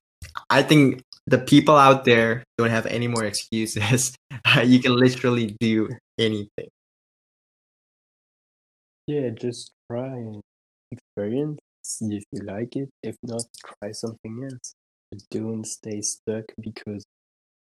I 0.51 0.61
think 0.61 1.01
the 1.25 1.39
people 1.39 1.75
out 1.75 2.05
there 2.05 2.43
don't 2.59 2.69
have 2.69 2.85
any 2.85 3.07
more 3.07 3.25
excuses. 3.25 4.15
you 4.63 4.79
can 4.79 4.95
literally 4.95 5.57
do 5.59 5.89
anything. 6.19 6.69
Yeah, 9.07 9.29
just 9.29 9.71
try 9.89 10.05
and 10.05 10.39
experience, 10.91 11.57
see 11.81 12.17
if 12.17 12.23
you 12.31 12.43
like 12.43 12.75
it. 12.75 12.89
If 13.01 13.15
not, 13.23 13.45
try 13.81 13.93
something 13.93 14.43
else. 14.43 14.75
But 15.11 15.21
don't 15.31 15.65
stay 15.65 16.01
stuck 16.01 16.45
because 16.61 17.03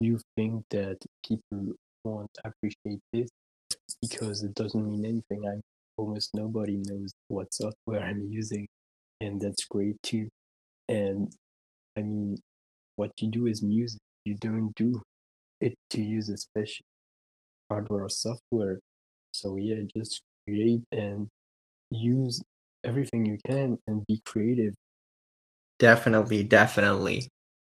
you 0.00 0.18
think 0.34 0.64
that 0.70 0.98
people 1.24 1.74
won't 2.02 2.36
appreciate 2.44 3.00
this 3.12 3.28
because 4.00 4.42
it 4.42 4.54
doesn't 4.54 4.84
mean 4.84 5.04
anything. 5.04 5.48
I'm 5.48 5.60
almost 5.96 6.30
nobody 6.34 6.76
knows 6.86 7.12
what 7.28 7.52
software 7.52 8.02
I'm 8.02 8.28
using, 8.30 8.66
and 9.20 9.40
that's 9.40 9.64
great 9.66 9.96
too. 10.02 10.28
And 10.88 11.32
I 11.96 12.02
mean, 12.02 12.38
what 12.96 13.12
you 13.20 13.30
do 13.30 13.46
is 13.46 13.62
music. 13.62 14.00
You 14.24 14.36
don't 14.36 14.72
do 14.76 15.02
it 15.60 15.74
to 15.90 16.02
use 16.02 16.28
a 16.28 16.36
special 16.36 16.84
hardware 17.70 18.04
or 18.04 18.08
software. 18.08 18.80
So 19.32 19.56
yeah, 19.56 19.82
just 19.96 20.22
create 20.46 20.82
and 20.92 21.28
use 21.90 22.42
everything 22.84 23.26
you 23.26 23.38
can 23.46 23.78
and 23.86 24.04
be 24.06 24.20
creative. 24.24 24.74
Definitely, 25.78 26.44
definitely. 26.44 27.28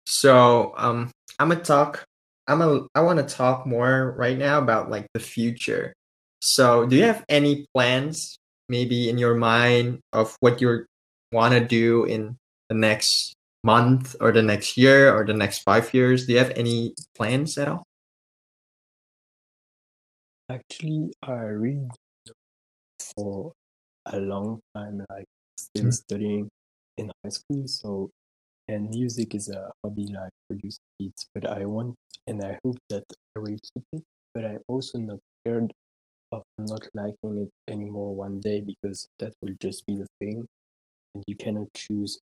So, 0.05 0.73
um, 0.77 1.11
I'm 1.39 1.49
gonna 1.49 1.63
talk. 1.63 2.05
I'm 2.47 2.61
a. 2.61 2.87
I 2.95 3.01
want 3.01 3.19
to 3.19 3.35
talk 3.35 3.65
more 3.65 4.15
right 4.17 4.37
now 4.37 4.57
about 4.59 4.89
like 4.89 5.07
the 5.13 5.19
future. 5.19 5.93
So, 6.39 6.85
do 6.85 6.95
you 6.95 7.03
have 7.03 7.25
any 7.29 7.65
plans, 7.73 8.37
maybe 8.69 9.09
in 9.09 9.17
your 9.17 9.35
mind, 9.35 9.99
of 10.13 10.35
what 10.39 10.61
you 10.61 10.85
want 11.31 11.53
to 11.53 11.59
do 11.59 12.05
in 12.05 12.37
the 12.69 12.75
next 12.75 13.33
month 13.63 14.15
or 14.21 14.31
the 14.31 14.43
next 14.43 14.77
year 14.77 15.13
or 15.13 15.25
the 15.25 15.33
next 15.33 15.63
five 15.63 15.93
years? 15.93 16.25
Do 16.25 16.33
you 16.33 16.39
have 16.39 16.51
any 16.55 16.93
plans 17.17 17.57
at 17.57 17.67
all? 17.67 17.83
Actually, 20.49 21.11
I 21.23 21.51
read 21.59 21.89
for 23.15 23.51
a 24.05 24.19
long 24.19 24.59
time, 24.75 25.03
like 25.09 25.25
still 25.57 25.83
Sure. 25.83 25.83
Hmm. 25.83 25.91
studying 25.91 26.49
in 26.97 27.11
high 27.23 27.29
school. 27.29 27.67
So, 27.67 28.09
and 28.67 28.89
music 28.89 29.35
is 29.35 29.49
a 29.49 29.71
hobby, 29.83 30.07
like 30.07 30.31
produce 30.49 30.79
beats. 30.99 31.27
But 31.33 31.47
I 31.49 31.65
want 31.65 31.95
and 32.27 32.43
I 32.43 32.57
hope 32.63 32.77
that 32.89 33.03
I 33.35 33.39
will 33.39 33.57
keep 33.73 33.83
it. 33.93 34.03
But 34.33 34.45
I'm 34.45 34.59
also 34.67 34.99
not 34.99 35.19
scared 35.41 35.71
of 36.31 36.43
not 36.59 36.87
liking 36.93 37.37
it 37.47 37.51
anymore 37.71 38.15
one 38.15 38.39
day 38.39 38.61
because 38.61 39.07
that 39.19 39.33
will 39.41 39.55
just 39.61 39.85
be 39.87 39.95
the 39.97 40.07
thing, 40.19 40.45
and 41.15 41.23
you 41.27 41.35
cannot 41.35 41.67
choose. 41.73 42.19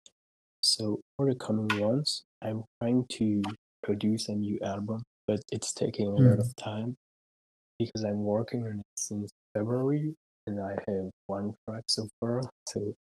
So 0.63 1.01
for 1.17 1.29
the 1.33 1.37
coming 1.39 1.69
ones, 1.81 2.25
I'm 2.43 2.65
trying 2.81 3.07
to 3.19 3.43
produce 3.83 4.29
a 4.29 4.35
new 4.35 4.59
album, 4.63 5.03
but 5.27 5.41
it's 5.53 5.73
taking 5.73 6.07
a 6.07 6.11
lot 6.11 6.39
Mm. 6.39 6.41
of 6.41 6.55
time 6.57 6.97
because 7.79 8.05
I'm 8.05 8.23
working 8.25 8.65
on 8.67 8.81
it 8.81 8.87
since 8.97 9.31
February 9.55 10.15
and 10.47 10.61
I 10.61 10.77
have 10.89 11.11
one 11.27 11.55
track 11.69 11.85
so 11.89 12.09
far, 12.21 12.43
so 12.69 12.95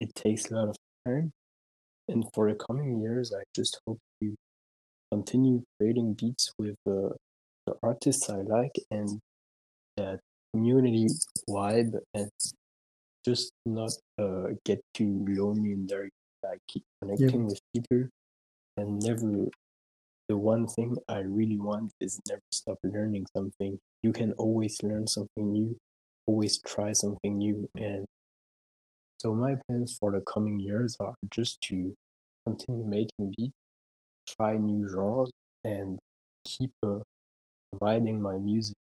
it 0.00 0.14
takes 0.14 0.50
a 0.50 0.54
lot 0.54 0.68
of 0.68 0.76
time. 1.06 1.32
And 2.10 2.24
for 2.34 2.50
the 2.50 2.58
coming 2.58 3.00
years, 3.00 3.32
I 3.32 3.42
just 3.54 3.80
hope 3.86 4.00
to 4.20 4.34
continue 5.12 5.62
creating 5.78 6.14
beats 6.14 6.52
with 6.58 6.76
uh, 6.86 7.14
the 7.66 7.74
artists 7.82 8.28
I 8.28 8.38
like 8.42 8.76
and 8.90 9.20
that 9.96 10.18
community 10.52 11.06
vibe 11.48 11.94
and 12.14 12.30
just 13.24 13.52
not 13.64 13.92
uh, 14.18 14.48
get 14.64 14.80
too 14.94 15.24
lonely 15.28 15.72
in 15.72 15.86
there. 15.86 16.08
I 16.44 16.56
keep 16.66 16.82
connecting 17.00 17.46
with 17.46 17.60
people 17.74 18.08
and 18.76 19.00
never. 19.00 19.46
The 20.28 20.36
one 20.36 20.68
thing 20.68 20.96
I 21.08 21.18
really 21.20 21.58
want 21.58 21.92
is 22.00 22.20
never 22.28 22.40
stop 22.52 22.78
learning 22.84 23.26
something. 23.36 23.78
You 24.02 24.12
can 24.12 24.32
always 24.34 24.80
learn 24.82 25.06
something 25.08 25.52
new, 25.52 25.76
always 26.26 26.60
try 26.60 26.92
something 26.92 27.36
new, 27.36 27.68
and 27.76 28.06
so 29.20 29.34
my 29.34 29.56
plans 29.66 29.98
for 30.00 30.12
the 30.12 30.22
coming 30.22 30.58
years 30.58 30.96
are 30.98 31.14
just 31.30 31.60
to 31.62 31.94
continue 32.46 32.84
making 32.86 33.34
beats, 33.36 33.54
try 34.26 34.56
new 34.56 34.88
genres, 34.88 35.30
and 35.64 35.98
keep 36.44 36.72
uh, 36.82 37.00
providing 37.72 38.20
my 38.22 38.38
music 38.38 38.76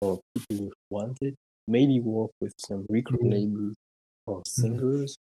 for 0.00 0.20
people 0.34 0.66
who 0.66 0.72
want 0.90 1.18
it. 1.22 1.34
Maybe 1.68 2.00
work 2.00 2.30
with 2.40 2.54
some 2.58 2.86
record 2.90 3.20
Mhm. 3.20 3.30
labels 3.30 3.76
or 4.26 4.42
singers, 4.46 5.16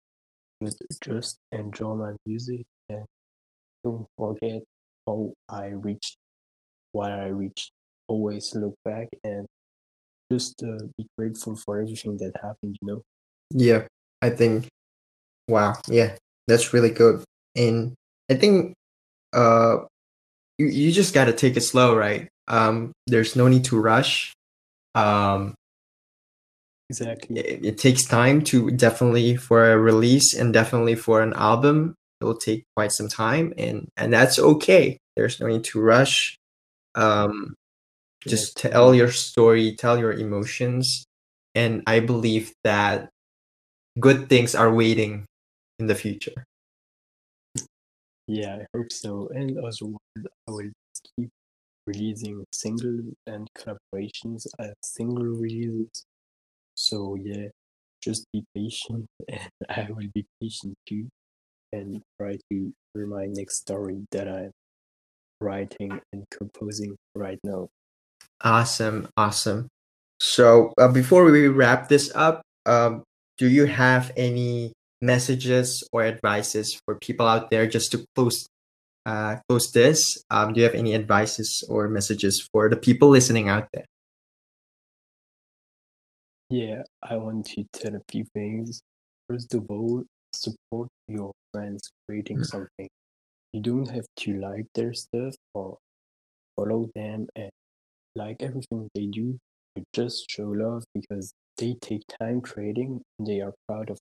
but 0.61 0.75
just 1.03 1.39
enjoy 1.53 1.95
my 1.97 2.15
music 2.27 2.67
and 2.89 3.07
don't 3.85 4.07
forget 4.19 4.63
how 5.07 5.35
I 5.49 5.69
reached 5.69 6.17
what 6.93 7.13
I 7.13 7.29
reached. 7.29 7.73
Always 8.09 8.55
look 8.55 8.75
back 8.85 9.09
and 9.25 9.47
just 10.33 10.63
uh, 10.63 10.79
be 10.97 11.07
grateful 11.19 11.57
for 11.57 11.81
everything 11.81 12.17
that 12.19 12.33
happened, 12.43 12.77
you 12.83 12.89
know? 12.89 13.03
Yeah, 13.51 13.87
I 14.23 14.31
think. 14.31 14.69
Wow. 15.49 15.75
Yeah, 15.89 16.17
that's 16.47 16.73
really 16.73 16.91
good. 16.91 17.25
And 17.57 17.95
I 18.31 18.35
think, 18.35 18.75
uh, 19.35 19.79
you 20.59 20.67
you 20.67 20.93
just 20.93 21.15
gotta 21.15 21.33
take 21.33 21.57
it 21.57 21.63
slow, 21.63 21.97
right? 21.97 22.29
Um, 22.49 22.93
there's 23.07 23.37
no 23.37 23.49
need 23.49 23.65
to 23.67 23.81
rush. 23.81 24.33
Um, 24.95 25.55
Exactly. 26.89 27.41
it, 27.41 27.65
it 27.65 27.79
takes 27.79 28.05
time 28.05 28.43
to 28.45 28.71
definitely 28.71 29.37
for 29.37 29.73
a 29.73 29.79
release 29.79 30.35
and 30.35 30.53
definitely 30.53 30.95
for 30.95 31.21
an 31.21 31.33
album 31.35 31.95
it 32.21 32.25
will 32.25 32.37
take 32.37 32.65
quite 32.77 32.93
some 32.93 33.09
time 33.09 33.53
and 33.59 33.89
and 33.97 34.13
that's 34.13 34.39
okay 34.39 34.97
there's 35.17 35.41
no 35.41 35.49
need 35.49 35.65
to 35.65 35.81
rush 35.81 36.37
um 36.95 37.55
just 38.27 38.63
Yeah. 38.65 38.71
tell 38.71 38.95
your 38.95 39.11
story 39.11 39.75
tell 39.75 39.99
your 39.99 40.13
emotions 40.13 41.05
and 41.57 41.83
i 41.87 42.01
believe 42.01 42.53
that 42.65 43.11
good 44.01 44.29
things 44.29 44.55
are 44.55 44.73
waiting 44.73 45.27
in 45.81 45.87
the 45.89 45.95
future 45.97 46.45
Yeah, 48.29 48.57
I 48.57 48.67
hope 48.77 48.93
so. 48.93 49.29
And 49.35 49.59
otherwise, 49.59 49.99
I 50.49 50.51
will 50.51 50.71
keep 51.17 51.31
releasing 51.87 52.45
singles 52.53 53.15
and 53.27 53.49
collaborations 53.57 54.47
as 54.59 54.75
single 54.83 55.25
releases. 55.25 56.05
So 56.77 57.17
yeah, 57.17 57.49
just 58.03 58.27
be 58.33 58.45
patient, 58.55 59.07
and 59.29 59.51
I 59.69 59.89
will 59.91 60.09
be 60.15 60.27
patient 60.41 60.75
too, 60.89 61.09
and 61.73 62.03
try 62.21 62.37
to 62.51 62.73
hear 62.95 63.07
my 63.07 63.27
next 63.27 63.59
story 63.59 64.07
that 64.13 64.29
I'm 64.29 64.53
writing 65.41 66.01
and 66.13 66.25
composing 66.31 66.97
right 67.15 67.39
now. 67.45 67.69
awesome 68.43 69.09
awesome 69.17 69.69
so 70.21 70.73
uh, 70.79 70.89
before 70.89 71.25
we 71.25 71.49
wrap 71.49 71.89
this 71.89 72.13
up 72.15 72.43
um 72.67 73.03
do 73.39 73.49
you 73.49 73.67
have 73.67 74.13
any 74.17 74.73
messages 75.01 75.83
or 75.93 76.05
advices 76.05 76.81
for 76.85 76.97
people 76.97 77.27
out 77.27 77.51
there 77.51 77.67
just 77.67 77.93
to 77.93 78.05
close 78.15 78.49
uh, 79.07 79.37
close 79.49 79.71
this 79.73 80.23
um, 80.31 80.53
do 80.53 80.61
you 80.61 80.67
have 80.67 80.75
any 80.75 80.95
advices 80.95 81.65
or 81.69 81.89
messages 81.89 82.49
for 82.53 82.69
the 82.69 82.77
people 82.77 83.09
listening 83.09 83.49
out 83.49 83.69
there 83.73 83.85
Yeah, 86.51 86.83
I 87.03 87.17
want 87.17 87.47
to 87.47 87.65
tell 87.73 87.95
a 87.95 88.01
few 88.11 88.25
things. 88.35 88.81
First 89.29 89.55
of 89.55 89.67
all, 89.69 90.05
support 90.33 90.89
your 91.09 91.33
friends 91.53 91.91
creating 92.07 92.39
Mm. 92.39 92.47
something. 92.47 92.89
You 93.53 93.61
don't 93.63 93.91
have 93.91 94.07
to 94.19 94.35
like 94.41 94.67
their 94.75 94.95
stuff 94.95 95.35
or 95.55 95.79
follow 96.57 96.89
them 96.95 97.29
and 97.37 97.51
like 98.15 98.43
everything 98.43 98.89
they 98.95 99.07
do. 99.07 99.39
You 99.77 99.85
just 99.95 100.31
show 100.31 100.49
love 100.51 100.85
because 100.95 101.33
they 101.59 101.75
take 101.75 102.03
time 102.21 102.41
creating 102.41 103.03
and 103.19 103.27
they 103.27 103.41
are 103.41 103.55
proud 103.69 103.91
of 103.91 103.99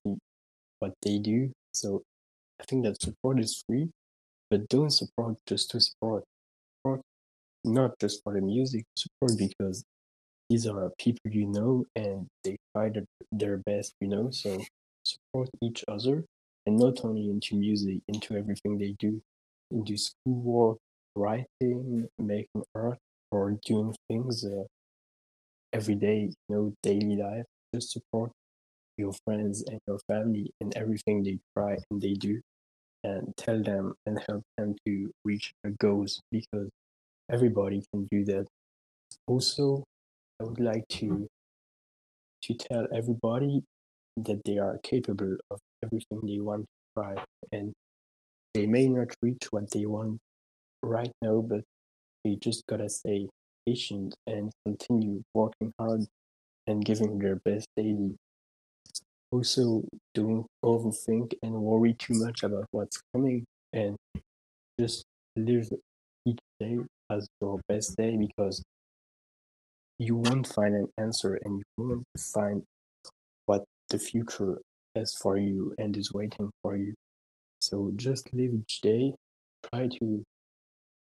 what 0.86 0.94
they 1.02 1.18
do. 1.18 1.52
So 1.74 2.04
I 2.62 2.64
think 2.66 2.84
that 2.86 3.02
support 3.02 3.40
is 3.40 3.64
free, 3.68 3.90
but 4.50 4.70
don't 4.70 4.92
support 4.92 5.36
just 5.48 5.72
to 5.72 5.80
support. 5.80 6.24
Support 6.78 7.02
not 7.64 7.92
just 8.00 8.22
for 8.24 8.34
the 8.34 8.42
music, 8.42 8.84
support 8.96 9.34
because 9.38 9.84
these 10.50 10.68
are 10.68 10.92
people 11.00 11.32
you 11.32 11.48
know 11.48 11.86
and 11.96 12.28
they 12.44 12.58
try 12.76 12.92
their, 13.32 13.58
best, 13.58 13.94
you 14.00 14.08
know. 14.08 14.30
So 14.30 14.64
support 15.04 15.50
each 15.62 15.84
other 15.88 16.24
and 16.66 16.78
not 16.78 17.04
only 17.04 17.30
into 17.30 17.56
music, 17.56 18.00
into 18.08 18.38
everything 18.38 18.78
they 18.78 18.96
do, 19.00 19.22
into 19.72 19.98
schoolwork, 19.98 20.78
writing, 21.16 22.08
making 22.20 22.64
art, 22.76 23.00
or 23.32 23.58
doing 23.66 23.96
things 24.08 24.46
uh, 24.46 24.64
every 25.74 25.96
day, 25.96 26.30
you 26.48 26.56
know, 26.56 26.74
daily 26.84 27.16
life. 27.16 27.46
Just 27.74 27.92
support 27.92 28.32
your 28.98 29.14
friends 29.26 29.64
and 29.68 29.80
your 29.88 30.00
family 30.08 30.52
in 30.62 30.72
everything 30.76 31.24
they 31.24 31.40
try 31.58 31.78
and 31.90 32.02
they 32.02 32.14
do, 32.14 32.42
and 33.04 33.34
tell 33.38 33.62
them 33.62 33.94
and 34.06 34.20
help 34.28 34.44
them 34.58 34.76
to 34.86 35.12
reach 35.24 35.54
their 35.64 35.74
goals 35.80 36.22
because 36.32 36.70
everybody 37.32 37.84
can 37.94 38.08
do 38.12 38.24
that. 38.26 38.46
Also, 39.28 39.84
I 40.42 40.44
would 40.44 40.60
like 40.60 40.88
to 40.90 41.06
mm-hmm. 41.06 41.24
to 42.44 42.54
tell 42.54 42.88
everybody 42.94 43.64
that 44.18 44.42
they 44.46 44.58
are 44.58 44.80
capable 44.84 45.38
of 45.52 45.60
everything 45.84 46.22
they 46.24 46.40
want 46.40 46.62
to 46.64 47.02
try 47.02 47.16
and 47.52 47.74
they 48.54 48.66
may 48.66 48.88
not 48.88 49.14
reach 49.22 49.48
what 49.52 49.70
they 49.72 49.86
want 49.86 50.18
right 50.82 51.12
now 51.22 51.42
but 51.42 51.62
they 52.24 52.36
just 52.36 52.66
gotta 52.68 52.88
stay 52.90 53.28
patient 53.68 54.16
and 54.28 54.52
continue 54.66 55.22
working 55.34 55.72
hard 55.80 56.06
and 56.68 56.86
giving 56.86 57.20
their 57.20 57.36
best 57.44 57.68
daily 57.76 58.16
also 59.36 59.84
don't 60.14 60.46
overthink 60.64 61.34
and 61.44 61.54
worry 61.54 61.94
too 61.94 62.14
much 62.14 62.44
about 62.44 62.66
what's 62.72 63.02
coming 63.14 63.44
and 63.74 63.98
just 64.80 65.04
live 65.36 65.68
each 66.26 66.40
day 66.60 66.78
as 67.10 67.28
your 67.42 67.60
best 67.68 67.98
day 67.98 68.16
because 68.16 68.64
you 70.00 70.16
won't 70.16 70.48
find 70.48 70.74
an 70.76 70.88
answer 70.98 71.38
and 71.44 71.60
you 71.60 71.64
won't 71.78 72.04
find 72.18 72.64
what 73.46 73.64
the 73.90 74.00
future 74.00 74.58
has 74.96 75.14
for 75.16 75.38
you 75.38 75.74
and 75.78 75.98
is 75.98 76.14
waiting 76.14 76.50
for 76.62 76.78
you. 76.78 76.94
So 77.60 77.92
just 77.96 78.34
live 78.34 78.52
each 78.54 78.80
day, 78.82 79.14
try 79.70 79.88
to 80.00 80.24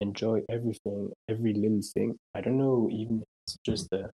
enjoy 0.01 0.43
everything, 0.51 1.13
every 1.29 1.55
little 1.55 1.83
thing. 1.95 2.17
I 2.35 2.41
don't 2.41 2.59
know, 2.59 2.89
even 2.93 3.19
if 3.19 3.29
it's 3.47 3.57
just 3.65 3.93
a, 3.93 4.11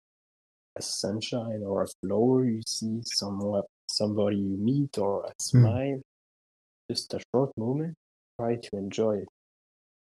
a 0.78 0.82
sunshine 0.82 1.63
or 1.66 1.84
a 1.84 1.88
flower 2.01 2.45
you 2.45 2.61
see 2.66 3.01
somewhere, 3.03 3.63
somebody 3.96 4.38
you 4.38 4.58
meet 4.58 4.98
or 4.98 5.24
a 5.24 5.28
hmm. 5.28 5.34
smile, 5.38 6.02
just 6.89 7.14
a 7.14 7.20
short 7.34 7.52
moment, 7.58 7.96
try 8.39 8.56
to 8.56 8.70
enjoy 8.74 9.18
it. 9.18 9.28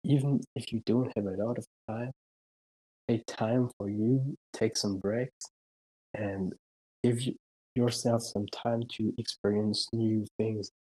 Even 0.04 0.40
if 0.56 0.72
you 0.72 0.82
don't 0.86 1.12
have 1.16 1.26
a 1.26 1.44
lot 1.44 1.58
of 1.58 1.66
time, 1.90 2.12
take 3.10 3.26
time 3.26 3.70
for 3.78 3.90
you, 3.90 4.36
take 4.54 4.78
some 4.78 4.98
breaks, 4.98 5.46
and 6.14 6.54
give 7.04 7.20
yourself 7.76 8.22
some 8.22 8.46
time 8.48 8.84
to 8.98 9.14
experience 9.18 9.88
new 9.92 10.26
things, 10.38 10.72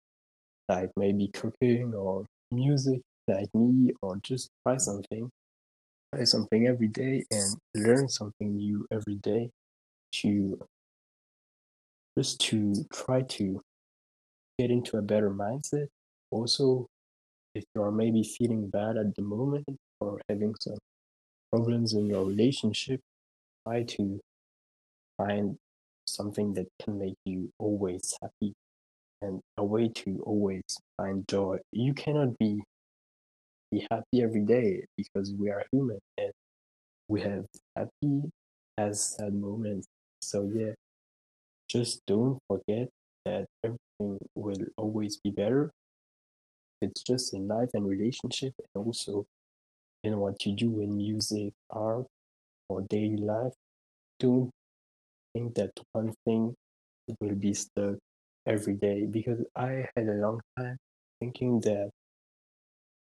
like 0.68 0.90
maybe 0.96 1.28
cooking 1.28 1.94
or 1.94 2.26
music, 2.52 3.00
like 3.26 3.48
me, 3.54 3.92
or 4.02 4.18
just 4.22 4.50
try 4.66 4.76
something. 4.76 5.28
Try 6.14 6.24
something 6.24 6.66
every 6.66 6.88
day 6.88 7.24
and 7.30 7.54
learn 7.74 8.09
something 8.09 8.56
new 8.56 8.86
every 8.90 9.16
day 9.16 9.50
to 10.12 10.59
just 12.18 12.40
to 12.40 12.74
try 12.92 13.22
to 13.22 13.60
get 14.58 14.72
into 14.72 14.96
a 14.96 15.02
better 15.02 15.30
mindset. 15.30 15.86
Also, 16.32 16.84
if 17.54 17.62
you 17.76 17.82
are 17.82 17.92
maybe 17.92 18.24
feeling 18.24 18.68
bad 18.68 18.96
at 18.96 19.14
the 19.14 19.22
moment 19.22 19.64
or 20.00 20.20
having 20.28 20.52
some 20.60 20.78
problems 21.52 21.92
in 21.92 22.06
your 22.06 22.24
relationship, 22.24 23.00
try 23.64 23.84
to 23.84 24.18
find 25.16 25.56
something 26.08 26.52
that 26.54 26.66
can 26.82 26.98
make 26.98 27.14
you 27.24 27.50
always 27.60 28.12
happy 28.20 28.52
and 29.22 29.40
a 29.56 29.64
way 29.64 29.88
to 29.88 30.20
always 30.26 30.64
find 30.96 31.24
joy. 31.28 31.56
You 31.70 31.94
cannot 31.94 32.36
be 32.38 32.60
be 33.70 33.86
happy 33.92 34.22
every 34.22 34.40
day 34.40 34.84
because 34.96 35.32
we 35.34 35.50
are 35.50 35.62
human 35.70 36.00
and 36.16 36.32
we 37.06 37.20
have 37.20 37.44
happy 37.76 38.22
as 38.76 39.00
sad 39.00 39.34
moments. 39.34 39.86
So 40.20 40.50
yeah, 40.52 40.72
just 41.68 42.00
don't 42.06 42.38
forget 42.48 42.88
that 43.24 43.46
everything 43.64 44.18
will 44.34 44.64
always 44.76 45.18
be 45.18 45.30
better. 45.30 45.70
It's 46.80 47.02
just 47.02 47.34
in 47.34 47.48
life 47.48 47.70
and 47.74 47.86
relationship 47.86 48.54
and 48.58 48.86
also 48.86 49.26
in 50.04 50.18
what 50.18 50.44
you 50.46 50.54
do 50.54 50.80
in 50.80 50.96
music, 50.96 51.52
art, 51.70 52.06
or 52.68 52.82
daily 52.82 53.16
life. 53.18 53.52
Don't 54.20 54.50
think 55.34 55.54
that 55.56 55.72
one 55.92 56.14
thing 56.24 56.54
will 57.20 57.34
be 57.36 57.54
stuck 57.54 57.96
every 58.46 58.74
day 58.74 59.06
because 59.06 59.40
I 59.56 59.88
had 59.96 60.08
a 60.08 60.14
long 60.14 60.40
time 60.58 60.76
thinking 61.20 61.60
that 61.62 61.90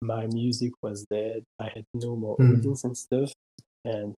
my 0.01 0.27
music 0.27 0.71
was 0.81 1.05
dead. 1.11 1.43
I 1.59 1.69
had 1.75 1.85
no 1.93 2.15
more 2.15 2.37
Mm. 2.37 2.59
audience 2.59 2.83
and 2.83 2.97
stuff. 2.97 3.33
And 3.85 4.15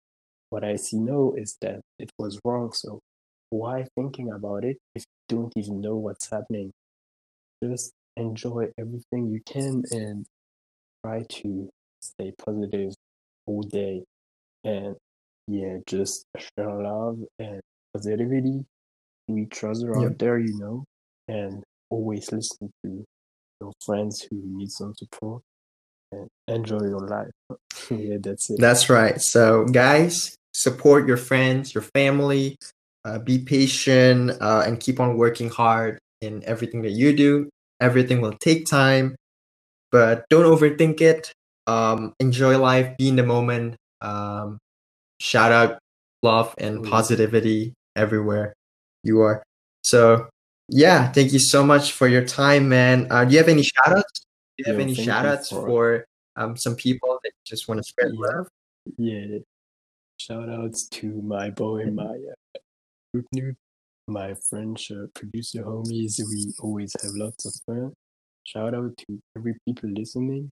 what 0.49 0.63
I 0.63 0.75
see 0.75 0.99
now 0.99 1.33
is 1.33 1.57
that 1.61 1.81
it 1.99 2.11
was 2.17 2.39
wrong. 2.45 2.71
So 2.73 2.99
why 3.49 3.85
thinking 3.95 4.31
about 4.31 4.63
it 4.63 4.77
if 4.95 5.03
you 5.03 5.37
don't 5.37 5.53
even 5.55 5.81
know 5.81 5.95
what's 5.95 6.29
happening? 6.29 6.71
Just 7.63 7.91
enjoy 8.15 8.67
everything 8.77 9.31
you 9.31 9.41
can 9.45 9.83
and 9.91 10.25
try 11.03 11.23
to 11.27 11.69
stay 12.01 12.33
positive 12.43 12.93
all 13.45 13.61
day. 13.63 14.03
And 14.63 14.95
yeah, 15.47 15.77
just 15.87 16.25
share 16.37 16.81
love 16.81 17.19
and 17.39 17.59
positivity 17.93 18.65
to 19.27 19.37
each 19.37 19.63
other 19.63 19.97
out 19.97 20.17
there, 20.19 20.37
you 20.37 20.57
know, 20.57 20.83
and 21.27 21.63
always 21.89 22.31
listen 22.31 22.71
to 22.85 23.03
your 23.61 23.71
friends 23.85 24.25
who 24.29 24.41
need 24.43 24.71
some 24.71 24.93
support 24.95 25.41
and 26.11 26.27
enjoy 26.47 26.81
your 26.81 27.07
life. 27.07 27.31
yeah, 27.89 28.17
that's 28.21 28.49
it. 28.49 28.59
That's 28.59 28.89
right. 28.89 29.19
So, 29.21 29.65
guys, 29.65 30.35
support 30.53 31.07
your 31.07 31.17
friends, 31.17 31.73
your 31.73 31.83
family, 31.95 32.57
uh, 33.09 33.19
be 33.19 33.39
patient, 33.39 34.31
uh, 34.41 34.63
and 34.65 34.79
keep 34.79 34.99
on 34.99 35.17
working 35.17 35.49
hard 35.49 35.97
in 36.21 36.43
everything 36.45 36.81
that 36.83 36.91
you 36.91 37.15
do. 37.15 37.49
Everything 37.81 38.21
will 38.21 38.33
take 38.39 38.65
time, 38.67 39.15
but 39.91 40.25
don't 40.29 40.45
overthink 40.45 41.01
it. 41.01 41.31
Um, 41.67 42.13
enjoy 42.19 42.57
life, 42.57 42.95
be 42.97 43.07
in 43.09 43.15
the 43.15 43.23
moment. 43.25 43.75
Um, 44.01 44.57
shout 45.19 45.51
out 45.51 45.79
love 46.23 46.53
and 46.57 46.83
positivity 46.83 47.73
everywhere 47.95 48.53
you 49.03 49.21
are. 49.21 49.43
So, 49.83 50.27
yeah, 50.67 51.11
thank 51.11 51.31
you 51.31 51.39
so 51.39 51.63
much 51.63 51.93
for 51.93 52.07
your 52.07 52.25
time, 52.25 52.67
man. 52.69 53.07
Uh, 53.09 53.23
do 53.25 53.31
you 53.33 53.37
have 53.37 53.47
any 53.49 53.63
shout 53.63 53.97
outs? 53.97 54.19
Do 54.57 54.63
you 54.65 54.65
have 54.71 54.75
Yo, 54.79 54.83
any 54.83 54.93
shout 54.95 55.25
outs 55.25 55.49
for- 55.49 55.67
for 55.67 56.05
um, 56.35 56.55
some 56.57 56.75
people 56.75 57.19
that 57.23 57.31
just 57.45 57.67
want 57.67 57.79
to 57.79 57.83
spread 57.83 58.11
Yeah. 58.13 58.19
love? 58.27 58.47
Yeah. 58.97 59.37
Shout 60.17 60.49
outs 60.49 60.87
to 60.99 61.07
my 61.21 61.49
boy 61.49 61.85
Maya, 61.99 62.35
my 64.07 64.33
French 64.49 64.91
uh, 64.91 65.05
producer 65.13 65.63
homies. 65.63 66.19
We 66.19 66.53
always 66.61 66.95
have 67.01 67.11
lots 67.15 67.45
of 67.45 67.53
fun. 67.65 67.93
Shout 68.43 68.73
out 68.73 68.97
to 68.97 69.19
every 69.37 69.55
people 69.67 69.89
listening. 69.89 70.49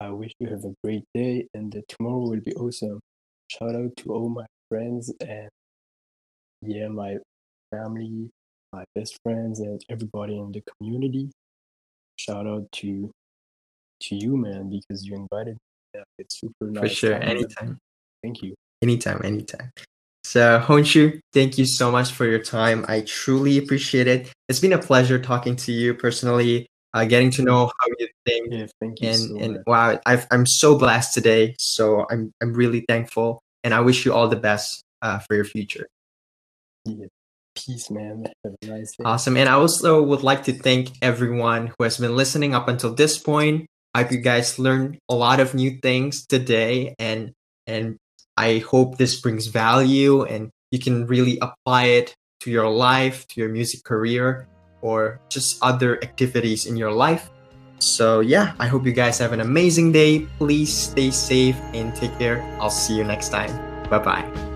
I 0.00 0.10
wish 0.10 0.32
you 0.38 0.48
have 0.48 0.64
a 0.64 0.74
great 0.82 1.04
day 1.14 1.46
and 1.54 1.72
that 1.72 1.88
tomorrow 1.88 2.18
will 2.18 2.40
be 2.40 2.54
awesome. 2.54 3.00
Shout 3.48 3.74
out 3.74 3.96
to 3.98 4.12
all 4.12 4.28
my 4.28 4.46
friends 4.68 5.12
and 5.20 5.48
yeah, 6.62 6.88
my 6.88 7.16
family, 7.70 8.30
my 8.72 8.84
best 8.94 9.18
friends, 9.22 9.60
and 9.60 9.84
everybody 9.90 10.36
in 10.36 10.50
the 10.52 10.62
community. 10.62 11.30
Shout 12.16 12.46
out 12.46 12.70
to 12.72 13.10
to 14.00 14.16
you, 14.16 14.36
man, 14.36 14.70
because 14.70 15.04
you 15.04 15.14
invited 15.14 15.54
me. 15.54 15.60
Yeah, 15.94 16.02
It's 16.18 16.40
super 16.40 16.70
nice. 16.70 16.82
For 16.82 16.88
sure, 16.88 17.14
anytime. 17.14 17.78
Thank 18.22 18.42
you. 18.42 18.54
Anytime, 18.82 19.20
anytime. 19.24 19.70
So, 20.24 20.58
Honshu, 20.60 21.20
thank 21.32 21.58
you 21.58 21.66
so 21.66 21.90
much 21.92 22.12
for 22.12 22.24
your 22.26 22.38
time. 22.38 22.84
I 22.88 23.02
truly 23.02 23.58
appreciate 23.58 24.06
it. 24.06 24.32
It's 24.48 24.58
been 24.58 24.72
a 24.72 24.78
pleasure 24.78 25.18
talking 25.18 25.54
to 25.56 25.72
you 25.72 25.94
personally, 25.94 26.66
uh, 26.94 27.04
getting 27.04 27.30
to 27.32 27.42
know 27.42 27.66
how 27.66 27.86
you 27.98 28.08
think, 28.26 28.52
Yeah, 28.52 28.66
thank 28.80 29.00
you 29.02 29.08
and 29.08 29.18
so 29.18 29.38
and 29.38 29.58
wow, 29.66 30.00
I've, 30.06 30.26
I'm 30.30 30.46
so 30.46 30.78
blessed 30.78 31.12
today. 31.14 31.54
So 31.58 32.06
I'm 32.10 32.32
I'm 32.42 32.54
really 32.54 32.84
thankful, 32.88 33.42
and 33.62 33.74
I 33.74 33.80
wish 33.80 34.04
you 34.06 34.14
all 34.14 34.28
the 34.28 34.36
best 34.36 34.82
uh, 35.02 35.18
for 35.18 35.34
your 35.34 35.44
future. 35.44 35.86
Yeah. 36.84 37.06
Peace, 37.54 37.90
man. 37.90 38.26
Nice. 38.62 38.94
Awesome. 39.04 39.36
And 39.36 39.48
I 39.48 39.52
also 39.52 40.02
would 40.02 40.22
like 40.22 40.42
to 40.44 40.52
thank 40.52 40.90
everyone 41.00 41.68
who 41.78 41.84
has 41.84 41.98
been 41.98 42.16
listening 42.16 42.52
up 42.54 42.66
until 42.66 42.92
this 42.94 43.16
point. 43.16 43.66
I 43.94 44.02
hope 44.02 44.10
you 44.12 44.18
guys 44.18 44.58
learned 44.58 44.98
a 45.08 45.14
lot 45.14 45.38
of 45.38 45.54
new 45.54 45.78
things 45.80 46.26
today 46.26 46.94
and 46.98 47.32
and 47.66 47.96
I 48.36 48.58
hope 48.58 48.98
this 48.98 49.20
brings 49.20 49.46
value 49.46 50.22
and 50.24 50.50
you 50.70 50.78
can 50.78 51.06
really 51.06 51.38
apply 51.40 51.84
it 51.84 52.14
to 52.40 52.50
your 52.50 52.68
life, 52.68 53.26
to 53.28 53.40
your 53.40 53.48
music 53.48 53.84
career, 53.84 54.48
or 54.82 55.20
just 55.28 55.58
other 55.62 56.02
activities 56.02 56.66
in 56.66 56.76
your 56.76 56.92
life. 56.92 57.30
So, 57.78 58.20
yeah, 58.20 58.54
I 58.58 58.66
hope 58.66 58.86
you 58.86 58.92
guys 58.92 59.18
have 59.18 59.32
an 59.32 59.40
amazing 59.40 59.92
day. 59.92 60.26
Please 60.38 60.72
stay 60.72 61.10
safe 61.10 61.56
and 61.72 61.94
take 61.94 62.16
care. 62.18 62.42
I'll 62.60 62.70
see 62.70 62.96
you 62.96 63.04
next 63.04 63.30
time. 63.30 63.52
Bye 63.88 63.98
bye. 63.98 64.53